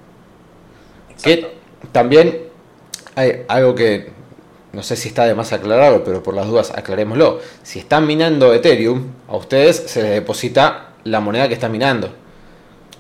Que 1.23 1.57
también 1.91 2.43
hay 3.17 3.43
algo 3.49 3.75
que 3.75 4.13
no 4.73 4.83
sé 4.83 4.95
si 4.95 5.09
está 5.09 5.25
de 5.25 5.35
más 5.35 5.53
aclarado, 5.53 6.05
pero 6.05 6.23
por 6.23 6.35
las 6.35 6.47
dudas 6.47 6.71
aclarémoslo. 6.71 7.41
Si 7.65 7.81
están 7.81 8.07
minando 8.07 8.55
Ethereum, 8.55 9.07
a 9.27 9.37
ustedes 9.37 9.77
se 9.77 10.03
les 10.03 10.11
deposita 10.13 10.91
la 11.05 11.19
moneda 11.19 11.49
que 11.49 11.55
están 11.55 11.73
minando. 11.73 12.13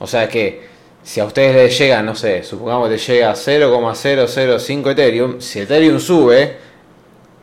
O 0.00 0.06
sea 0.06 0.28
que 0.28 0.66
si 1.08 1.20
a 1.20 1.24
ustedes 1.24 1.54
les 1.54 1.78
llega, 1.78 2.02
no 2.02 2.14
sé, 2.14 2.44
supongamos 2.44 2.86
que 2.86 2.92
les 2.92 3.06
llega 3.06 3.34
0,005 3.34 4.90
Ethereum, 4.90 5.40
si 5.40 5.60
Ethereum 5.60 5.98
sube 6.00 6.56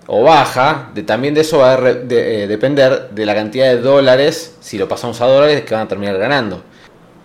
o 0.05 0.21
baja, 0.21 0.91
de, 0.93 1.01
también 1.01 1.33
de 1.33 1.41
eso 1.41 1.57
va 1.57 1.73
a 1.73 1.89
eh, 1.89 2.45
depender 2.47 3.09
de 3.09 3.25
la 3.25 3.33
cantidad 3.33 3.65
de 3.65 3.77
dólares, 3.77 4.55
si 4.59 4.77
lo 4.77 4.87
pasamos 4.87 5.19
a 5.19 5.25
dólares, 5.25 5.63
que 5.63 5.73
van 5.73 5.85
a 5.85 5.87
terminar 5.87 6.15
ganando. 6.19 6.61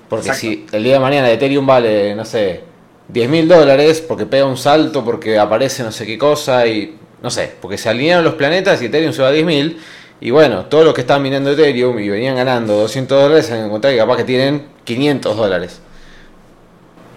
Porque 0.09 0.33
si 0.33 0.65
el 0.73 0.83
día 0.83 0.95
de 0.95 1.01
mañana 1.01 1.31
Ethereum 1.31 1.67
vale, 1.67 2.15
no 2.15 2.25
sé, 2.25 2.63
10 3.09 3.29
mil 3.29 3.47
dólares 3.47 4.01
porque 4.01 4.25
pega 4.25 4.47
un 4.47 4.57
salto, 4.57 5.05
porque 5.05 5.39
aparece 5.39 5.83
no 5.83 5.93
sé 5.93 6.07
qué 6.07 6.17
cosa 6.17 6.67
y 6.67 6.97
no 7.23 7.29
sé, 7.29 7.53
porque 7.61 7.77
se 7.77 7.91
alinearon 7.91 8.25
los 8.25 8.37
planetas 8.37 8.81
y 8.81 8.87
Ethereum 8.87 9.13
se 9.13 9.21
va 9.21 9.29
a 9.29 9.33
10 9.33 9.45
mil. 9.45 9.79
Y 10.23 10.31
bueno, 10.31 10.65
todos 10.71 10.87
los 10.87 10.95
que 10.95 11.03
estaban 11.03 11.23
minando 11.23 11.51
Ethereum 11.51 11.99
y 11.99 12.09
venían 12.09 12.35
ganando 12.35 12.79
200 12.79 13.25
dólares 13.25 13.45
se 13.45 13.53
han 13.53 13.67
encontrado 13.67 13.95
que 13.95 14.01
capaz 14.01 14.17
que 14.17 14.25
tienen 14.25 14.69
500 14.85 15.37
dólares. 15.37 15.83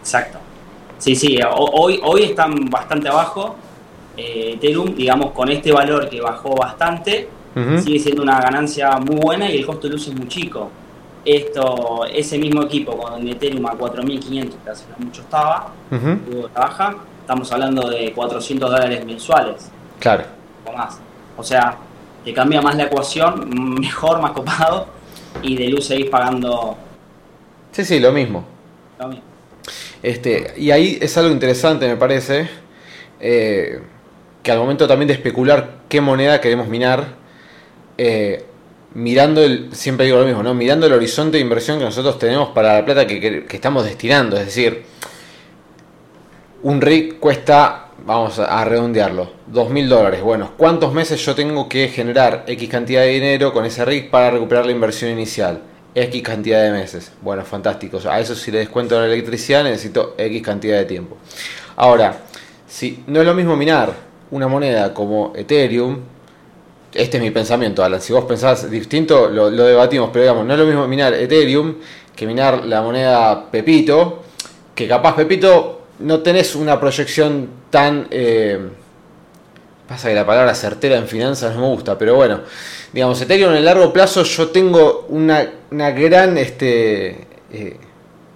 Exacto. 0.03 0.37
Sí, 0.97 1.15
sí, 1.15 1.37
hoy, 1.55 1.99
hoy 2.03 2.23
están 2.23 2.53
bastante 2.69 3.09
abajo. 3.09 3.55
Eh, 4.15 4.53
Ethereum, 4.55 4.93
digamos, 4.93 5.31
con 5.31 5.49
este 5.49 5.71
valor 5.71 6.07
que 6.07 6.21
bajó 6.21 6.55
bastante, 6.55 7.29
sigue 7.83 7.99
siendo 7.99 8.21
una 8.21 8.39
ganancia 8.39 8.91
muy 8.97 9.15
buena 9.15 9.49
y 9.49 9.57
el 9.57 9.65
costo 9.65 9.87
de 9.87 9.93
luz 9.93 10.07
es 10.07 10.15
muy 10.15 10.27
chico 10.27 10.69
esto, 11.25 12.05
ese 12.11 12.37
mismo 12.37 12.63
equipo 12.63 12.97
con 12.97 13.27
Ethereum 13.27 13.65
a 13.65 13.71
4.500, 13.73 14.51
que 14.63 14.69
hace 14.69 14.85
mucho 14.97 15.21
estaba, 15.21 15.71
uh 15.91 16.47
baja, 16.53 16.95
estamos 17.21 17.51
hablando 17.51 17.89
de 17.89 18.11
400 18.11 18.69
dólares 18.69 19.05
mensuales. 19.05 19.71
Claro. 19.99 20.25
O 20.65 20.73
más. 20.73 20.99
O 21.37 21.43
sea, 21.43 21.77
te 22.25 22.33
cambia 22.33 22.61
más 22.61 22.75
la 22.75 22.83
ecuación, 22.83 23.49
mejor, 23.79 24.21
más 24.21 24.31
copado, 24.31 24.87
y 25.41 25.55
de 25.55 25.69
luz 25.69 25.85
seguís 25.85 26.09
pagando. 26.09 26.75
Sí, 27.71 27.85
sí, 27.85 27.99
lo 27.99 28.11
mismo. 28.11 28.43
Lo 28.99 29.07
mismo. 29.07 29.32
Este, 30.03 30.53
y 30.57 30.71
ahí 30.71 30.97
es 31.01 31.17
algo 31.17 31.31
interesante, 31.31 31.87
me 31.87 31.95
parece, 31.95 32.49
eh, 33.21 33.79
que 34.43 34.51
al 34.51 34.59
momento 34.59 34.85
también 34.85 35.07
de 35.07 35.13
especular 35.13 35.77
qué 35.87 36.01
moneda 36.01 36.41
queremos 36.41 36.67
minar, 36.67 37.15
eh, 37.97 38.43
mirando 38.95 39.41
el, 39.41 39.73
siempre 39.73 40.05
digo 40.05 40.19
lo 40.19 40.25
mismo, 40.25 40.43
¿no? 40.43 40.53
Mirando 40.53 40.87
el 40.87 40.93
horizonte 40.93 41.37
de 41.37 41.41
inversión 41.41 41.79
que 41.79 41.85
nosotros 41.85 42.19
tenemos 42.19 42.49
para 42.49 42.73
la 42.73 42.85
plata 42.85 43.07
que, 43.07 43.45
estamos 43.49 43.85
destinando. 43.85 44.37
Es 44.37 44.47
decir, 44.47 44.83
un 46.63 46.81
RIC 46.81 47.19
cuesta, 47.19 47.91
vamos 48.05 48.39
a 48.39 48.65
redondearlo, 48.65 49.31
dos 49.47 49.69
mil 49.69 49.87
dólares. 49.87 50.21
Bueno, 50.21 50.51
¿cuántos 50.57 50.91
meses 50.91 51.25
yo 51.25 51.33
tengo 51.33 51.69
que 51.69 51.87
generar 51.87 52.43
X 52.45 52.69
cantidad 52.69 53.03
de 53.03 53.07
dinero 53.07 53.53
con 53.53 53.65
ese 53.65 53.85
RIC 53.85 54.09
para 54.09 54.31
recuperar 54.31 54.65
la 54.65 54.73
inversión 54.73 55.11
inicial? 55.11 55.61
X 55.95 56.23
cantidad 56.23 56.63
de 56.63 56.71
meses. 56.71 57.11
Bueno, 57.21 57.43
fantástico. 57.45 57.99
A 58.09 58.19
eso 58.19 58.35
si 58.35 58.51
le 58.51 58.59
descuento 58.59 58.99
la 58.99 59.05
electricidad 59.05 59.63
necesito 59.63 60.15
X 60.17 60.41
cantidad 60.41 60.77
de 60.77 60.85
tiempo. 60.85 61.17
Ahora, 61.75 62.17
si 62.67 63.03
no 63.07 63.19
es 63.19 63.25
lo 63.25 63.33
mismo 63.33 63.55
minar 63.55 63.93
una 64.31 64.47
moneda 64.47 64.93
como 64.93 65.33
Ethereum, 65.35 65.99
este 66.93 67.17
es 67.17 67.23
mi 67.23 67.31
pensamiento, 67.31 67.83
Alan. 67.83 68.01
Si 68.01 68.13
vos 68.13 68.25
pensás 68.25 68.69
distinto, 68.69 69.29
lo, 69.29 69.49
debatimos, 69.49 70.09
pero 70.11 70.23
digamos, 70.23 70.45
no 70.45 70.53
es 70.53 70.59
lo 70.59 70.65
mismo 70.65 70.87
minar 70.87 71.13
Ethereum 71.13 71.75
que 72.15 72.27
minar 72.27 72.65
la 72.65 72.81
moneda 72.81 73.49
Pepito, 73.49 74.23
que 74.75 74.87
capaz 74.87 75.15
Pepito 75.15 75.81
no 75.99 76.19
tenés 76.19 76.55
una 76.55 76.79
proyección 76.79 77.49
tan... 77.69 78.07
Eh, 78.11 78.59
pasa 79.87 80.09
que 80.09 80.15
la 80.15 80.25
palabra 80.25 80.55
certera 80.55 80.97
en 80.97 81.07
finanzas 81.07 81.55
no 81.55 81.61
me 81.61 81.67
gusta, 81.67 81.97
pero 81.97 82.15
bueno, 82.15 82.41
digamos, 82.91 83.21
Ethereum 83.21 83.51
en 83.51 83.57
el 83.57 83.65
largo 83.65 83.91
plazo 83.91 84.23
yo 84.23 84.49
tengo 84.49 85.05
una, 85.09 85.45
gran, 85.91 86.37
este, 86.37 87.27
eh, 87.51 87.77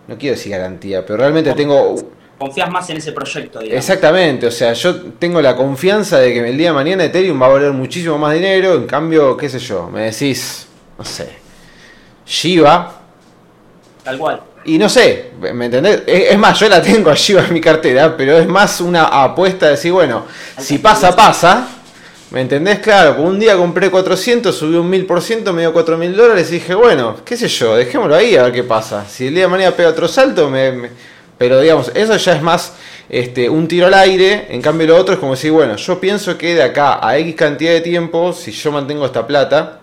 no 0.08 0.18
quiero 0.18 0.36
decir 0.36 0.52
garantía, 0.52 1.06
pero 1.06 1.18
realmente 1.18 1.54
tengo 1.54 1.96
confías 2.38 2.70
más 2.70 2.88
en 2.92 2.98
ese 2.98 3.14
proyecto. 3.14 3.60
Digamos. 3.60 3.78
Exactamente, 3.78 4.48
o 4.48 4.52
sea, 4.52 4.74
yo 4.74 4.96
tengo 5.14 5.42
la 5.42 5.56
confianza 5.56 6.20
de 6.20 6.34
que 6.34 6.48
el 6.48 6.58
día 6.58 6.70
de 6.70 6.74
mañana 6.74 7.04
Ethereum 7.04 7.42
va 7.42 7.48
a 7.48 7.50
valer 7.50 7.72
muchísimo 7.72 8.18
más 8.18 8.34
dinero, 8.34 8.76
en 8.76 8.86
cambio, 8.86 9.36
qué 9.36 9.50
sé 9.50 9.60
yo, 9.60 9.90
me 9.90 10.02
decís, 10.02 10.68
no 10.98 11.04
sé, 11.04 11.48
Shiba. 12.28 12.97
Tal 14.08 14.18
cual. 14.18 14.40
Y 14.64 14.78
no 14.78 14.88
sé, 14.88 15.32
¿me 15.54 15.66
entendés? 15.66 16.04
Es 16.08 16.38
más, 16.38 16.58
yo 16.58 16.70
la 16.70 16.82
tengo 16.82 17.10
a 17.10 17.14
Shiba 17.14 17.44
en 17.46 17.54
mi 17.54 17.60
cartera, 17.60 18.16
pero 18.16 18.38
es 18.38 18.48
más 18.48 18.80
una 18.80 19.04
apuesta 19.04 19.66
de 19.66 19.74
decir, 19.74 19.92
bueno, 19.92 20.24
si 20.58 20.78
pasa, 20.78 21.14
pasa. 21.14 21.68
¿Me 22.32 22.40
entendés? 22.40 22.80
Claro, 22.80 23.22
un 23.22 23.38
día 23.38 23.58
compré 23.58 23.92
400, 23.92 24.56
subí 24.56 24.78
un 24.78 24.90
1000%, 24.90 25.52
me 25.52 25.64
dio 25.64 25.74
4000 25.74 26.16
dólares 26.16 26.50
y 26.52 26.54
dije, 26.54 26.74
bueno, 26.74 27.18
qué 27.26 27.36
sé 27.36 27.50
yo, 27.50 27.76
dejémoslo 27.76 28.16
ahí 28.16 28.38
a 28.38 28.44
ver 28.44 28.54
qué 28.54 28.64
pasa. 28.64 29.06
Si 29.06 29.28
el 29.28 29.34
día 29.34 29.44
de 29.44 29.50
mañana 29.50 29.76
pega 29.76 29.90
otro 29.90 30.08
salto, 30.08 30.50
me 30.50 30.90
pero 31.38 31.60
digamos, 31.60 31.92
eso 31.94 32.16
ya 32.16 32.34
es 32.34 32.42
más 32.42 32.76
este, 33.10 33.50
un 33.50 33.68
tiro 33.68 33.88
al 33.88 33.94
aire, 33.94 34.48
en 34.50 34.62
cambio 34.62 34.88
lo 34.88 34.96
otro 34.96 35.16
es 35.16 35.20
como 35.20 35.34
decir, 35.34 35.52
bueno, 35.52 35.76
yo 35.76 36.00
pienso 36.00 36.38
que 36.38 36.56
de 36.56 36.64
acá 36.64 37.06
a 37.06 37.18
X 37.18 37.36
cantidad 37.36 37.74
de 37.74 37.82
tiempo, 37.82 38.32
si 38.32 38.52
yo 38.52 38.72
mantengo 38.72 39.06
esta 39.06 39.28
plata, 39.28 39.82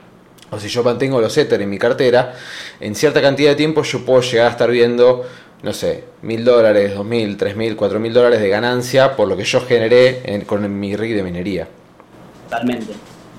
o 0.50 0.58
si 0.58 0.68
yo 0.68 0.82
mantengo 0.82 1.20
los 1.20 1.36
Ether 1.36 1.60
en 1.62 1.70
mi 1.70 1.78
cartera, 1.78 2.34
en 2.80 2.94
cierta 2.94 3.20
cantidad 3.20 3.50
de 3.50 3.56
tiempo 3.56 3.82
yo 3.82 4.04
puedo 4.04 4.20
llegar 4.20 4.48
a 4.48 4.50
estar 4.50 4.70
viendo, 4.70 5.24
no 5.62 5.72
sé, 5.72 6.04
mil 6.22 6.44
dólares, 6.44 6.94
dos 6.94 7.04
mil, 7.04 7.36
tres 7.36 7.56
mil, 7.56 7.76
cuatro 7.76 7.98
mil 7.98 8.12
dólares 8.12 8.40
de 8.40 8.48
ganancia 8.48 9.16
por 9.16 9.28
lo 9.28 9.36
que 9.36 9.44
yo 9.44 9.60
generé 9.60 10.44
con 10.46 10.78
mi 10.78 10.96
rig 10.96 11.14
de 11.14 11.22
minería. 11.22 11.68
Totalmente. 12.48 12.92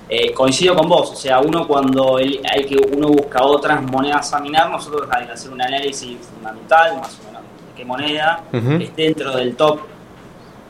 Eh, 0.08 0.32
coincido 0.34 0.76
con 0.76 0.88
vos, 0.88 1.12
o 1.12 1.16
sea, 1.16 1.40
uno 1.40 1.68
cuando 1.68 2.18
hay 2.18 2.66
que 2.68 2.78
uno 2.96 3.08
busca 3.08 3.44
otras 3.44 3.82
monedas 3.82 4.32
a 4.34 4.40
minar, 4.40 4.70
nosotros 4.70 5.08
hay 5.10 5.26
que 5.26 5.32
hacer 5.32 5.52
un 5.52 5.60
análisis 5.60 6.18
fundamental, 6.20 6.98
más 6.98 7.20
o 7.20 7.28
menos 7.28 7.42
qué 7.76 7.84
moneda 7.84 8.44
es 8.52 8.96
dentro 8.96 9.36
del 9.36 9.56
top 9.56 9.80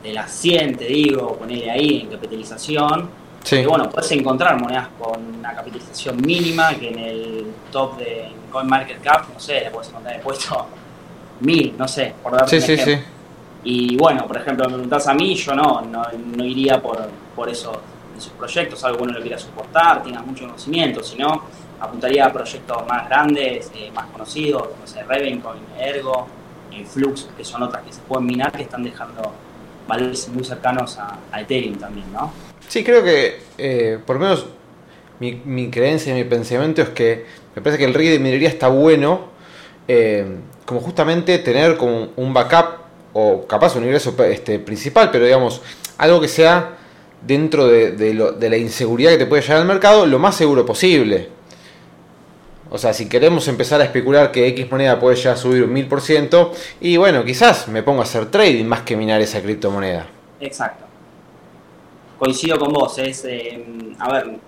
de 0.02 0.12
las 0.12 0.30
100, 0.32 0.76
te 0.76 0.84
digo, 0.86 1.36
ponele 1.36 1.70
ahí 1.70 2.00
en 2.02 2.10
capitalización. 2.10 3.10
Sí. 3.46 3.56
Y 3.58 3.64
bueno, 3.64 3.88
puedes 3.88 4.10
encontrar 4.10 4.60
monedas 4.60 4.88
con 4.98 5.24
una 5.38 5.54
capitalización 5.54 6.16
mínima 6.20 6.74
que 6.74 6.88
en 6.88 6.98
el 6.98 7.46
top 7.70 7.96
de 7.98 8.32
CoinMarketCap, 8.50 9.32
no 9.32 9.38
sé, 9.38 9.60
le 9.60 9.70
puedes 9.70 9.88
encontrar 9.88 10.16
el 10.16 10.20
puesto 10.20 10.66
mil, 11.40 11.72
no 11.78 11.86
sé, 11.86 12.12
por 12.20 12.32
darte 12.32 12.60
sí, 12.60 12.72
un 12.72 12.78
sí, 12.78 12.84
Sí. 12.84 12.98
Y 13.62 13.96
bueno, 13.96 14.26
por 14.26 14.36
ejemplo, 14.36 14.64
me 14.66 14.74
preguntás 14.74 15.06
a 15.06 15.14
mí, 15.14 15.34
yo 15.36 15.54
no, 15.54 15.80
no, 15.80 16.44
iría 16.44 16.82
por, 16.82 17.08
por 17.36 17.48
esos, 17.48 17.76
esos 18.18 18.32
proyectos, 18.32 18.82
algo 18.82 18.98
que 18.98 19.04
uno 19.04 19.12
lo 19.14 19.20
quiera 19.20 19.38
soportar, 19.38 20.02
tenga 20.02 20.22
mucho 20.22 20.46
conocimiento, 20.46 21.02
sino 21.02 21.42
apuntaría 21.80 22.26
a 22.26 22.32
proyectos 22.32 22.84
más 22.86 23.08
grandes, 23.08 23.70
eh, 23.76 23.92
más 23.94 24.06
conocidos, 24.06 24.70
no 24.80 24.86
sé, 24.86 25.04
Revencoin, 25.04 25.62
Ergo, 25.78 26.26
Flux, 26.84 27.28
que 27.36 27.44
son 27.44 27.62
otras 27.62 27.84
que 27.84 27.92
se 27.92 28.00
pueden 28.02 28.26
minar, 28.26 28.52
que 28.52 28.62
están 28.62 28.82
dejando 28.82 29.32
valores 29.86 30.28
muy 30.28 30.44
cercanos 30.44 30.98
a, 30.98 31.18
Ethereum 31.40 31.76
también, 31.76 32.12
¿no? 32.12 32.32
Sí, 32.68 32.84
creo 32.84 33.02
que 33.02 33.38
eh, 33.58 33.98
por 34.04 34.16
lo 34.16 34.22
menos 34.22 34.46
mi, 35.20 35.70
creencia 35.70 36.12
y 36.12 36.16
mi 36.16 36.28
pensamiento 36.28 36.82
es 36.82 36.90
que 36.90 37.24
me 37.54 37.62
parece 37.62 37.78
que 37.78 37.84
el 37.84 37.94
rig 37.94 38.10
de 38.10 38.18
minería 38.18 38.48
está 38.48 38.68
bueno 38.68 39.30
eh, 39.88 40.26
como 40.64 40.80
justamente 40.80 41.38
tener 41.38 41.76
como 41.76 42.08
un 42.16 42.34
backup 42.34 42.86
o 43.12 43.46
capaz 43.46 43.76
un 43.76 43.84
ingreso 43.84 44.14
este, 44.24 44.58
principal, 44.58 45.10
pero 45.10 45.24
digamos 45.24 45.62
algo 45.96 46.20
que 46.20 46.28
sea 46.28 46.76
dentro 47.22 47.66
de, 47.66 47.92
de 47.92 48.50
la 48.50 48.56
inseguridad 48.56 49.12
que 49.12 49.18
te 49.18 49.26
puede 49.26 49.42
llegar 49.42 49.58
al 49.58 49.66
mercado 49.66 50.04
lo 50.06 50.18
más 50.18 50.34
seguro 50.34 50.66
posible. 50.66 51.36
O 52.70 52.78
sea, 52.78 52.92
si 52.92 53.08
queremos 53.08 53.46
empezar 53.48 53.80
a 53.80 53.84
especular 53.84 54.32
que 54.32 54.48
X 54.48 54.70
moneda 54.70 54.98
puede 54.98 55.16
ya 55.16 55.36
subir 55.36 55.62
un 55.62 55.72
1000%, 55.72 56.50
y 56.80 56.96
bueno, 56.96 57.24
quizás 57.24 57.68
me 57.68 57.82
pongo 57.82 58.00
a 58.00 58.04
hacer 58.04 58.26
trading 58.26 58.64
más 58.64 58.82
que 58.82 58.96
minar 58.96 59.20
esa 59.20 59.40
criptomoneda. 59.40 60.06
Exacto. 60.40 60.85
Coincido 62.18 62.58
con 62.58 62.72
vos, 62.72 62.98
es, 62.98 63.24
eh, 63.26 63.64
a 63.98 64.12
ver, 64.12 64.38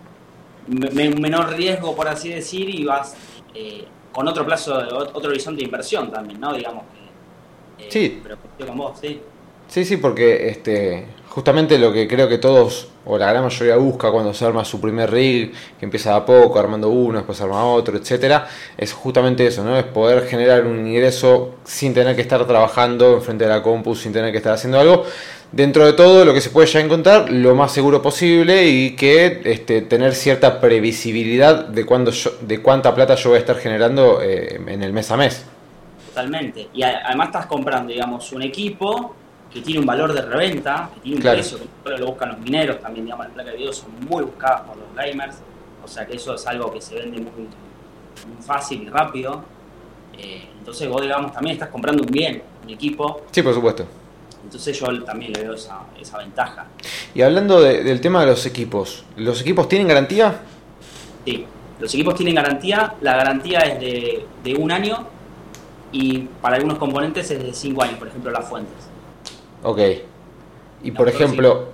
un 0.69 1.21
menor 1.21 1.55
riesgo, 1.55 1.95
por 1.95 2.09
así 2.09 2.31
decir, 2.31 2.69
y 2.69 2.85
vas 2.85 3.15
eh, 3.55 3.85
con 4.13 4.27
otro 4.27 4.45
plazo, 4.45 4.75
otro 5.15 5.31
horizonte 5.31 5.61
de 5.61 5.67
inversión 5.67 6.11
también, 6.11 6.41
¿no? 6.41 6.53
Digamos 6.55 6.85
que. 7.77 7.85
Eh, 7.85 7.89
sí. 7.91 8.21
Pero 8.23 8.37
coincido 8.39 8.69
con 8.69 8.79
vos, 8.79 8.99
sí. 9.01 9.21
Sí, 9.67 9.85
sí, 9.85 9.99
porque 9.99 10.49
este, 10.49 11.07
justamente 11.39 11.79
lo 11.79 11.93
que 11.93 12.09
creo 12.09 12.29
que 12.29 12.39
todos, 12.39 12.89
o 13.07 13.17
la 13.17 13.31
gran 13.31 13.45
mayoría 13.45 13.77
busca 13.77 14.11
cuando 14.11 14.35
se 14.35 14.45
arma 14.45 14.65
su 14.65 14.81
primer 14.81 15.09
rig, 15.09 15.53
que 15.79 15.85
empieza 15.85 16.17
a 16.17 16.27
poco, 16.27 16.59
armando 16.59 16.89
uno, 16.89 17.19
después 17.19 17.41
arma 17.41 17.65
otro, 17.65 17.97
etcétera, 17.97 18.49
es 18.77 18.93
justamente 18.93 19.47
eso, 19.47 19.63
¿no? 19.63 19.79
Es 19.79 19.85
poder 19.85 20.27
generar 20.27 20.67
un 20.67 20.85
ingreso 20.85 21.55
sin 21.63 21.95
tener 21.95 22.17
que 22.17 22.23
estar 22.23 22.45
trabajando 22.45 23.15
enfrente 23.15 23.45
de 23.45 23.51
la 23.51 23.63
compu, 23.63 23.95
sin 23.95 24.13
tener 24.13 24.33
que 24.33 24.39
estar 24.39 24.53
haciendo 24.53 24.81
algo. 24.81 25.05
Dentro 25.53 25.87
de 25.87 25.93
todo, 25.93 26.25
lo 26.25 26.35
que 26.35 26.41
se 26.41 26.51
puede 26.51 26.67
ya 26.67 26.81
encontrar, 26.81 27.31
lo 27.31 27.55
más 27.55 27.71
seguro 27.71 28.03
posible 28.03 28.67
y 28.67 28.97
que 28.97 29.41
este, 29.45 29.83
tener 29.83 30.17
cierta 30.17 30.61
previsibilidad 30.61 31.67
de, 31.69 31.87
cuándo 31.87 32.11
de 32.41 32.61
cuánta 32.61 32.93
plata 32.97 33.15
yo 33.15 33.29
voy 33.29 33.37
a 33.37 33.41
estar 33.41 33.59
generando 33.59 34.21
eh, 34.21 34.61
en 34.67 34.83
el 34.83 34.93
mes 34.93 35.09
a 35.13 35.17
mes. 35.17 35.45
Totalmente. 36.09 36.67
Y 36.75 36.83
además 36.83 37.29
estás 37.29 37.47
comprando, 37.47 37.93
digamos, 37.93 38.33
un 38.33 38.43
equipo 38.43 39.15
que 39.53 39.63
tiene 39.63 39.81
un 39.81 39.87
valor 39.87 40.13
de 40.13 40.23
reventa, 40.23 40.91
que 40.95 41.01
tiene 41.01 41.17
un 41.17 41.23
precio 41.23 41.59
que 41.85 41.91
lo 41.91 42.07
buscan 42.07 42.31
los 42.31 42.39
mineros, 42.41 42.81
también 42.81 43.07
digamos 43.07 43.27
las 43.27 43.35
placas 43.35 43.53
de 43.53 43.59
video 43.59 43.73
son 43.73 43.91
muy 44.09 44.23
buscadas 44.23 44.63
por 44.63 44.77
los 44.77 44.95
gamers, 44.95 45.37
o 45.83 45.89
sea 45.89 46.07
que 46.07 46.17
eso 46.17 46.35
es 46.35 46.47
algo 46.47 46.73
que 46.73 46.81
se 46.81 46.97
vende 46.97 47.21
muy, 47.21 47.49
fácil 48.45 48.83
y 48.83 48.89
rápido. 48.89 49.43
Eh, 50.19 50.49
entonces 50.59 50.89
vos 50.89 51.01
digamos 51.01 51.33
también 51.33 51.55
estás 51.55 51.69
comprando 51.69 52.03
un 52.03 52.11
bien, 52.11 52.43
un 52.65 52.71
equipo. 52.71 53.23
Sí, 53.31 53.43
por 53.43 53.55
supuesto. 53.55 53.87
Entonces 54.45 54.79
yo 54.79 55.03
también 55.05 55.33
le 55.33 55.43
veo 55.43 55.55
esa, 55.55 55.81
esa 56.01 56.19
ventaja. 56.19 56.67
Y 57.15 57.23
hablando 57.23 57.61
del 57.61 58.01
tema 58.01 58.21
de 58.21 58.27
los 58.27 58.45
equipos, 58.45 59.05
¿los 59.17 59.41
equipos 59.41 59.69
tienen 59.69 59.89
garantía? 59.89 60.41
Sí, 61.25 61.47
los 61.81 61.95
equipos 61.95 62.15
tienen 62.15 62.35
garantía, 62.35 62.95
la 63.01 63.17
garantía 63.17 63.61
es 63.61 63.81
de, 63.81 64.27
de 64.43 64.55
un 64.55 64.71
año 64.73 65.07
y 65.93 66.21
para 66.43 66.57
algunos 66.57 66.79
componentes 66.79 67.31
es 67.31 67.43
de 67.43 67.53
cinco 67.55 67.83
años, 67.83 67.99
por 67.99 68.09
ejemplo 68.09 68.31
las 68.31 68.49
fuentes. 68.49 68.88
Ok. 69.63 69.81
Y 70.83 70.91
por 70.93 71.09
ejemplo, 71.09 71.69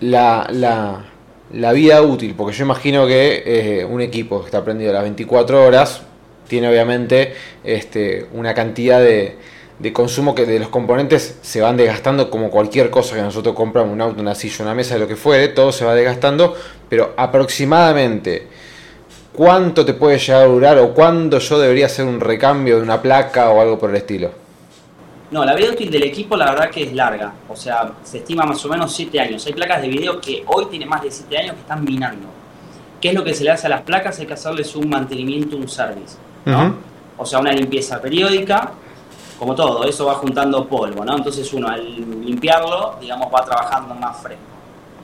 la, 0.00 0.46
la, 0.50 1.04
la, 1.52 1.72
vida 1.72 2.02
útil, 2.02 2.34
porque 2.36 2.56
yo 2.56 2.64
imagino 2.64 3.06
que 3.06 3.42
eh, 3.44 3.84
un 3.84 4.00
equipo 4.00 4.40
que 4.40 4.46
está 4.46 4.64
prendido 4.64 4.92
las 4.92 5.02
24 5.02 5.64
horas 5.64 6.02
tiene 6.46 6.68
obviamente 6.68 7.34
este, 7.64 8.26
una 8.32 8.54
cantidad 8.54 9.00
de, 9.00 9.36
de 9.80 9.92
consumo 9.92 10.34
que 10.34 10.46
de 10.46 10.58
los 10.58 10.68
componentes 10.68 11.38
se 11.42 11.60
van 11.60 11.76
desgastando 11.76 12.30
como 12.30 12.50
cualquier 12.50 12.90
cosa 12.90 13.16
que 13.16 13.22
nosotros 13.22 13.54
compramos, 13.54 13.92
un 13.92 14.00
auto, 14.00 14.20
una 14.20 14.34
silla, 14.34 14.64
una 14.64 14.74
mesa, 14.74 14.98
lo 14.98 15.08
que 15.08 15.16
fuere, 15.16 15.48
todo 15.48 15.72
se 15.72 15.84
va 15.84 15.94
desgastando, 15.94 16.54
pero 16.88 17.14
aproximadamente 17.16 18.46
cuánto 19.32 19.84
te 19.84 19.94
puede 19.94 20.18
llegar 20.18 20.42
a 20.42 20.46
durar 20.46 20.78
o 20.78 20.92
cuándo 20.92 21.38
yo 21.38 21.58
debería 21.58 21.86
hacer 21.86 22.04
un 22.04 22.20
recambio 22.20 22.76
de 22.76 22.82
una 22.82 23.00
placa 23.00 23.50
o 23.50 23.60
algo 23.60 23.78
por 23.78 23.90
el 23.90 23.96
estilo. 23.96 24.39
No, 25.30 25.44
la 25.44 25.54
vida 25.54 25.70
útil 25.70 25.90
del 25.90 26.02
equipo 26.02 26.36
la 26.36 26.50
verdad 26.50 26.70
que 26.70 26.82
es 26.82 26.92
larga, 26.92 27.32
o 27.48 27.54
sea, 27.54 27.92
se 28.02 28.18
estima 28.18 28.44
más 28.44 28.64
o 28.64 28.68
menos 28.68 28.92
7 28.92 29.20
años. 29.20 29.46
Hay 29.46 29.52
placas 29.52 29.80
de 29.82 29.88
video 29.88 30.20
que 30.20 30.42
hoy 30.46 30.66
tienen 30.66 30.88
más 30.88 31.02
de 31.02 31.10
7 31.10 31.38
años 31.38 31.54
que 31.54 31.60
están 31.60 31.84
minando. 31.84 32.26
¿Qué 33.00 33.10
es 33.10 33.14
lo 33.14 33.22
que 33.22 33.32
se 33.32 33.44
le 33.44 33.50
hace 33.50 33.66
a 33.66 33.70
las 33.70 33.82
placas? 33.82 34.18
Hay 34.18 34.26
que 34.26 34.34
hacerles 34.34 34.74
un 34.74 34.88
mantenimiento, 34.88 35.56
un 35.56 35.68
service, 35.68 36.16
¿no? 36.44 36.76
O 37.16 37.24
sea, 37.24 37.38
una 37.38 37.52
limpieza 37.52 38.00
periódica, 38.00 38.72
como 39.38 39.54
todo, 39.54 39.84
eso 39.84 40.04
va 40.04 40.14
juntando 40.14 40.66
polvo, 40.66 41.04
¿no? 41.04 41.16
Entonces 41.16 41.50
uno 41.54 41.68
al 41.68 41.82
limpiarlo, 42.24 42.96
digamos, 43.00 43.28
va 43.32 43.44
trabajando 43.44 43.94
más 43.94 44.20
fresco. 44.20 44.42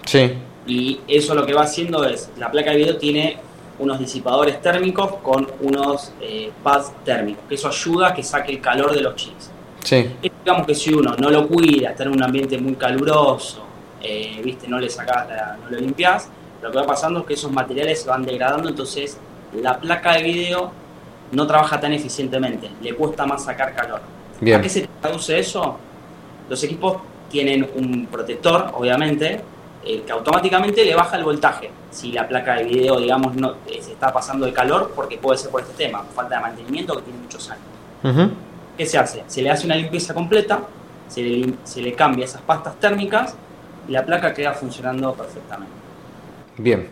Sí. 0.05 0.35
Y 0.67 1.01
eso 1.07 1.35
lo 1.35 1.47
que 1.47 1.55
va 1.55 1.63
haciendo 1.63 2.05
es, 2.05 2.31
la 2.37 2.51
placa 2.51 2.73
de 2.73 2.77
video 2.77 2.99
tiene 2.99 3.39
unos 3.79 3.99
disipadores 3.99 4.61
térmicos 4.61 5.15
con 5.23 5.49
unos 5.61 6.13
eh, 6.21 6.51
pads 6.63 6.93
térmicos, 7.05 7.45
que 7.49 7.55
eso 7.55 7.69
ayuda 7.69 8.09
a 8.09 8.15
que 8.15 8.23
saque 8.23 8.53
el 8.53 8.61
calor 8.61 8.93
de 8.93 9.01
los 9.01 9.15
chips. 9.15 9.51
Sí. 9.87 10.11
digamos 10.21 10.67
que 10.67 10.75
si 10.75 10.93
uno 10.93 11.15
no 11.17 11.31
lo 11.31 11.47
cuida, 11.47 11.91
está 11.91 12.03
en 12.03 12.11
un 12.11 12.23
ambiente 12.23 12.59
muy 12.59 12.75
caluroso, 12.75 13.65
eh, 14.03 14.41
viste, 14.43 14.67
no 14.67 14.81
le 14.81 14.91
sacas, 14.91 15.29
no 15.63 15.71
lo 15.71 15.79
limpias, 15.79 16.29
lo 16.61 16.73
que 16.73 16.79
va 16.79 16.87
pasando 16.87 17.21
es 17.21 17.27
que 17.27 17.35
esos 17.35 17.53
materiales 17.53 18.03
se 18.03 18.09
van 18.09 18.25
degradando, 18.25 18.69
entonces 18.69 19.17
la 19.55 19.79
placa 19.79 20.15
de 20.15 20.25
video 20.25 20.73
no 21.31 21.47
trabaja 21.47 21.79
tan 21.79 21.93
eficientemente, 21.93 22.69
le 22.83 22.95
cuesta 22.95 23.27
más 23.27 23.45
sacar 23.45 23.77
calor. 23.77 24.01
¿A 24.01 24.61
qué 24.61 24.69
se 24.69 24.89
traduce 25.01 25.39
eso? 25.39 25.79
Los 26.49 26.63
equipos 26.65 26.97
tienen 27.31 27.71
un 27.77 28.07
protector, 28.07 28.73
obviamente, 28.75 29.41
eh, 29.85 30.03
que 30.05 30.13
automáticamente 30.13 30.85
le 30.85 30.97
baja 30.97 31.17
el 31.17 31.23
voltaje. 31.23 31.71
Si 31.93 32.11
la 32.11 32.27
placa 32.27 32.57
de 32.57 32.65
video, 32.65 32.99
digamos, 32.99 33.37
no 33.37 33.55
eh, 33.69 33.81
se 33.81 33.93
está 33.93 34.13
pasando 34.13 34.47
de 34.47 34.53
calor, 34.53 34.93
porque 34.97 35.17
puede 35.17 35.39
ser 35.39 35.51
por 35.53 35.61
este 35.61 35.75
tema, 35.75 36.05
falta 36.13 36.37
de 36.37 36.43
mantenimiento 36.43 36.97
que 36.97 37.03
tiene 37.03 37.21
muchos 37.21 37.51
años. 37.51 38.31
¿Qué 38.77 38.85
se 38.87 38.99
hace? 38.99 39.23
Se 39.27 39.43
le 39.43 39.51
hace 39.51 39.67
una 39.67 39.77
limpieza 39.77 40.13
completa, 40.13 40.61
se 41.09 41.23
le, 41.23 41.93
cambia 41.95 42.25
esas 42.25 42.43
pastas 42.43 42.79
térmicas 42.79 43.35
y 43.89 43.93
la 43.93 44.05
placa 44.05 44.35
queda 44.35 44.53
funcionando 44.53 45.15
perfectamente. 45.15 45.73
Bien, 46.59 46.89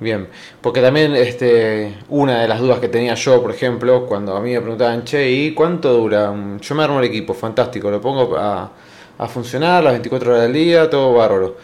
bien. 0.00 0.28
Porque 0.60 0.80
también 0.80 1.14
este, 1.14 1.98
una 2.08 2.42
de 2.42 2.48
las 2.48 2.58
dudas 2.58 2.80
que 2.80 2.88
tenía 2.88 3.14
yo, 3.14 3.40
por 3.42 3.52
ejemplo, 3.52 4.06
cuando 4.06 4.36
a 4.36 4.40
mí 4.40 4.52
me 4.52 4.60
preguntaban, 4.60 5.04
che, 5.04 5.30
¿y 5.30 5.54
cuánto 5.54 5.92
dura? 5.92 6.34
Yo 6.60 6.74
me 6.74 6.82
armo 6.82 6.98
el 6.98 7.04
equipo, 7.04 7.32
fantástico, 7.32 7.90
lo 7.90 8.00
pongo 8.00 8.36
a, 8.36 8.70
a 9.18 9.28
funcionar 9.28 9.84
las 9.84 9.92
24 9.92 10.32
horas 10.32 10.42
del 10.42 10.52
día, 10.52 10.90
todo 10.90 11.14
bárbaro. 11.14 11.56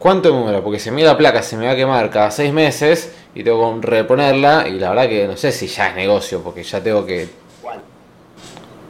¿Cuánto 0.00 0.30
número? 0.30 0.64
Porque 0.64 0.80
si 0.80 0.88
a 0.88 0.92
mí 0.92 1.02
la 1.02 1.16
placa 1.16 1.42
se 1.42 1.56
me 1.56 1.66
va 1.66 1.72
a 1.72 1.76
quemar 1.76 2.10
cada 2.10 2.32
6 2.32 2.52
meses 2.52 3.14
y 3.36 3.44
tengo 3.44 3.80
que 3.80 3.86
reponerla, 3.86 4.66
y 4.66 4.80
la 4.80 4.90
verdad 4.90 5.08
que 5.08 5.28
no 5.28 5.36
sé 5.36 5.52
si 5.52 5.68
ya 5.68 5.90
es 5.90 5.94
negocio, 5.94 6.42
porque 6.42 6.64
ya 6.64 6.82
tengo 6.82 7.06
que 7.06 7.28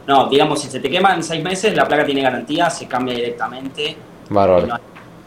no, 0.07 0.27
digamos, 0.27 0.61
si 0.61 0.69
se 0.69 0.79
te 0.79 0.89
quema 0.89 1.13
en 1.15 1.23
seis 1.23 1.43
meses, 1.43 1.75
la 1.75 1.87
placa 1.87 2.05
tiene 2.05 2.21
garantía, 2.21 2.69
se 2.69 2.87
cambia 2.87 3.15
directamente. 3.15 3.95
Bárbaro. 4.29 4.79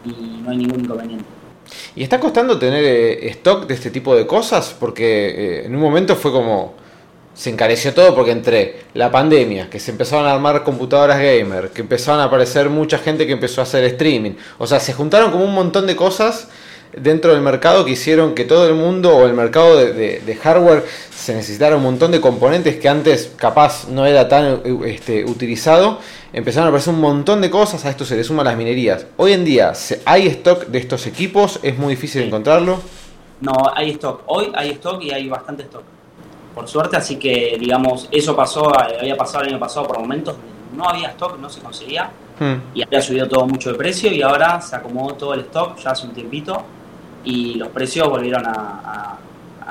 Y 0.05 0.41
no, 0.41 0.49
hay, 0.49 0.57
ningún 0.57 0.81
inconveniente. 0.81 1.25
¿Y 1.95 2.03
está 2.03 2.19
costando 2.19 2.57
tener 2.57 2.83
eh, 2.83 3.29
stock 3.29 3.65
de 3.65 3.73
este 3.73 3.89
tipo 3.89 4.15
de 4.15 4.27
cosas? 4.27 4.75
Porque 4.79 5.29
eh, 5.29 5.65
en 5.65 5.75
un 5.75 5.81
momento 5.81 6.15
fue 6.15 6.31
como. 6.31 6.75
Se 7.33 7.51
encareció 7.51 7.93
todo 7.93 8.15
porque 8.15 8.31
entre 8.31 8.79
la 8.95 9.11
pandemia, 9.11 9.69
que 9.69 9.79
se 9.79 9.91
empezaron 9.91 10.25
a 10.25 10.33
armar 10.33 10.63
computadoras 10.63 11.19
gamer, 11.19 11.69
que 11.69 11.81
empezaron 11.81 12.19
a 12.19 12.23
aparecer 12.23 12.67
mucha 12.67 12.97
gente 12.97 13.27
que 13.27 13.33
empezó 13.33 13.61
a 13.61 13.63
hacer 13.63 13.83
streaming. 13.83 14.31
O 14.57 14.65
sea, 14.65 14.79
se 14.79 14.91
juntaron 14.91 15.29
como 15.29 15.43
un 15.43 15.53
montón 15.53 15.85
de 15.85 15.95
cosas 15.95 16.47
dentro 16.95 17.33
del 17.33 17.41
mercado 17.41 17.85
que 17.85 17.91
hicieron 17.91 18.33
que 18.33 18.45
todo 18.45 18.67
el 18.67 18.75
mundo 18.75 19.15
o 19.15 19.25
el 19.25 19.33
mercado 19.33 19.77
de, 19.77 20.39
hardware 20.41 20.85
se 21.09 21.33
necesitara 21.33 21.75
un 21.75 21.83
montón 21.83 22.11
de 22.11 22.21
componentes 22.21 22.77
que 22.77 22.87
antes 22.87 23.33
capaz 23.35 23.87
no 23.89 24.05
era 24.05 24.27
tan 24.27 24.61
este, 24.85 25.25
utilizado. 25.25 25.99
Empezaron 26.33 26.67
a 26.67 26.69
aparecer 26.69 26.93
un 26.93 27.01
montón 27.01 27.41
de 27.41 27.49
cosas, 27.49 27.83
a 27.85 27.89
esto 27.89 28.05
se 28.05 28.15
le 28.15 28.23
suman 28.23 28.45
las 28.45 28.57
minerías. 28.57 29.05
Hoy 29.17 29.33
en 29.33 29.43
día, 29.45 29.73
¿hay 30.05 30.27
stock 30.27 30.67
de 30.67 30.79
estos 30.79 31.07
equipos? 31.07 31.59
¿Es 31.63 31.77
muy 31.77 31.95
difícil 31.95 32.23
encontrarlo? 32.23 32.79
No, 33.41 33.53
hay 33.73 33.91
stock. 33.91 34.21
Hoy 34.27 34.51
hay 34.55 34.71
stock 34.71 35.01
y 35.01 35.11
hay 35.11 35.27
bastante 35.27 35.63
stock. 35.63 35.83
Por 36.53 36.67
suerte, 36.67 36.97
así 36.97 37.17
que 37.17 37.57
digamos, 37.59 38.07
eso 38.11 38.35
pasó, 38.35 38.71
había 38.79 39.15
pasado 39.15 39.43
el 39.43 39.49
año 39.49 39.59
pasado 39.59 39.87
por 39.87 39.99
momentos 39.99 40.35
no 40.75 40.87
había 40.87 41.09
stock, 41.09 41.37
no 41.39 41.49
se 41.49 41.59
conseguía. 41.59 42.11
Hmm. 42.39 42.55
Y 42.73 42.83
había 42.83 43.01
subido 43.01 43.27
todo 43.27 43.45
mucho 43.47 43.71
de 43.71 43.77
precio 43.77 44.11
y 44.11 44.21
ahora 44.21 44.61
se 44.61 44.75
acomodó 44.75 45.15
todo 45.15 45.33
el 45.33 45.41
stock 45.41 45.75
ya 45.77 45.91
hace 45.91 46.05
un 46.05 46.13
tiempito 46.13 46.63
y 47.27 47.55
los 47.55 47.67
precios 47.69 48.09
volvieron 48.09 48.45
a, 48.45 49.17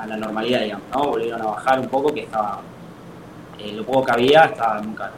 la 0.07 0.17
normalidad, 0.19 0.61
digamos, 0.61 0.87
¿no? 0.95 1.05
Volvieron 1.09 1.41
a 1.41 1.47
bajar 1.47 1.81
un 1.81 1.89
poco, 1.89 2.13
que 2.13 2.21
estaba, 2.21 2.61
eh, 3.59 3.73
lo 3.73 3.83
poco 3.85 4.05
que 4.05 4.13
había 4.13 4.45
estaba 4.45 4.81
muy 4.83 4.95
caro. 4.95 5.13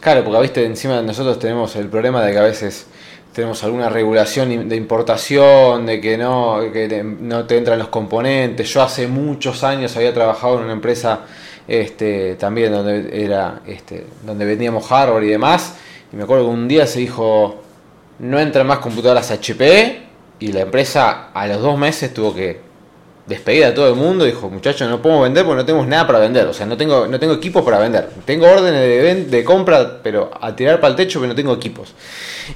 Claro, 0.00 0.24
porque 0.24 0.40
viste, 0.40 0.66
encima 0.66 1.00
nosotros 1.00 1.38
tenemos 1.38 1.74
el 1.76 1.88
problema 1.88 2.22
de 2.24 2.32
que 2.32 2.38
a 2.38 2.42
veces 2.42 2.88
tenemos 3.32 3.62
alguna 3.62 3.88
regulación 3.88 4.68
de 4.68 4.76
importación, 4.76 5.86
de 5.86 6.00
que 6.00 6.18
no, 6.18 6.58
que 6.72 7.02
no 7.04 7.44
te 7.46 7.56
entran 7.56 7.78
los 7.78 7.88
componentes. 7.88 8.68
Yo 8.74 8.82
hace 8.82 9.06
muchos 9.06 9.62
años 9.62 9.96
había 9.96 10.12
trabajado 10.12 10.58
en 10.58 10.64
una 10.64 10.72
empresa 10.72 11.20
este, 11.68 12.34
también 12.34 12.72
donde 12.72 13.24
era 13.24 13.60
este, 13.64 14.06
donde 14.26 14.44
vendíamos 14.44 14.86
hardware 14.88 15.22
y 15.22 15.28
demás. 15.28 15.76
Y 16.12 16.16
me 16.16 16.24
acuerdo 16.24 16.46
que 16.46 16.50
un 16.50 16.66
día 16.66 16.86
se 16.86 16.98
dijo, 16.98 17.62
no 18.18 18.40
entran 18.40 18.66
más 18.66 18.80
computadoras 18.80 19.30
HP 19.30 20.09
y 20.40 20.52
la 20.52 20.60
empresa 20.60 21.28
a 21.32 21.46
los 21.46 21.60
dos 21.60 21.78
meses 21.78 22.12
tuvo 22.12 22.34
que 22.34 22.60
despedir 23.26 23.64
a 23.64 23.74
todo 23.74 23.88
el 23.88 23.94
mundo. 23.94 24.24
Dijo, 24.24 24.50
muchachos, 24.50 24.88
no 24.88 25.00
podemos 25.00 25.24
vender 25.24 25.44
porque 25.44 25.58
no 25.58 25.64
tenemos 25.64 25.86
nada 25.86 26.06
para 26.06 26.18
vender. 26.18 26.46
O 26.46 26.52
sea, 26.52 26.66
no 26.66 26.76
tengo, 26.76 27.06
no 27.06 27.20
tengo 27.20 27.34
equipos 27.34 27.62
para 27.62 27.78
vender. 27.78 28.08
Tengo 28.24 28.46
órdenes 28.46 28.80
de, 28.80 29.24
de 29.24 29.44
compra, 29.44 30.00
pero 30.02 30.30
a 30.40 30.56
tirar 30.56 30.80
para 30.80 30.90
el 30.90 30.96
techo, 30.96 31.20
pero 31.20 31.28
no 31.28 31.36
tengo 31.36 31.54
equipos. 31.54 31.94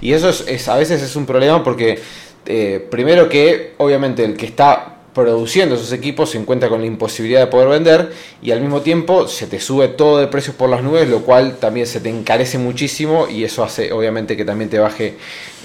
Y 0.00 0.12
eso 0.12 0.30
es, 0.30 0.68
a 0.68 0.76
veces 0.76 1.02
es 1.02 1.14
un 1.14 1.26
problema 1.26 1.62
porque, 1.62 2.00
eh, 2.46 2.86
primero 2.90 3.28
que, 3.28 3.74
obviamente, 3.78 4.24
el 4.24 4.36
que 4.36 4.46
está 4.46 4.93
produciendo 5.14 5.76
esos 5.76 5.92
equipos 5.92 6.30
se 6.30 6.38
encuentra 6.38 6.68
con 6.68 6.80
la 6.80 6.86
imposibilidad 6.86 7.40
de 7.40 7.46
poder 7.46 7.68
vender 7.68 8.12
y 8.42 8.50
al 8.50 8.60
mismo 8.60 8.80
tiempo 8.80 9.28
se 9.28 9.46
te 9.46 9.60
sube 9.60 9.88
todo 9.88 10.18
de 10.18 10.26
precios 10.26 10.56
por 10.56 10.68
las 10.68 10.82
nubes, 10.82 11.08
lo 11.08 11.20
cual 11.20 11.56
también 11.56 11.86
se 11.86 12.00
te 12.00 12.10
encarece 12.10 12.58
muchísimo 12.58 13.28
y 13.28 13.44
eso 13.44 13.62
hace 13.62 13.92
obviamente 13.92 14.36
que 14.36 14.44
también 14.44 14.68
te 14.68 14.78
baje 14.78 15.14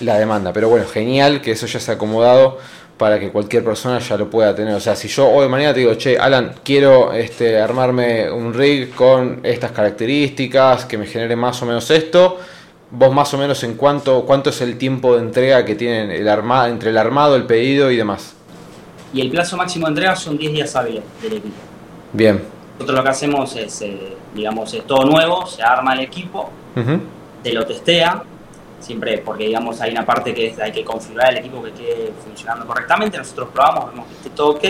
la 0.01 0.17
demanda. 0.17 0.53
Pero 0.53 0.69
bueno, 0.69 0.85
genial 0.87 1.41
que 1.41 1.51
eso 1.51 1.65
ya 1.65 1.79
se 1.79 1.91
ha 1.91 1.95
acomodado 1.95 2.59
para 2.99 3.19
que 3.19 3.31
cualquier 3.31 3.63
persona 3.63 3.97
ya 3.99 4.17
lo 4.17 4.29
pueda 4.29 4.53
tener. 4.53 4.75
O 4.75 4.79
sea, 4.79 4.95
si 4.95 5.07
yo 5.07 5.27
hoy 5.27 5.43
de 5.43 5.49
mañana 5.49 5.73
te 5.73 5.79
digo, 5.79 5.95
che, 5.95 6.19
Alan, 6.19 6.55
quiero 6.63 7.13
este, 7.13 7.57
armarme 7.59 8.29
un 8.29 8.53
rig 8.53 8.93
con 8.93 9.39
estas 9.43 9.71
características, 9.71 10.85
que 10.85 10.97
me 10.97 11.07
genere 11.07 11.35
más 11.35 11.61
o 11.63 11.65
menos 11.65 11.89
esto, 11.89 12.37
vos 12.91 13.13
más 13.13 13.33
o 13.33 13.37
menos 13.37 13.63
en 13.63 13.75
cuánto, 13.75 14.25
cuánto 14.25 14.49
es 14.49 14.61
el 14.61 14.77
tiempo 14.77 15.15
de 15.15 15.21
entrega 15.21 15.63
que 15.65 15.75
tienen 15.75 16.11
el 16.11 16.27
armado, 16.27 16.67
entre 16.67 16.89
el 16.89 16.97
armado, 16.97 17.35
el 17.35 17.45
pedido 17.45 17.89
y 17.89 17.95
demás. 17.95 18.35
Y 19.13 19.21
el 19.21 19.29
plazo 19.29 19.57
máximo 19.57 19.87
de 19.87 19.91
entrega 19.91 20.15
son 20.15 20.37
10 20.37 20.53
días 20.53 20.75
hábiles 20.75 21.03
del 21.21 21.33
equipo. 21.33 21.55
Bien. 22.13 22.43
Nosotros 22.73 22.97
lo 22.97 23.03
que 23.03 23.09
hacemos 23.09 23.55
es, 23.55 23.81
eh, 23.81 24.15
digamos, 24.33 24.73
es 24.73 24.85
todo 24.85 25.05
nuevo, 25.05 25.45
se 25.45 25.61
arma 25.61 25.93
el 25.93 26.01
equipo, 26.01 26.49
se 27.43 27.51
lo 27.51 27.65
testea, 27.65 28.23
siempre 28.79 29.17
porque 29.17 29.47
digamos 29.47 29.81
hay 29.81 29.91
una 29.91 30.05
parte 30.05 30.33
que 30.33 30.55
hay 30.61 30.71
que 30.71 30.85
configurar 30.85 31.31
el 31.31 31.39
equipo 31.39 31.61
que 31.61 31.71
quede 31.71 32.13
funcionando 32.23 32.65
correctamente, 32.65 33.17
nosotros 33.17 33.49
probamos, 33.53 33.91
vemos 33.91 34.07
que 34.07 34.13
esté 34.13 34.29
todo 34.29 34.51
ok 34.51 34.63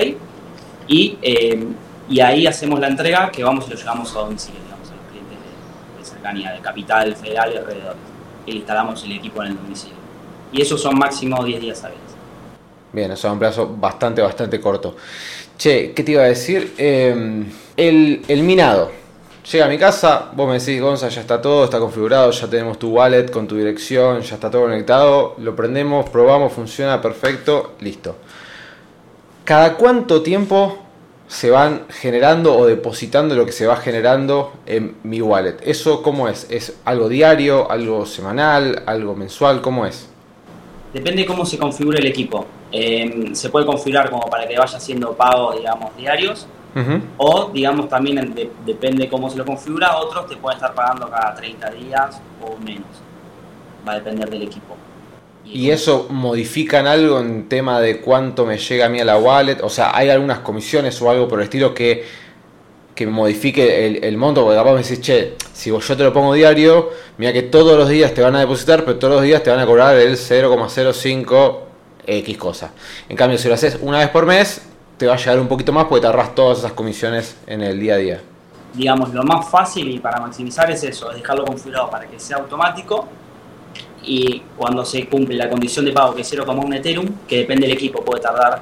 y, 0.88 1.18
eh, 1.22 1.68
y 2.10 2.20
ahí 2.20 2.48
hacemos 2.48 2.80
la 2.80 2.88
entrega 2.88 3.30
que 3.32 3.44
vamos 3.44 3.68
y 3.68 3.70
lo 3.70 3.76
llevamos 3.76 4.16
a 4.16 4.20
domicilio, 4.20 4.60
digamos, 4.64 4.90
a 4.90 4.96
los 4.96 5.04
clientes 5.12 5.38
de, 6.00 6.04
cercanía, 6.06 6.52
de 6.52 6.60
capital, 6.60 7.16
federal 7.16 7.54
y 7.54 7.58
alrededor. 7.58 7.96
Y 8.48 8.56
instalamos 8.58 9.04
el 9.04 9.12
equipo 9.12 9.44
en 9.44 9.52
el 9.52 9.58
domicilio. 9.58 9.98
Y 10.52 10.64
esos 10.64 10.82
son 10.82 10.98
máximo 10.98 11.44
10 11.44 11.62
días 11.62 11.84
hábiles. 11.84 12.09
Bien, 12.92 13.12
eso 13.12 13.28
es 13.28 13.34
un 13.34 13.40
plazo 13.40 13.76
bastante, 13.80 14.22
bastante 14.22 14.60
corto. 14.60 14.96
Che, 15.58 15.92
¿qué 15.94 16.04
te 16.04 16.14
iba 16.14 16.24
a 16.24 16.28
decir? 16.28 16.74
Eh, 16.78 17.44
el, 17.78 18.22
el 18.28 18.44
minado. 18.44 18.92
Llega 19.52 19.66
a 19.66 19.70
mi 19.70 19.80
casa, 19.80 20.30
vos 20.34 20.48
me 20.48 20.60
decís, 20.60 20.80
Gonza, 20.80 21.10
ya 21.10 21.22
está 21.22 21.42
todo, 21.42 21.64
está 21.64 21.80
configurado, 21.80 22.30
ya 22.30 22.48
tenemos 22.48 22.78
tu 22.78 22.90
wallet 22.90 23.32
con 23.32 23.48
tu 23.48 23.56
dirección, 23.56 24.22
ya 24.22 24.36
está 24.36 24.52
todo 24.52 24.64
conectado, 24.64 25.36
lo 25.40 25.56
prendemos, 25.56 26.08
probamos, 26.10 26.54
funciona 26.54 27.02
perfecto, 27.02 27.74
listo. 27.80 28.16
¿Cada 29.46 29.76
cuánto 29.76 30.22
tiempo 30.22 30.78
se 31.28 31.50
van 31.50 31.86
generando 31.90 32.56
o 32.56 32.68
depositando 32.68 33.34
lo 33.34 33.46
que 33.46 33.52
se 33.52 33.66
va 33.66 33.78
generando 33.78 34.54
en 34.68 34.98
mi 35.02 35.20
wallet? 35.20 35.58
¿Eso 35.64 36.04
cómo 36.04 36.28
es? 36.28 36.46
¿Es 36.52 36.74
algo 36.86 37.10
diario, 37.10 37.72
algo 37.72 38.06
semanal, 38.06 38.84
algo 38.86 39.16
mensual? 39.16 39.62
¿Cómo 39.62 39.88
es? 39.88 40.09
Depende 40.94 41.26
cómo 41.26 41.46
se 41.46 41.58
configure 41.58 42.00
el 42.00 42.08
equipo. 42.08 42.46
Eh, 42.72 43.30
se 43.34 43.50
puede 43.50 43.66
configurar 43.66 44.10
como 44.10 44.30
para 44.30 44.48
que 44.48 44.58
vaya 44.58 44.78
haciendo 44.78 45.14
pagos, 45.14 45.58
digamos, 45.58 45.96
diarios 45.96 46.48
o, 47.18 47.50
digamos, 47.52 47.90
también 47.90 48.34
depende 48.66 49.10
cómo 49.10 49.30
se 49.30 49.38
lo 49.38 49.46
configura, 49.46 49.98
otros 49.98 50.28
te 50.28 50.38
pueden 50.38 50.58
estar 50.58 50.74
pagando 50.74 51.10
cada 51.10 51.36
30 51.36 51.72
días 51.72 52.22
o 52.42 52.58
menos. 52.64 52.88
Va 53.88 53.94
a 53.94 53.96
depender 53.96 54.30
del 54.30 54.44
equipo. 54.44 54.76
¿Y 55.46 55.72
eso 55.72 56.08
modifican 56.10 56.86
algo 56.86 57.20
en 57.20 57.50
tema 57.50 57.80
de 57.80 58.02
cuánto 58.02 58.46
me 58.46 58.58
llega 58.58 58.86
a 58.86 58.90
mí 58.90 59.00
a 59.00 59.06
la 59.06 59.18
wallet? 59.18 59.58
O 59.64 59.70
sea, 59.70 59.96
¿hay 59.96 60.10
algunas 60.10 60.40
comisiones 60.40 61.02
o 61.02 61.10
algo 61.10 61.28
por 61.28 61.40
el 61.40 61.46
estilo 61.46 61.74
que, 61.74 62.06
que 63.00 63.08
modifique 63.08 63.98
el, 64.06 64.18
monto? 64.18 64.44
Porque 64.44 64.58
capaz 64.58 64.74
me 64.74 64.84
decís, 64.84 65.00
che, 65.00 65.36
si 65.54 65.70
yo 65.70 65.80
te 65.80 66.04
lo 66.04 66.12
pongo 66.12 66.34
diario, 66.34 66.90
mira 67.18 67.32
que 67.32 67.44
todos 67.44 67.78
los 67.78 67.88
días 67.88 68.14
te 68.14 68.22
van 68.22 68.36
a 68.36 68.42
depositar, 68.42 68.84
pero 68.84 69.00
todos 69.00 69.14
los 69.14 69.24
días 69.24 69.42
te 69.42 69.50
van 69.50 69.60
a 69.60 69.66
cobrar 69.66 69.96
el 69.96 70.18
0,05 70.18 71.60
X 72.06 72.38
cosa. 72.38 72.72
En 73.08 73.16
cambio, 73.16 73.38
si 73.38 73.48
lo 73.48 73.54
haces 73.54 73.78
una 73.82 74.00
vez 74.00 74.10
por 74.10 74.26
mes, 74.26 74.64
te 74.98 75.08
va 75.08 75.14
a 75.14 75.16
llegar 75.16 75.40
un 75.40 75.48
poquito 75.48 75.72
más 75.72 75.86
porque 75.86 76.02
te 76.02 76.08
ahorras 76.08 76.36
todas 76.36 76.60
esas 76.60 76.74
comisiones 76.74 77.38
en 77.48 77.62
el 77.62 77.80
día 77.80 77.94
a 77.94 77.98
día. 77.98 78.22
Digamos, 78.74 79.14
lo 79.14 79.24
más 79.24 79.50
fácil 79.50 79.90
y 79.90 80.00
para 80.00 80.20
maximizar 80.20 80.70
es 80.70 80.84
eso, 80.84 81.10
es 81.12 81.22
dejarlo 81.22 81.46
configurado 81.46 81.90
para 81.90 82.06
que 82.06 82.20
sea 82.20 82.36
automático 82.36 83.08
y 84.04 84.42
cuando 84.58 84.84
se 84.84 85.08
cumple 85.08 85.38
la 85.38 85.50
condición 85.50 85.86
de 85.86 85.94
pago 85.94 86.14
que 86.14 86.24
es 86.24 86.34
0,1 86.34 86.76
Ethereum, 86.76 87.08
que 87.26 87.38
depende 87.38 87.66
del 87.66 87.78
equipo, 87.78 88.04
puede 88.04 88.22
tardar 88.22 88.62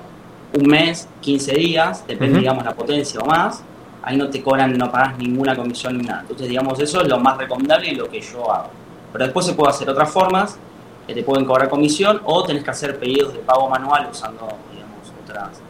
un 0.53 0.67
mes, 0.67 1.07
15 1.21 1.55
días, 1.55 2.05
depende, 2.05 2.37
digamos, 2.37 2.63
la 2.63 2.75
potencia 2.75 3.19
o 3.19 3.25
más, 3.25 3.63
ahí 4.07 4.15
no 4.15 4.29
te 4.29 4.41
cobran, 4.41 4.77
no 4.77 4.89
pagas 4.89 5.17
ninguna 5.17 5.53
comisión 5.53 5.97
ni 5.97 6.05
nada. 6.05 6.21
Entonces, 6.21 6.47
digamos, 6.47 6.79
eso 6.79 7.01
es 7.01 7.07
lo 7.09 7.19
más 7.19 7.37
recomendable 7.37 7.89
y 7.89 7.95
lo 7.95 8.09
que 8.09 8.21
yo 8.21 8.49
hago. 8.51 8.69
Pero 9.11 9.25
después 9.25 9.45
se 9.45 9.53
puede 9.53 9.71
hacer 9.71 9.89
otras 9.89 10.09
formas 10.09 10.57
que 11.05 11.13
te 11.13 11.23
pueden 11.23 11.45
cobrar 11.45 11.67
comisión 11.67 12.21
o 12.23 12.43
tenés 12.43 12.63
que 12.63 12.69
hacer 12.69 12.97
pedidos 12.97 13.33
de 13.33 13.39
pago 13.39 13.69
manual 13.69 14.07
usando, 14.09 14.47
digamos, 14.71 15.11
otras 15.23 15.61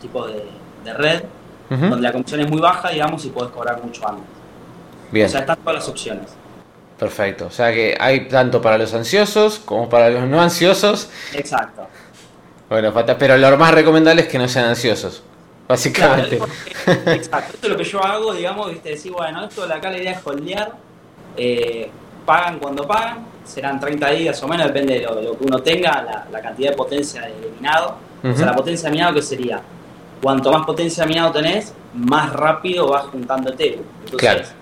tipo 0.00 0.26
de, 0.26 0.44
red, 0.94 1.22
donde 1.68 2.00
la 2.00 2.12
comisión 2.12 2.40
es 2.40 2.48
muy 2.48 2.60
baja, 2.60 2.88
digamos, 2.88 3.24
y 3.24 3.28
puedes 3.28 3.52
cobrar 3.52 3.82
mucho 3.82 4.08
antes. 4.08 4.24
Bien. 5.10 5.26
O 5.26 5.28
sea, 5.28 5.40
están 5.40 5.58
todas 5.58 5.74
las 5.74 5.88
opciones. 5.88 6.26
Perfecto. 6.98 7.46
O 7.46 7.50
sea 7.50 7.72
que 7.72 7.96
hay 7.98 8.28
tanto 8.28 8.62
para 8.62 8.78
los 8.78 8.94
ansiosos 8.94 9.58
como 9.58 9.88
para 9.88 10.10
los 10.10 10.28
no 10.28 10.40
ansiosos. 10.40 11.10
Exacto. 11.34 11.86
Bueno, 12.68 12.94
pero 13.18 13.36
lo 13.36 13.56
más 13.58 13.74
recomendable 13.74 14.22
es 14.22 14.28
que 14.28 14.38
no 14.38 14.48
sean 14.48 14.66
ansiosos. 14.66 15.22
Básicamente. 15.70 16.36
exacto. 17.06 17.54
Esto 17.54 17.66
es 17.66 17.68
lo 17.68 17.76
que 17.76 17.84
yo 17.84 18.04
hago, 18.04 18.34
digamos, 18.34 18.70
viste, 18.70 18.88
decir, 18.88 19.12
bueno, 19.12 19.44
esto 19.44 19.68
de 19.68 19.72
acá 19.72 19.88
la 19.88 19.98
idea 19.98 20.12
es 20.12 20.26
holdear. 20.26 20.72
Eh, 21.36 21.88
pagan 22.26 22.58
cuando 22.58 22.88
pagan, 22.88 23.24
serán 23.44 23.78
30 23.78 24.10
días 24.10 24.42
o 24.42 24.48
menos, 24.48 24.66
depende 24.66 24.98
de 24.98 25.02
lo, 25.02 25.38
que 25.38 25.44
uno 25.44 25.60
tenga, 25.60 26.26
la, 26.28 26.40
cantidad 26.40 26.70
de 26.70 26.76
potencia 26.76 27.22
de 27.22 27.52
minado. 27.54 27.98
O 28.24 28.34
sea, 28.34 28.46
la 28.46 28.56
potencia 28.56 28.88
de 28.88 28.96
minado 28.96 29.14
que 29.14 29.22
sería 29.22 29.62
cuanto 30.20 30.50
más 30.50 30.66
potencia 30.66 31.04
de 31.04 31.08
minado 31.08 31.30
tenés, 31.30 31.72
más 31.94 32.32
rápido 32.32 32.88
vas 32.88 33.04
juntando 33.04 33.52
Ethereum. 33.52 33.84
Entonces, 34.04 34.52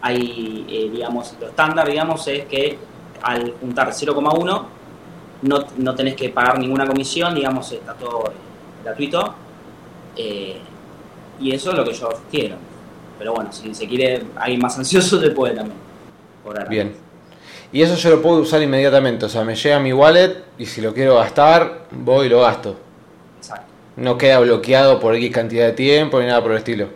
hay, 0.00 0.66
eh, 0.70 0.88
digamos, 0.92 1.34
lo 1.40 1.48
estándar, 1.48 1.88
digamos, 1.88 2.28
es 2.28 2.46
que 2.46 2.78
al 3.22 3.54
juntar 3.60 3.88
0,1 3.88 4.64
no, 5.42 5.64
no 5.76 5.94
tenés 5.96 6.14
que 6.14 6.28
pagar 6.28 6.60
ninguna 6.60 6.86
comisión, 6.86 7.34
digamos, 7.34 7.72
está 7.72 7.94
todo 7.94 8.30
eh, 8.30 8.34
gratuito. 8.84 9.34
Eh, 10.18 10.58
y 11.40 11.54
eso 11.54 11.70
es 11.70 11.76
lo 11.76 11.84
que 11.84 11.94
yo 11.94 12.08
quiero. 12.30 12.56
Pero 13.18 13.34
bueno, 13.34 13.52
si 13.52 13.74
se 13.74 13.88
quiere 13.88 14.22
alguien 14.36 14.60
más 14.60 14.76
ansioso, 14.78 15.20
se 15.20 15.30
puede 15.30 15.54
también. 15.54 15.78
Bien. 16.68 16.94
Y 17.72 17.82
eso 17.82 17.94
yo 17.96 18.10
lo 18.10 18.22
puedo 18.22 18.40
usar 18.40 18.62
inmediatamente, 18.62 19.26
o 19.26 19.28
sea, 19.28 19.44
me 19.44 19.54
llega 19.54 19.78
mi 19.78 19.92
wallet 19.92 20.42
y 20.56 20.64
si 20.64 20.80
lo 20.80 20.94
quiero 20.94 21.16
gastar, 21.16 21.86
voy 21.90 22.26
y 22.26 22.30
lo 22.30 22.40
gasto 22.40 22.76
no 23.98 24.16
queda 24.16 24.38
bloqueado 24.38 25.00
por 25.00 25.14
X 25.16 25.32
cantidad 25.32 25.66
de 25.66 25.72
tiempo 25.72 26.20
ni 26.20 26.26
nada 26.26 26.40
por 26.40 26.52
el 26.52 26.58
estilo. 26.58 26.88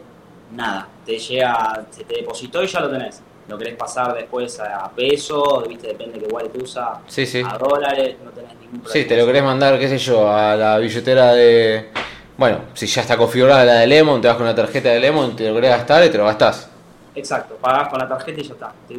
Nada, 0.52 0.88
te 1.04 1.18
llega, 1.18 1.84
se 1.90 2.04
te 2.04 2.16
depositó 2.16 2.62
y 2.62 2.66
ya 2.66 2.80
lo 2.80 2.90
tenés. 2.90 3.20
Lo 3.48 3.58
querés 3.58 3.74
pasar 3.74 4.14
después 4.14 4.58
a 4.60 4.88
pesos, 4.92 5.66
viste, 5.68 5.88
depende 5.88 6.20
de 6.20 6.26
qué 6.26 6.32
wallet 6.32 6.62
usa, 6.62 7.00
sí, 7.08 7.26
sí. 7.26 7.42
a 7.44 7.58
dólares, 7.58 8.16
no 8.24 8.30
tenés 8.30 8.52
ningún 8.52 8.80
problema. 8.80 8.92
Sí, 8.92 9.04
te 9.04 9.16
lo 9.16 9.26
querés 9.26 9.42
mandar, 9.42 9.78
qué 9.80 9.88
sé 9.88 9.98
yo, 9.98 10.30
a 10.30 10.54
la 10.54 10.78
billetera 10.78 11.32
de... 11.32 11.88
Bueno, 12.36 12.60
si 12.74 12.86
ya 12.86 13.02
está 13.02 13.16
configurada 13.16 13.64
la 13.64 13.74
de 13.74 13.86
Lemon, 13.86 14.20
te 14.20 14.28
vas 14.28 14.36
con 14.36 14.46
la 14.46 14.54
tarjeta 14.54 14.88
de 14.88 15.00
Lemon, 15.00 15.36
te 15.36 15.48
lo 15.48 15.54
querés 15.54 15.70
gastar 15.70 16.04
y 16.04 16.10
te 16.10 16.18
lo 16.18 16.24
gastás. 16.24 16.68
Exacto, 17.14 17.56
pagás 17.60 17.88
con 17.88 17.98
la 17.98 18.08
tarjeta 18.08 18.40
y 18.40 18.44
ya 18.44 18.52
está. 18.54 18.72
Te 18.88 18.96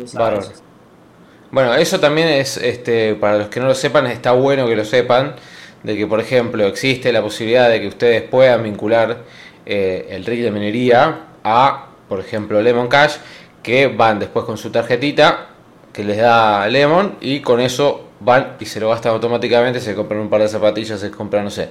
Bueno, 1.52 1.74
eso 1.74 2.00
también 2.00 2.28
es, 2.28 2.58
este, 2.58 3.16
para 3.16 3.38
los 3.38 3.48
que 3.48 3.60
no 3.60 3.68
lo 3.68 3.76
sepan, 3.76 4.08
está 4.08 4.32
bueno 4.34 4.68
que 4.68 4.76
lo 4.76 4.86
sepan 4.86 5.36
de 5.82 5.98
que, 5.98 6.08
por 6.08 6.20
ejemplo, 6.20 6.66
existe 6.66 7.12
la 7.12 7.22
posibilidad 7.22 7.70
de 7.70 7.82
que 7.82 7.88
ustedes 7.88 8.22
puedan 8.22 8.64
vincular 8.64 9.18
eh, 9.66 10.08
el 10.12 10.26
rig 10.26 10.44
de 10.44 10.52
minería 10.52 11.22
a, 11.44 11.88
por 12.08 12.20
ejemplo, 12.20 12.62
Lemon 12.62 12.88
Cash, 12.88 13.16
que 13.62 13.88
van 13.88 14.20
después 14.20 14.46
con 14.46 14.58
su 14.58 14.70
tarjetita 14.70 15.48
que 15.94 16.04
les 16.04 16.18
da 16.18 16.68
Lemon 16.68 17.18
y 17.22 17.40
con 17.42 17.62
eso 17.62 18.10
van 18.20 18.58
y 18.60 18.66
se 18.66 18.80
lo 18.80 18.90
gastan 18.90 19.14
automáticamente, 19.14 19.80
se 19.80 19.94
compran 19.94 20.22
un 20.22 20.30
par 20.30 20.42
de 20.42 20.48
zapatillas, 20.48 21.00
se 21.00 21.12
compran, 21.12 21.44
no 21.46 21.52
sé, 21.52 21.70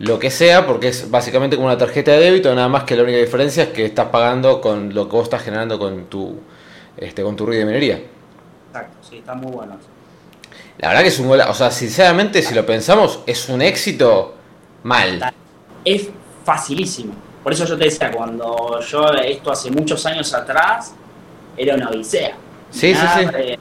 lo 0.00 0.18
que 0.18 0.30
sea, 0.30 0.66
porque 0.66 0.88
es 0.88 1.10
básicamente 1.10 1.56
como 1.56 1.68
una 1.68 1.76
tarjeta 1.76 2.12
de 2.12 2.20
débito, 2.20 2.54
nada 2.54 2.68
más 2.68 2.84
que 2.84 2.96
la 2.96 3.02
única 3.02 3.18
diferencia 3.18 3.64
es 3.64 3.68
que 3.68 3.84
estás 3.84 4.08
pagando 4.08 4.60
con 4.60 4.94
lo 4.94 5.06
que 5.06 5.12
vos 5.12 5.24
estás 5.24 5.42
generando 5.42 5.78
con 5.78 6.06
tu, 6.06 6.40
este, 6.96 7.22
con 7.22 7.36
tu 7.36 7.44
rig 7.44 7.58
de 7.58 7.66
minería. 7.66 8.00
Exacto, 8.68 8.96
sí, 9.08 9.18
está 9.18 9.34
muy 9.34 9.52
bueno. 9.52 9.76
La 10.78 10.88
verdad 10.88 11.02
que 11.02 11.08
es 11.08 11.18
un 11.18 11.28
gol, 11.28 11.40
o 11.46 11.52
sea, 11.52 11.70
sinceramente, 11.70 12.40
si 12.40 12.54
lo 12.54 12.64
pensamos, 12.64 13.20
es 13.26 13.46
un 13.50 13.60
éxito 13.60 14.34
mal. 14.84 15.34
Es 15.84 16.08
facilísimo. 16.46 17.12
Por 17.42 17.52
eso 17.52 17.66
yo 17.66 17.76
te 17.76 17.84
decía, 17.84 18.10
cuando 18.10 18.80
yo 18.80 19.06
esto 19.12 19.52
hace 19.52 19.70
muchos 19.70 20.06
años 20.06 20.32
atrás, 20.32 20.94
era 21.58 21.74
una 21.74 21.90
odisea. 21.90 22.36
Sí, 22.70 22.94
sí, 22.94 23.06
sí. 23.18 23.26
Eh, 23.34 23.58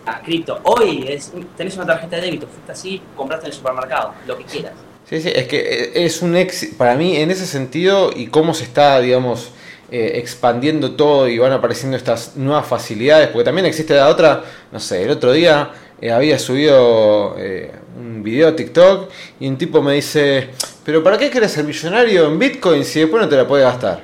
Hoy 0.64 1.06
es, 1.06 1.34
tenés 1.58 1.76
una 1.76 1.86
tarjeta 1.86 2.16
de 2.16 2.22
débito, 2.22 2.48
fuiste 2.48 2.72
así, 2.72 3.02
compraste 3.18 3.48
en 3.48 3.52
el 3.52 3.58
supermercado, 3.58 4.14
lo 4.26 4.38
que 4.38 4.46
quieras. 4.46 4.74
Sí, 5.10 5.20
sí, 5.22 5.32
es 5.34 5.48
que 5.48 5.58
eh, 5.58 5.92
es 6.06 6.22
un 6.22 6.36
éxito, 6.36 6.78
para 6.78 6.94
mí 6.94 7.18
en 7.18 7.32
ese 7.32 7.48
sentido 7.48 8.12
y 8.16 8.28
cómo 8.28 8.54
se 8.54 8.64
está, 8.64 9.02
digamos, 9.02 9.50
eh, 9.90 10.12
expandiendo 10.18 10.92
todo 10.92 11.28
y 11.28 11.40
van 11.40 11.52
apareciendo 11.52 11.98
estas 11.98 12.36
nuevas 12.36 12.68
facilidades, 12.68 13.30
porque 13.30 13.46
también 13.46 13.66
existe 13.66 13.96
la 13.96 14.08
otra, 14.08 14.44
no 14.72 14.80
sé, 14.80 15.02
el 15.02 15.10
otro 15.10 15.32
día 15.32 15.72
eh, 16.00 16.12
había 16.12 16.38
subido 16.38 17.36
un 18.00 18.22
video 18.22 18.50
a 18.50 18.56
TikTok 18.56 19.10
y 19.40 19.48
un 19.48 19.58
tipo 19.58 19.82
me 19.82 19.96
dice, 19.96 20.50
pero 20.86 21.04
¿para 21.04 21.18
qué 21.18 21.32
querés 21.32 21.54
ser 21.54 21.64
millonario 21.64 22.28
en 22.28 22.38
Bitcoin 22.38 22.86
si 22.86 23.00
después 23.00 23.24
no 23.24 23.28
te 23.28 23.36
la 23.36 23.48
puedes 23.48 23.66
gastar? 23.66 24.04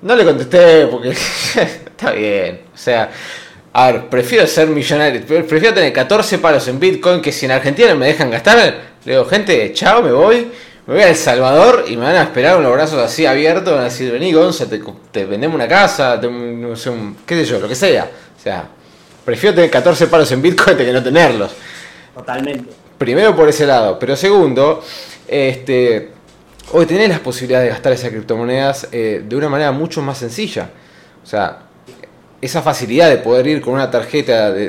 No 0.00 0.16
le 0.16 0.24
contesté 0.24 0.86
porque 0.86 1.10
está 1.10 2.12
bien, 2.12 2.62
o 2.74 2.78
sea, 2.78 3.10
a 3.72 3.90
ver, 3.90 4.08
prefiero 4.08 4.46
ser 4.46 4.68
millonario, 4.68 5.22
prefiero 5.24 5.74
tener 5.74 5.92
14 5.92 6.38
palos 6.38 6.68
en 6.68 6.78
Bitcoin 6.78 7.22
que 7.22 7.32
si 7.32 7.46
en 7.46 7.52
Argentina 7.52 7.94
me 7.94 8.06
dejan 8.06 8.30
gastar, 8.30 8.74
le 9.04 9.12
digo, 9.12 9.24
gente, 9.24 9.72
chao, 9.72 10.02
me 10.02 10.12
voy. 10.12 10.48
Me 10.84 10.94
voy 10.94 11.02
a 11.04 11.10
El 11.10 11.16
Salvador 11.16 11.84
y 11.86 11.96
me 11.96 12.06
van 12.06 12.16
a 12.16 12.22
esperar 12.22 12.54
con 12.54 12.64
los 12.64 12.72
brazos 12.72 12.98
así 12.98 13.24
abiertos, 13.24 13.72
van 13.72 13.82
a 13.82 13.84
decir, 13.84 14.10
vení 14.10 14.32
Gonza, 14.32 14.66
te, 14.68 15.24
vendemos 15.24 15.54
una 15.54 15.68
casa, 15.68 16.20
te, 16.20 16.28
no 16.28 16.74
sé, 16.74 16.90
qué 17.24 17.36
sé 17.36 17.44
yo, 17.44 17.60
lo 17.60 17.68
que 17.68 17.76
sea. 17.76 18.10
O 18.36 18.42
sea, 18.42 18.66
prefiero 19.24 19.54
tener 19.54 19.70
14 19.70 20.08
palos 20.08 20.32
en 20.32 20.42
Bitcoin 20.42 20.76
que 20.76 20.92
no 20.92 21.00
tenerlos. 21.00 21.52
Totalmente. 22.12 22.68
Primero 22.98 23.34
por 23.36 23.48
ese 23.48 23.64
lado, 23.64 23.96
pero 23.96 24.16
segundo, 24.16 24.82
este, 25.28 26.10
hoy 26.72 26.84
tenés 26.86 27.08
las 27.08 27.20
posibilidades 27.20 27.66
de 27.66 27.70
gastar 27.70 27.92
esas 27.92 28.10
criptomonedas 28.10 28.88
eh, 28.90 29.22
de 29.24 29.36
una 29.36 29.48
manera 29.48 29.70
mucho 29.70 30.02
más 30.02 30.18
sencilla. 30.18 30.68
O 31.22 31.26
sea, 31.26 31.60
esa 32.42 32.60
facilidad 32.60 33.08
de 33.08 33.18
poder 33.18 33.46
ir 33.46 33.62
con 33.62 33.74
una 33.74 33.88
tarjeta 33.88 34.50
de, 34.50 34.68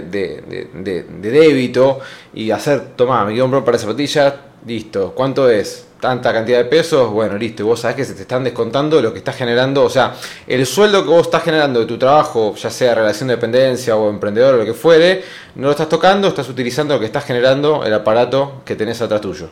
débito 1.20 2.00
y 2.32 2.52
hacer, 2.52 2.96
toma, 2.96 3.26
me 3.26 3.38
compro 3.38 3.66
para 3.66 3.80
zapatillas, 3.80 4.36
listo, 4.68 5.12
¿cuánto 5.16 5.50
es? 5.50 5.88
Tanta 6.00 6.32
cantidad 6.32 6.60
de 6.60 6.66
pesos, 6.66 7.10
bueno, 7.10 7.36
listo, 7.36 7.64
y 7.64 7.66
vos 7.66 7.80
sabés 7.80 7.96
que 7.96 8.06
se 8.06 8.14
te 8.14 8.22
están 8.22 8.44
descontando 8.44 9.02
lo 9.02 9.12
que 9.12 9.18
estás 9.18 9.36
generando, 9.36 9.84
o 9.84 9.90
sea, 9.90 10.14
el 10.46 10.68
sueldo 10.68 11.02
que 11.02 11.10
vos 11.10 11.22
estás 11.22 11.42
generando 11.42 11.80
de 11.80 11.88
tu 11.88 11.98
trabajo, 11.98 12.54
ya 12.56 12.70
sea 12.70 12.94
relación 12.94 13.30
de 13.30 13.36
dependencia 13.38 13.96
o 13.96 14.08
emprendedor 14.08 14.54
o 14.54 14.58
lo 14.58 14.66
que 14.66 14.74
fuere, 14.76 15.24
no 15.56 15.68
lo 15.68 15.72
estás 15.72 15.90
tocando, 15.90 16.28
estás 16.28 16.48
utilizando 16.50 16.94
lo 16.94 17.00
que 17.00 17.08
estás 17.08 17.26
generando, 17.26 17.84
el 17.84 17.94
aparato 17.94 18.62
que 18.66 18.76
tenés 18.76 19.02
atrás 19.02 19.22
tuyo. 19.22 19.50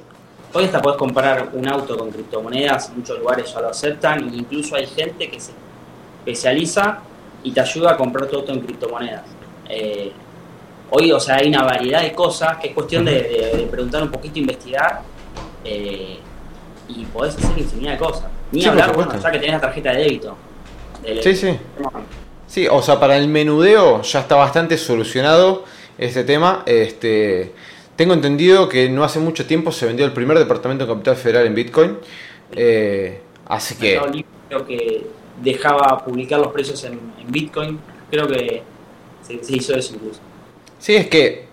Hoy 0.54 0.66
hasta 0.66 0.80
podés 0.80 1.00
comprar 1.00 1.50
un 1.54 1.68
auto 1.68 1.98
con 1.98 2.12
criptomonedas, 2.12 2.92
muchos 2.96 3.18
lugares 3.18 3.52
ya 3.52 3.62
lo 3.62 3.70
aceptan, 3.70 4.32
e 4.32 4.38
incluso 4.38 4.76
hay 4.76 4.86
gente 4.86 5.28
que 5.28 5.40
se 5.40 5.54
especializa 6.20 7.02
y 7.44 7.52
te 7.52 7.62
ayuda 7.62 7.92
a 7.92 7.98
comprar 7.98 8.28
todo 8.28 8.46
en 8.48 8.62
criptomonedas. 8.62 9.24
Eh, 9.70 10.12
hoy, 10.90 11.12
o 11.12 11.20
sea, 11.20 11.36
hay 11.36 11.48
una 11.50 11.64
variedad 11.64 12.02
de 12.02 12.14
cosas 12.14 12.58
que 12.58 12.70
es 12.70 12.74
cuestión 12.74 13.06
de, 13.06 13.68
preguntar 13.70 14.04
un 14.04 14.12
poquito, 14.12 14.40
investigar 14.40 15.02
eh, 15.64 16.18
y 16.88 17.06
podés 17.06 17.36
hacer 17.38 17.58
infinidad 17.58 17.94
de 17.94 17.98
cosas. 17.98 18.26
Ni 18.52 18.66
hablar, 18.66 18.94
bueno, 18.94 19.18
ya 19.18 19.32
que 19.32 19.40
tenés 19.40 19.56
la 19.56 19.62
tarjeta 19.62 19.92
de 19.94 19.98
débito. 20.04 20.38
sí, 21.22 21.36
sí. 21.36 21.58
Sí, 22.52 22.68
o 22.70 22.82
sea, 22.82 23.00
para 23.00 23.16
el 23.16 23.30
menudeo 23.30 24.02
ya 24.02 24.20
está 24.20 24.36
bastante 24.36 24.78
solucionado 24.78 25.64
este 25.98 26.26
tema. 26.26 26.64
Este, 26.66 27.54
tengo 27.96 28.14
entendido 28.14 28.68
que 28.68 28.90
no 28.90 29.06
hace 29.06 29.20
mucho 29.20 29.46
tiempo 29.46 29.72
se 29.72 29.86
vendió 29.86 30.06
el 30.06 30.12
primer 30.12 30.38
departamento 30.38 30.86
de 30.86 30.92
capital 30.92 31.16
federal 31.16 31.48
en 31.48 31.56
Bitcoin. 31.56 31.98
Eh, 32.52 33.22
así 33.48 33.76
que... 33.76 34.02
Creo 34.50 34.68
que 34.68 35.08
dejaba 35.42 36.04
publicar 36.04 36.40
los 36.40 36.50
precios 36.50 36.84
en, 36.84 37.00
Bitcoin. 37.28 37.80
Creo 38.10 38.28
que 38.28 38.64
se, 39.26 39.56
hizo 39.56 39.74
eso 39.76 39.96
incluso. 39.96 40.20
Sí, 40.80 40.96
es 40.96 41.08
que 41.08 41.46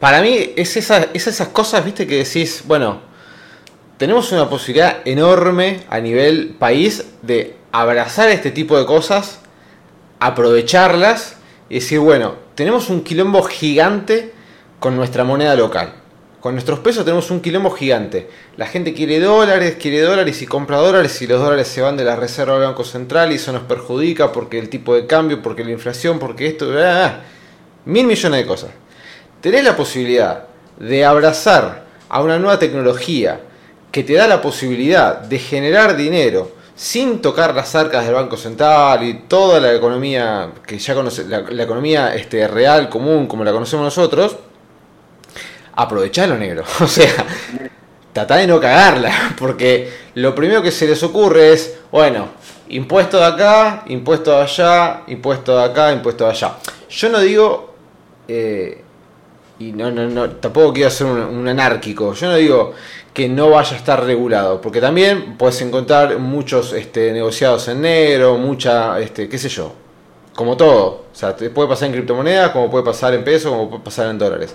para 0.00 0.20
mí 0.22 0.52
es, 0.56 0.76
esa, 0.76 1.08
esas 1.12 1.48
cosas, 1.48 1.84
viste, 1.84 2.06
que 2.06 2.24
decís, 2.24 2.64
bueno, 2.66 3.00
tenemos 3.96 4.32
una 4.32 4.48
posibilidad 4.48 4.98
enorme 5.04 5.80
a 5.90 6.00
nivel 6.00 6.56
país 6.58 7.04
de 7.22 7.56
abrazar 7.72 8.28
este 8.30 8.50
tipo 8.50 8.78
de 8.78 8.86
cosas, 8.86 9.40
aprovecharlas 10.20 11.36
y 11.68 11.76
decir, 11.76 12.00
bueno, 12.00 12.34
tenemos 12.54 12.90
un 12.90 13.02
quilombo 13.02 13.42
gigante 13.42 14.32
con 14.80 14.96
nuestra 14.96 15.24
moneda 15.24 15.54
local. 15.54 15.94
Con 16.40 16.54
nuestros 16.54 16.78
pesos 16.78 17.04
tenemos 17.04 17.32
un 17.32 17.40
quilombo 17.40 17.70
gigante. 17.70 18.28
La 18.56 18.66
gente 18.66 18.94
quiere 18.94 19.18
dólares, 19.18 19.76
quiere 19.80 20.02
dólares 20.02 20.40
y 20.40 20.46
compra 20.46 20.76
dólares 20.76 21.20
y 21.20 21.26
los 21.26 21.40
dólares 21.40 21.66
se 21.66 21.82
van 21.82 21.96
de 21.96 22.04
la 22.04 22.14
reserva 22.14 22.54
del 22.54 22.68
Banco 22.68 22.84
Central 22.84 23.32
y 23.32 23.36
eso 23.36 23.52
nos 23.52 23.62
perjudica 23.62 24.30
porque 24.30 24.58
el 24.58 24.68
tipo 24.68 24.94
de 24.94 25.06
cambio, 25.06 25.42
porque 25.42 25.64
la 25.64 25.72
inflación, 25.72 26.20
porque 26.20 26.46
esto, 26.46 26.66
mil 27.86 28.06
millones 28.06 28.40
de 28.40 28.46
cosas. 28.46 28.70
Tenés 29.40 29.64
la 29.64 29.76
posibilidad 29.76 30.44
de 30.78 31.04
abrazar 31.04 31.86
a 32.08 32.22
una 32.22 32.38
nueva 32.38 32.58
tecnología 32.60 33.40
que 33.90 34.04
te 34.04 34.12
da 34.12 34.28
la 34.28 34.40
posibilidad 34.40 35.18
de 35.18 35.40
generar 35.40 35.96
dinero 35.96 36.52
sin 36.76 37.20
tocar 37.20 37.52
las 37.56 37.74
arcas 37.74 38.04
del 38.04 38.14
Banco 38.14 38.36
Central 38.36 39.02
y 39.02 39.22
toda 39.26 39.58
la 39.58 39.74
economía 39.74 40.52
que 40.64 40.78
ya 40.78 40.94
conoce, 40.94 41.24
la, 41.26 41.64
economía 41.64 42.14
este, 42.14 42.46
real, 42.46 42.88
común, 42.88 43.26
como 43.26 43.42
la 43.42 43.50
conocemos 43.50 43.84
nosotros, 43.84 44.36
aprovechalo 45.78 46.36
negro. 46.36 46.64
O 46.80 46.86
sea, 46.86 47.24
trata 48.12 48.36
de 48.36 48.46
no 48.46 48.60
cagarla, 48.60 49.34
porque 49.38 49.90
lo 50.14 50.34
primero 50.34 50.62
que 50.62 50.70
se 50.70 50.86
les 50.86 51.02
ocurre 51.02 51.52
es, 51.52 51.78
bueno, 51.90 52.28
impuesto 52.68 53.18
de 53.18 53.24
acá, 53.24 53.84
impuesto 53.86 54.36
de 54.36 54.42
allá, 54.42 55.02
impuesto 55.06 55.56
de 55.56 55.64
acá, 55.64 55.92
impuesto 55.92 56.24
de 56.24 56.30
allá. 56.30 56.56
Yo 56.90 57.08
no 57.08 57.20
digo, 57.20 57.74
eh, 58.26 58.82
y 59.60 59.72
no, 59.72 59.90
no, 59.90 60.08
no, 60.08 60.30
tampoco 60.30 60.72
quiero 60.72 60.90
ser 60.90 61.06
un, 61.06 61.46
anárquico, 61.46 62.12
yo 62.12 62.28
no 62.28 62.36
digo 62.36 62.74
que 63.12 63.28
no 63.28 63.50
vaya 63.50 63.74
a 63.74 63.78
estar 63.78 64.04
regulado, 64.04 64.60
porque 64.60 64.80
también 64.80 65.36
puedes 65.36 65.60
encontrar 65.62 66.18
muchos 66.18 66.72
este, 66.72 67.12
negociados 67.12 67.66
en 67.68 67.82
negro, 67.82 68.36
mucha, 68.36 69.00
este, 69.00 69.28
qué 69.28 69.38
sé 69.38 69.48
yo, 69.48 69.72
como 70.38 70.56
todo. 70.56 71.06
O 71.12 71.16
sea, 71.16 71.34
te 71.34 71.50
puede 71.50 71.68
pasar 71.68 71.86
en 71.86 71.94
criptomonedas, 71.94 72.50
como 72.50 72.70
puede 72.70 72.84
pasar 72.84 73.12
en 73.12 73.24
pesos, 73.24 73.50
como 73.50 73.68
puede 73.68 73.82
pasar 73.82 74.08
en 74.08 74.18
dólares. 74.18 74.54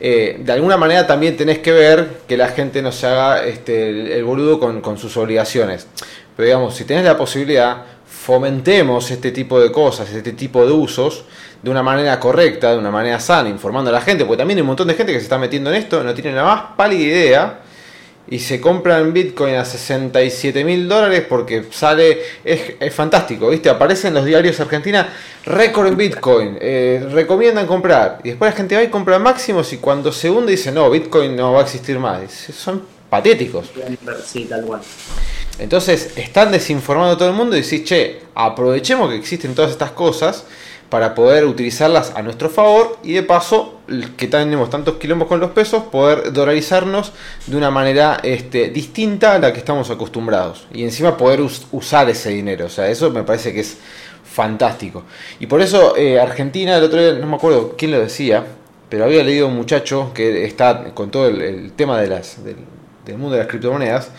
Eh, 0.00 0.40
de 0.42 0.50
alguna 0.50 0.78
manera 0.78 1.06
también 1.06 1.36
tenés 1.36 1.58
que 1.58 1.72
ver 1.72 2.20
que 2.26 2.38
la 2.38 2.48
gente 2.48 2.80
no 2.80 2.90
se 2.90 3.06
haga 3.06 3.44
este, 3.44 4.16
el, 4.16 4.24
boludo 4.24 4.58
con, 4.58 4.96
sus 4.96 5.18
obligaciones. 5.18 5.86
Pero 6.34 6.46
digamos, 6.46 6.74
si 6.74 6.84
tenés 6.84 7.04
la 7.04 7.18
posibilidad, 7.18 7.82
fomentemos 8.06 9.10
este 9.10 9.30
tipo 9.30 9.60
de 9.60 9.70
cosas, 9.70 10.08
este 10.08 10.32
tipo 10.32 10.64
de 10.64 10.72
usos 10.72 11.26
de 11.62 11.68
una 11.68 11.82
manera 11.82 12.18
correcta, 12.18 12.72
de 12.72 12.78
una 12.78 12.90
manera 12.90 13.20
sana, 13.20 13.50
informando 13.50 13.90
a 13.90 13.92
la 13.92 14.00
gente, 14.00 14.24
porque 14.24 14.38
también 14.38 14.56
hay 14.56 14.62
un 14.62 14.68
montón 14.68 14.88
de 14.88 14.94
gente 14.94 15.12
que 15.12 15.18
se 15.18 15.24
está 15.24 15.36
metiendo 15.36 15.68
en 15.68 15.76
esto, 15.76 16.02
no 16.02 16.14
tiene 16.14 16.32
la 16.32 16.44
más 16.44 16.62
pálida 16.78 17.02
idea 17.02 17.60
y 18.30 18.38
se 18.38 18.60
compran 18.60 19.12
Bitcoin 19.12 19.56
a 19.56 19.64
67 19.64 20.64
mil 20.64 20.88
dólares 20.88 21.24
porque 21.28 21.64
sale, 21.72 22.22
es, 22.44 22.94
fantástico, 22.94 23.50
¿viste? 23.50 23.68
Aparece 23.68 24.08
en 24.08 24.14
los 24.14 24.24
diarios 24.24 24.60
Argentina, 24.60 25.12
récord 25.44 25.88
en 25.88 25.96
Bitcoin, 25.96 26.56
eh, 26.60 27.04
recomiendan 27.10 27.66
comprar. 27.66 28.20
Y 28.22 28.30
después 28.30 28.52
la 28.52 28.56
gente 28.56 28.76
va 28.76 28.84
y 28.84 28.88
compra 28.88 29.18
máximos 29.18 29.72
y 29.72 29.78
cuando 29.78 30.12
se 30.12 30.30
hunde 30.30 30.52
dice, 30.52 30.70
no, 30.70 30.88
Bitcoin 30.88 31.34
no 31.34 31.52
va 31.52 31.60
a 31.60 31.62
existir 31.64 31.98
más. 31.98 32.30
Son 32.30 32.82
patéticos. 33.10 33.68
Sí, 34.24 34.44
tal 34.44 34.64
cual. 34.64 34.80
Entonces 35.58 36.12
están 36.16 36.52
desinformando 36.52 37.14
a 37.14 37.18
todo 37.18 37.28
el 37.28 37.34
mundo 37.34 37.56
y 37.56 37.62
decís, 37.62 37.84
che, 37.84 38.20
aprovechemos 38.34 39.10
que 39.10 39.16
existen 39.16 39.54
todas 39.56 39.72
estas 39.72 39.90
cosas 39.90 40.44
para 40.90 41.14
poder 41.14 41.46
utilizarlas 41.46 42.12
a 42.16 42.22
nuestro 42.22 42.50
favor 42.50 42.98
y 43.04 43.12
de 43.12 43.22
paso, 43.22 43.80
que 44.16 44.26
tenemos 44.26 44.68
tantos 44.70 44.96
quilombos 44.96 45.28
con 45.28 45.38
los 45.38 45.52
pesos, 45.52 45.84
poder 45.84 46.32
dolarizarnos 46.32 47.12
de 47.46 47.56
una 47.56 47.70
manera 47.70 48.18
este, 48.24 48.70
distinta 48.70 49.34
a 49.34 49.38
la 49.38 49.52
que 49.52 49.60
estamos 49.60 49.88
acostumbrados. 49.88 50.66
Y 50.74 50.82
encima 50.82 51.16
poder 51.16 51.40
usar 51.70 52.10
ese 52.10 52.30
dinero. 52.30 52.66
O 52.66 52.68
sea, 52.68 52.88
eso 52.88 53.10
me 53.10 53.22
parece 53.22 53.54
que 53.54 53.60
es 53.60 53.78
fantástico. 54.24 55.04
Y 55.38 55.46
por 55.46 55.60
eso 55.60 55.96
eh, 55.96 56.20
Argentina, 56.20 56.76
el 56.76 56.84
otro 56.84 57.00
día, 57.00 57.12
no 57.12 57.26
me 57.26 57.36
acuerdo 57.36 57.76
quién 57.78 57.92
lo 57.92 58.00
decía, 58.00 58.44
pero 58.88 59.04
había 59.04 59.22
leído 59.22 59.46
un 59.46 59.54
muchacho 59.54 60.10
que 60.12 60.44
está 60.44 60.92
con 60.92 61.12
todo 61.12 61.28
el, 61.28 61.72
tema 61.72 62.00
del, 62.00 62.20
mundo 63.16 63.30
de 63.30 63.38
las 63.38 63.46
criptomonedas, 63.46 64.10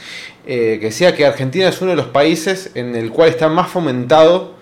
eh, 0.47 0.77
que 0.79 0.87
decía 0.87 1.13
que 1.13 1.25
Argentina 1.25 1.67
es 1.67 1.81
uno 1.81 1.91
de 1.91 1.97
los 1.97 2.07
países 2.07 2.71
en 2.75 2.95
el 2.95 3.11
cual 3.11 3.27
está 3.27 3.49
más 3.49 3.69
fomentado 3.69 4.60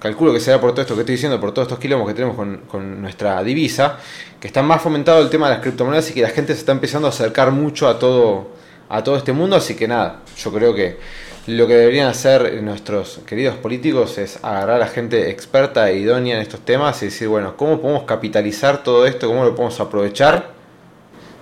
calculo 0.00 0.32
que 0.32 0.40
será 0.40 0.60
por 0.60 0.72
todo 0.72 0.80
esto 0.80 0.94
que 0.94 1.00
estoy 1.00 1.14
diciendo, 1.14 1.38
por 1.38 1.52
todos 1.52 1.66
estos 1.66 1.78
kilómetros 1.78 2.08
que 2.08 2.14
tenemos 2.14 2.66
con, 2.66 3.02
nuestra 3.02 3.42
divisa, 3.44 3.98
que 4.40 4.46
está 4.46 4.62
más 4.62 4.82
fomentado 4.82 5.22
el 5.22 5.28
tema 5.28 5.48
de 5.48 5.54
las 5.54 5.62
criptomonedas 5.62 6.10
y 6.10 6.14
que 6.14 6.22
la 6.22 6.30
gente 6.30 6.54
se 6.54 6.60
está 6.60 6.72
empezando 6.72 7.06
a 7.06 7.10
acercar 7.10 7.52
mucho 7.52 7.86
a 7.86 7.98
todo, 7.98 8.48
a 8.88 9.04
todo 9.04 9.16
este 9.16 9.32
mundo, 9.32 9.56
así 9.56 9.76
que 9.76 9.86
nada, 9.86 10.20
yo 10.36 10.52
creo 10.52 10.74
que 10.74 10.98
lo 11.46 11.66
que 11.66 11.74
deberían 11.74 12.08
hacer 12.08 12.62
nuestros 12.62 13.20
queridos 13.26 13.56
políticos 13.56 14.18
es 14.18 14.42
agarrar 14.42 14.76
a 14.76 14.78
la 14.78 14.86
gente 14.86 15.30
experta 15.30 15.90
e 15.90 15.98
idónea 15.98 16.36
en 16.36 16.42
estos 16.42 16.60
temas 16.60 17.02
y 17.02 17.06
decir, 17.06 17.28
bueno, 17.28 17.56
¿cómo 17.56 17.80
podemos 17.80 18.04
capitalizar 18.04 18.82
todo 18.82 19.06
esto? 19.06 19.28
¿Cómo 19.28 19.44
lo 19.44 19.54
podemos 19.54 19.78
aprovechar? 19.80 20.50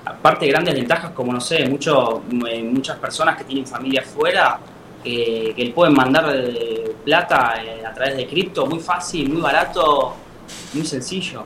Aparte 0.05 0.47
de 0.47 0.53
grandes 0.53 0.75
ventajas, 0.75 1.11
como 1.11 1.33
no 1.33 1.41
sé, 1.41 1.65
eh, 1.65 2.63
muchas 2.63 2.97
personas 2.99 3.37
que 3.37 3.45
tienen 3.45 3.67
familia 3.67 4.03
fuera, 4.03 4.59
que, 5.03 5.55
que 5.57 5.70
pueden 5.70 5.94
mandar 5.94 6.26
plata 7.09 7.55
eh, 7.64 7.86
a 7.86 7.92
través 7.94 8.16
de 8.16 8.26
cripto 8.26 8.66
muy 8.66 8.80
fácil, 8.80 9.30
muy 9.32 9.40
barato, 9.40 10.14
muy 10.74 10.84
sencillo. 10.84 11.42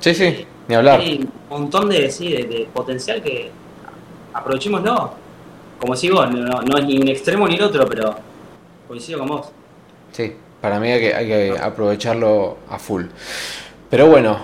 Sí, 0.00 0.14
sí, 0.14 0.46
ni 0.68 0.74
hablar. 0.74 1.00
Hay 1.00 1.18
un 1.18 1.30
montón 1.48 1.88
de, 1.88 2.10
sí, 2.10 2.30
de, 2.30 2.68
potencial 2.72 3.22
que 3.22 3.50
aprovechémoslo. 4.32 5.12
Como 5.78 5.94
sigo, 5.94 6.26
no, 6.26 6.62
no, 6.62 6.78
es 6.78 6.84
ni 6.86 6.98
un 6.98 7.08
extremo 7.08 7.46
ni 7.46 7.56
el 7.56 7.62
otro, 7.62 7.86
pero 7.86 8.16
coincido 8.88 9.20
con 9.20 9.28
vos. 9.28 9.48
Sí, 10.12 10.34
para 10.60 10.80
mí 10.80 10.90
hay 10.90 11.00
que, 11.00 11.14
hay 11.14 11.26
que 11.26 11.58
aprovecharlo 11.58 12.58
a 12.68 12.78
full. 12.78 13.04
Pero 13.90 14.08
bueno, 14.08 14.38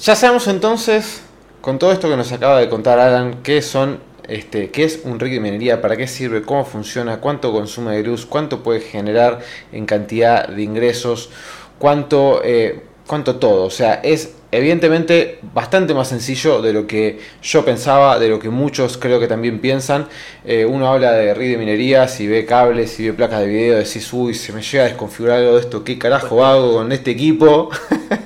ya 0.00 0.14
sabemos 0.14 0.46
entonces, 0.48 1.22
con 1.60 1.78
todo 1.78 1.92
esto 1.92 2.08
que 2.08 2.16
nos 2.16 2.30
acaba 2.32 2.58
de 2.58 2.68
contar 2.68 2.98
Alan, 2.98 3.42
qué 3.42 3.60
son 3.60 4.07
este, 4.28 4.70
qué 4.70 4.84
es 4.84 5.00
un 5.04 5.18
rig 5.18 5.32
de 5.32 5.40
minería, 5.40 5.80
para 5.80 5.96
qué 5.96 6.06
sirve, 6.06 6.42
cómo 6.42 6.64
funciona, 6.64 7.20
cuánto 7.20 7.52
consume 7.52 7.96
de 7.96 8.02
luz, 8.02 8.26
cuánto 8.26 8.62
puede 8.62 8.80
generar 8.80 9.40
en 9.72 9.86
cantidad 9.86 10.46
de 10.48 10.62
ingresos, 10.62 11.30
cuánto, 11.78 12.42
eh, 12.44 12.82
cuánto 13.06 13.36
todo. 13.36 13.64
O 13.64 13.70
sea, 13.70 13.94
es 13.94 14.34
evidentemente 14.50 15.38
bastante 15.54 15.94
más 15.94 16.08
sencillo 16.08 16.62
de 16.62 16.72
lo 16.72 16.86
que 16.86 17.18
yo 17.42 17.64
pensaba, 17.64 18.18
de 18.18 18.28
lo 18.28 18.38
que 18.38 18.48
muchos 18.50 18.96
creo 18.98 19.20
que 19.20 19.28
también 19.28 19.60
piensan. 19.60 20.08
Eh, 20.44 20.64
uno 20.64 20.88
habla 20.88 21.12
de 21.12 21.34
rig 21.34 21.52
de 21.52 21.58
minería, 21.58 22.08
si 22.08 22.26
ve 22.26 22.44
cables, 22.44 22.90
si 22.90 23.06
ve 23.06 23.14
placas 23.14 23.40
de 23.40 23.46
video, 23.46 23.78
decís, 23.78 24.12
uy, 24.12 24.34
se 24.34 24.52
me 24.52 24.62
llega 24.62 24.84
a 24.84 24.88
desconfigurar 24.88 25.38
algo 25.38 25.54
de 25.54 25.60
esto, 25.60 25.84
¿qué 25.84 25.98
carajo 25.98 26.44
hago 26.44 26.74
con 26.74 26.92
este 26.92 27.10
equipo? 27.12 27.70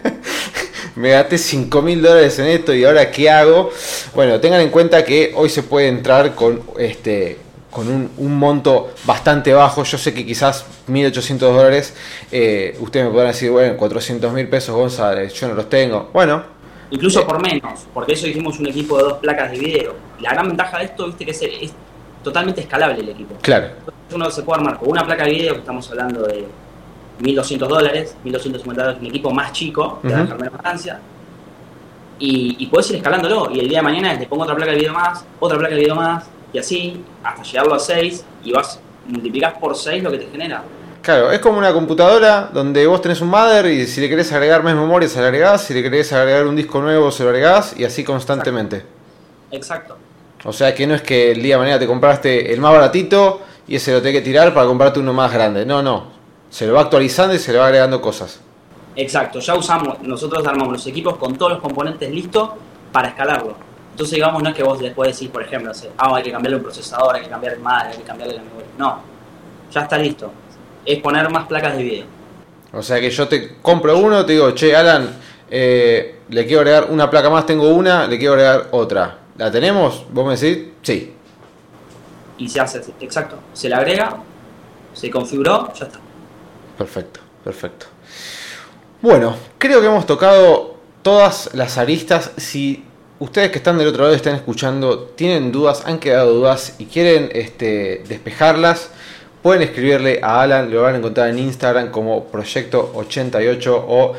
me 0.97 1.11
gasté 1.11 1.39
5 1.39 1.83
mil 1.83 2.03
dólares 2.03 2.39
en 2.39 2.47
esto 2.47 2.75
y 2.75 2.85
ahora 2.85 3.11
qué 3.11 3.31
hago. 3.31 3.71
Bueno, 4.15 4.41
tengan 4.41 4.61
en 4.61 4.71
cuenta 4.71 5.05
que 5.05 5.33
hoy 5.35 5.49
se 5.49 5.63
puede 5.63 5.89
entrar 5.89 6.35
con 6.35 6.63
este 6.79 7.39
con 7.71 7.89
un, 7.89 8.39
monto 8.39 8.91
bastante 9.05 9.53
bajo. 9.53 9.83
Yo 9.83 9.97
sé 9.97 10.13
que 10.13 10.27
quizás 10.27 10.67
1.800 10.89 11.39
dólares, 11.39 11.95
eh, 12.31 12.77
ustedes 12.81 13.07
me 13.07 13.13
podrán 13.13 13.29
decir, 13.29 13.51
bueno, 13.51 13.77
400 13.79 14.31
mil 14.33 14.47
pesos, 14.47 14.77
González, 14.77 15.33
yo 15.33 15.49
no 15.49 15.55
los 15.55 15.69
tengo. 15.71 16.11
Bueno. 16.13 16.45
Incluso 16.91 17.23
eh, 17.23 17.25
por 17.25 17.41
menos, 17.43 17.87
porque 17.95 18.13
eso 18.13 18.27
hicimos 18.27 18.59
un 18.59 18.67
equipo 18.67 18.99
de 18.99 19.05
dos 19.05 19.19
placas 19.19 19.51
de 19.53 19.59
video. 19.59 19.95
La 20.21 20.35
gran 20.35 20.49
ventaja 20.49 20.79
de 20.79 20.85
esto, 20.85 21.07
viste, 21.07 21.25
que 21.25 21.31
es, 21.31 21.41
es 21.41 21.73
totalmente 22.23 22.61
escalable 22.61 23.01
el 23.01 23.09
equipo. 23.09 23.37
Claro. 23.41 23.69
Uno 24.13 24.31
se 24.31 24.43
puede 24.43 24.61
armar 24.61 24.79
con 24.79 24.91
una 24.91 25.07
placa 25.07 25.25
de 25.25 25.31
video, 25.31 25.55
que 25.55 25.61
estamos 25.61 25.91
hablando 25.91 26.25
de 26.25 26.45
1.200 27.23 27.69
dólares, 27.69 28.17
1.250 28.25 28.75
dólares, 28.75 28.97
un 29.01 29.07
equipo 29.07 29.31
más 29.31 29.53
chico, 29.53 30.01
de 30.03 30.13
uh 30.13 30.17
menos 30.17 30.53
ganancia, 30.63 31.01
y, 32.19 32.57
y 32.59 32.67
puedes 32.67 32.91
ir 32.91 32.97
escalándolo. 32.97 33.51
Y 33.53 33.61
el 33.61 33.69
día 33.69 33.79
de 33.79 33.85
mañana 33.85 34.15
le 34.15 34.27
pongo 34.27 34.43
otra 34.43 34.55
placa 34.55 34.73
de 34.73 34.79
video 34.79 34.93
más, 34.93 35.25
otra 35.41 35.59
placa 35.59 35.75
de 35.75 35.81
video 35.81 35.95
más, 35.95 36.25
y 36.53 36.59
así 36.59 37.03
hasta 37.23 37.43
llegarlo 37.43 37.75
a 37.75 37.79
6 37.79 38.25
y 38.45 38.53
vas 38.53 38.81
multiplicas 39.07 39.55
por 39.55 39.77
6 39.77 40.03
lo 40.03 40.11
que 40.11 40.19
te 40.19 40.27
genera. 40.31 40.63
Claro, 41.03 41.33
es 41.33 41.41
como 41.41 41.59
una 41.59 41.73
computadora 41.73 42.51
donde 42.53 42.87
vos 42.87 43.03
tenés 43.03 43.21
un 43.21 43.29
mother 43.29 43.67
y 43.67 43.87
si 43.87 44.01
le 44.01 44.09
querés 44.09 44.33
agregar 44.33 44.63
más 44.63 44.75
memoria 44.75 45.09
se 45.09 45.21
le 45.21 45.27
agregás, 45.27 45.65
si 45.65 45.75
le 45.75 45.83
querés 45.83 46.13
agregar 46.13 46.47
un 46.47 46.55
disco 46.55 46.81
nuevo 46.81 47.11
se 47.11 47.25
lo 47.25 47.31
agregás 47.31 47.75
y 47.77 47.85
así 47.85 48.05
constantemente. 48.05 48.85
Exacto. 49.51 49.97
O 50.45 50.53
sea 50.53 50.75
que 50.75 50.87
no 50.87 50.95
es 50.95 51.03
que 51.03 51.33
el 51.33 51.43
día 51.43 51.57
de 51.57 51.61
mañana 51.61 51.79
te 51.79 51.87
compraste 51.87 52.53
el 52.53 52.61
más 52.61 52.73
baratito 52.73 53.41
y 53.67 53.77
ese 53.77 53.93
lo 53.93 54.01
tenés 54.01 54.19
que 54.19 54.23
tirar 54.23 54.55
para 54.55 54.67
comprarte 54.67 55.01
uno 55.01 55.13
más 55.13 55.33
grande. 55.33 55.67
No, 55.67 55.83
no. 55.83 56.12
Se 56.53 56.67
lo 56.67 56.75
va 56.75 56.83
actualizando 56.83 57.35
y 57.35 57.39
se 57.39 57.51
le 57.51 57.59
va 57.59 57.65
agregando 57.65 58.03
cosas. 58.03 58.39
Exacto, 58.95 59.41
ya 59.41 59.55
usamos, 59.55 60.03
nosotros 60.03 60.47
armamos 60.47 60.75
los 60.75 60.87
equipos 60.87 61.17
con 61.17 61.35
todos 61.37 61.53
los 61.53 61.63
componentes 61.63 62.11
listos 62.11 62.51
para 62.93 63.09
escalarlo. 63.09 63.57
Entonces, 63.93 64.17
digamos, 64.17 64.43
no 64.43 64.51
es 64.51 64.55
que 64.55 64.63
vos 64.63 64.79
después 64.79 65.15
decís, 65.15 65.31
por 65.31 65.43
ejemplo, 65.43 65.73
ah, 65.97 66.13
hay 66.15 66.23
que 66.23 66.31
cambiarle 66.31 66.59
un 66.59 66.63
procesador, 66.63 67.17
hay 67.17 67.23
que 67.23 67.31
cambiar 67.31 67.55
el 67.55 67.61
madre, 67.61 67.93
hay 67.93 67.97
que 67.97 68.03
cambiarle 68.03 68.35
la 68.35 68.43
memoria. 68.43 68.67
No, 68.77 68.99
ya 69.73 69.81
está 69.81 69.97
listo. 69.97 70.31
Es 70.85 71.01
poner 71.01 71.31
más 71.31 71.47
placas 71.47 71.75
de 71.75 71.83
video. 71.83 72.05
O 72.75 72.83
sea 72.83 73.01
que 73.01 73.09
yo 73.09 73.27
te 73.27 73.57
compro 73.63 73.97
uno, 73.97 74.27
te 74.27 74.35
digo, 74.35 74.51
che, 74.51 74.77
Alan, 74.77 75.09
eh, 75.51 76.21
le 76.29 76.45
quiero 76.45 76.61
agregar 76.61 76.89
una 76.91 77.09
placa 77.09 77.31
más, 77.31 77.47
tengo 77.47 77.71
una, 77.71 78.07
le 78.07 78.19
quiero 78.19 78.35
agregar 78.35 78.69
otra. 78.73 79.21
¿La 79.39 79.51
tenemos? 79.51 80.05
¿Vos 80.13 80.27
me 80.27 80.37
decís? 80.37 80.69
Sí. 80.83 81.15
Y 82.37 82.47
se 82.47 82.61
hace, 82.61 82.83
exacto. 83.01 83.37
Se 83.55 83.71
le 83.71 83.75
agrega, 83.75 84.19
se 84.93 85.11
configuró, 85.11 85.73
ya 85.73 85.87
está. 85.87 85.99
Perfecto, 86.77 87.21
perfecto. 87.45 87.87
Bueno, 89.01 89.35
creo 89.59 89.81
que 89.81 89.87
hemos 89.87 90.07
tocado 90.07 90.77
todas 91.03 91.51
las 91.55 91.79
aristas. 91.79 92.31
Si 92.37 92.85
ustedes 93.19 93.51
que 93.51 93.59
están 93.59 93.79
del 93.79 93.89
otro 93.89 94.05
lado 94.05 94.15
están 94.15 94.35
escuchando, 94.35 95.01
tienen 95.17 95.53
dudas, 95.53 95.83
han 95.87 95.99
quedado 95.99 96.33
dudas 96.35 96.77
y 96.79 96.87
quieren 96.87 97.31
este, 97.33 98.03
despejarlas, 98.09 98.91
pueden 99.43 99.63
escribirle 99.63 100.21
a 100.23 100.43
Alan, 100.43 100.71
lo 100.71 100.83
van 100.83 100.95
a 100.95 100.99
encontrar 100.99 101.29
en 101.29 101.39
Instagram 101.39 101.91
como 101.91 102.31
Proyecto88 102.31 103.85
o 103.89 104.15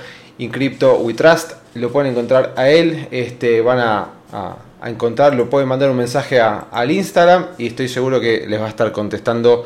Trust, 1.15 1.53
lo 1.75 1.91
pueden 1.91 2.11
encontrar 2.11 2.53
a 2.55 2.69
él, 2.69 3.07
este, 3.11 3.61
van 3.61 3.79
a, 3.79 4.07
a, 4.31 4.57
encontrarlo, 4.89 5.49
pueden 5.49 5.69
mandar 5.69 5.89
un 5.89 5.97
mensaje 5.97 6.41
al 6.41 6.91
Instagram 6.91 7.47
y 7.57 7.67
estoy 7.67 7.87
seguro 7.87 8.19
que 8.19 8.45
les 8.47 8.59
va 8.59 8.65
a 8.65 8.69
estar 8.69 8.91
contestando 8.91 9.65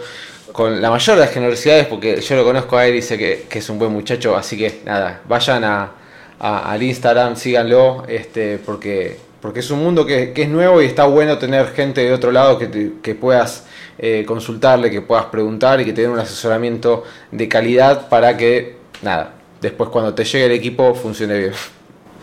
con 0.57 0.81
la 0.81 0.89
mayor 0.89 1.17
de 1.17 1.21
las 1.21 1.31
generosidades 1.31 1.85
porque 1.85 2.19
yo 2.19 2.35
lo 2.35 2.43
conozco 2.43 2.77
a 2.77 2.87
él 2.87 2.95
y 2.95 3.03
sé 3.03 3.15
que, 3.15 3.45
es 3.47 3.69
un 3.69 3.77
buen 3.77 3.91
muchacho, 3.91 4.35
así 4.35 4.57
que 4.57 4.81
nada, 4.85 5.21
vayan 5.27 5.63
a, 5.63 5.91
al 6.39 6.81
Instagram, 6.81 7.35
síganlo, 7.35 8.03
este, 8.07 8.57
porque 8.57 9.17
porque 9.39 9.59
es 9.59 9.69
un 9.69 9.83
mundo 9.83 10.03
que, 10.03 10.33
es 10.35 10.49
nuevo 10.49 10.81
y 10.81 10.85
está 10.85 11.05
bueno 11.05 11.37
tener 11.37 11.67
gente 11.67 12.01
de 12.01 12.11
otro 12.11 12.31
lado 12.31 12.57
que, 12.57 12.93
que 13.03 13.13
puedas 13.13 13.67
eh, 13.99 14.25
consultarle, 14.25 14.89
que 14.89 15.01
puedas 15.01 15.25
preguntar 15.25 15.79
y 15.79 15.85
que 15.85 15.93
te 15.93 16.01
den 16.01 16.09
un 16.09 16.19
asesoramiento 16.19 17.03
de 17.31 17.47
calidad 17.47 18.09
para 18.09 18.35
que, 18.35 18.77
nada, 19.03 19.35
después 19.61 19.91
cuando 19.91 20.15
te 20.15 20.25
llegue 20.25 20.47
el 20.47 20.53
equipo 20.53 20.95
funcione 20.95 21.37
bien. 21.37 21.53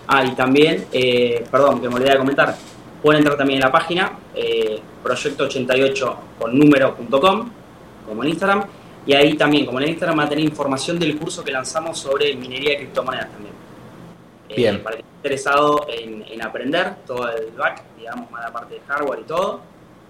Ah, 0.08 0.24
y 0.24 0.32
también, 0.32 0.86
eh, 0.92 1.44
perdón, 1.52 1.80
que 1.80 1.88
me 1.88 1.94
olvidé 1.94 2.10
de 2.10 2.18
comentar, 2.18 2.56
pueden 3.00 3.20
entrar 3.20 3.38
también 3.38 3.58
en 3.58 3.64
la 3.64 3.70
página 3.70 4.10
eh, 4.34 4.80
proyecto88 5.04 6.16
con 6.36 6.58
número.com, 6.58 7.48
como 8.06 8.22
en 8.22 8.30
Instagram, 8.30 8.64
y 9.06 9.14
ahí 9.14 9.34
también, 9.34 9.66
como 9.66 9.80
en 9.80 9.88
Instagram, 9.88 10.18
va 10.18 10.24
a 10.24 10.28
tener 10.28 10.44
información 10.44 10.98
del 10.98 11.16
curso 11.18 11.44
que 11.44 11.52
lanzamos 11.52 11.98
sobre 11.98 12.34
minería 12.36 12.70
de 12.70 12.76
criptomonedas 12.78 13.30
también. 13.30 13.54
Bien 14.56 14.82
interesado 15.24 15.86
en, 15.88 16.42
aprender 16.42 16.96
todo 17.06 17.30
el 17.30 17.50
back, 17.52 17.82
digamos, 17.96 18.30
más 18.30 18.44
la 18.44 18.52
parte 18.52 18.74
de 18.74 18.80
hardware 18.86 19.20
y 19.20 19.24
todo, 19.24 19.60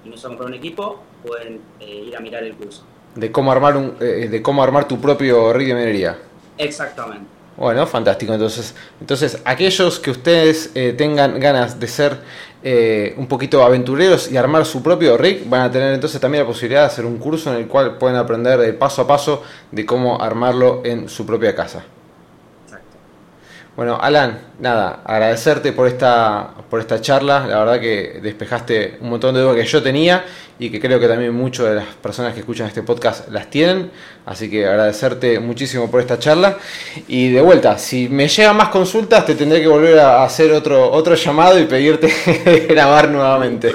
y 0.05 0.09
no 0.09 0.17
se 0.17 0.27
comprar 0.27 0.49
un 0.49 0.55
equipo, 0.55 1.05
pueden 1.25 1.61
eh, 1.79 2.07
ir 2.09 2.17
a 2.17 2.21
mirar 2.21 2.43
el 2.43 2.55
curso. 2.55 2.83
De 3.15 3.31
cómo 3.31 3.53
armar 3.53 3.77
un, 3.77 3.97
eh, 4.01 4.29
de 4.29 4.43
cómo 4.43 4.61
armar 4.65 4.89
tu 4.89 5.01
propio 5.01 5.53
rig 5.53 5.69
de 5.69 5.75
minería. 5.75 6.19
Exactamente. 6.59 7.27
Bueno, 7.57 7.87
fantástico. 7.87 8.33
Entonces, 8.33 8.75
entonces 9.01 9.41
aquellos 9.45 10.01
que 10.01 10.11
ustedes 10.11 10.71
eh, 10.75 10.95
tengan 10.97 11.39
ganas 11.39 11.79
de 11.79 11.87
ser 11.87 12.19
un 13.19 13.27
poquito 13.27 13.63
aventureros 13.63 14.33
y 14.33 14.39
armar 14.39 14.65
su 14.65 14.83
propio 14.83 15.19
rig, 15.19 15.47
van 15.47 15.61
a 15.61 15.71
tener 15.71 15.93
entonces 15.93 16.19
también 16.19 16.45
la 16.45 16.49
posibilidad 16.49 16.81
de 16.81 16.87
hacer 16.87 17.05
un 17.05 17.19
curso 17.19 17.53
en 17.53 17.59
el 17.59 17.69
cual 17.69 17.99
pueden 17.99 18.17
aprender 18.17 18.79
paso 18.79 19.03
a 19.03 19.07
paso 19.07 19.43
de 19.71 19.85
cómo 19.85 20.19
armarlo 20.19 20.81
en 20.83 21.11
su 21.11 21.27
propia 21.27 21.55
casa. 21.55 21.85
Bueno, 23.77 23.99
Alan, 24.01 24.39
nada, 24.61 25.01
agradecerte 25.05 25.73
por 25.73 25.89
esta, 25.89 26.51
por 26.71 26.79
esta 26.79 27.01
charla. 27.01 27.45
La 27.47 27.59
verdad 27.59 27.81
que 27.81 28.21
despejaste 28.23 28.99
un 29.01 29.11
montón 29.11 29.35
de 29.35 29.41
dudas 29.41 29.57
que 29.57 29.65
yo 29.65 29.83
tenía 29.83 30.25
y 30.61 30.71
que 30.71 30.81
creo 30.81 31.01
que 31.01 31.09
también 31.09 31.35
muchas 31.35 31.67
de 31.67 31.75
las 31.75 31.87
personas 31.87 32.35
que 32.35 32.41
escuchan 32.41 32.69
este 32.69 32.85
podcast 32.85 33.29
las 33.31 33.51
tienen. 33.51 33.91
Así 34.27 34.49
que 34.49 34.65
agradecerte 34.65 35.41
muchísimo 35.41 35.91
por 35.91 36.01
esta 36.01 36.21
charla. 36.21 36.57
Y 37.09 37.31
de 37.31 37.41
vuelta, 37.41 37.77
si 37.77 38.09
me 38.09 38.29
llegan 38.29 38.57
más 38.57 38.69
consultas, 38.69 39.27
te 39.27 39.35
tendré 39.35 39.61
que 39.61 39.67
volver 39.67 39.99
a 39.99 40.23
hacer 40.23 40.53
otro, 40.53 40.93
otro 40.93 41.17
llamado 41.17 41.59
y 41.59 41.65
pedirte 41.65 42.67
grabar 42.69 43.09
nuevamente. 43.09 43.73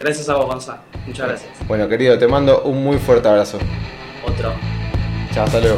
Gracias 0.00 0.26
a 0.28 0.36
vos, 0.36 0.46
Gonzalo. 0.46 0.78
Muchas 1.06 1.28
gracias. 1.28 1.50
Bueno, 1.66 1.86
querido, 1.86 2.18
te 2.18 2.26
mando 2.26 2.62
un 2.62 2.82
muy 2.82 2.96
fuerte 2.96 3.28
abrazo. 3.28 3.58
Otro. 4.24 4.54
Chao, 5.34 5.44
hasta 5.44 5.60
luego. 5.60 5.76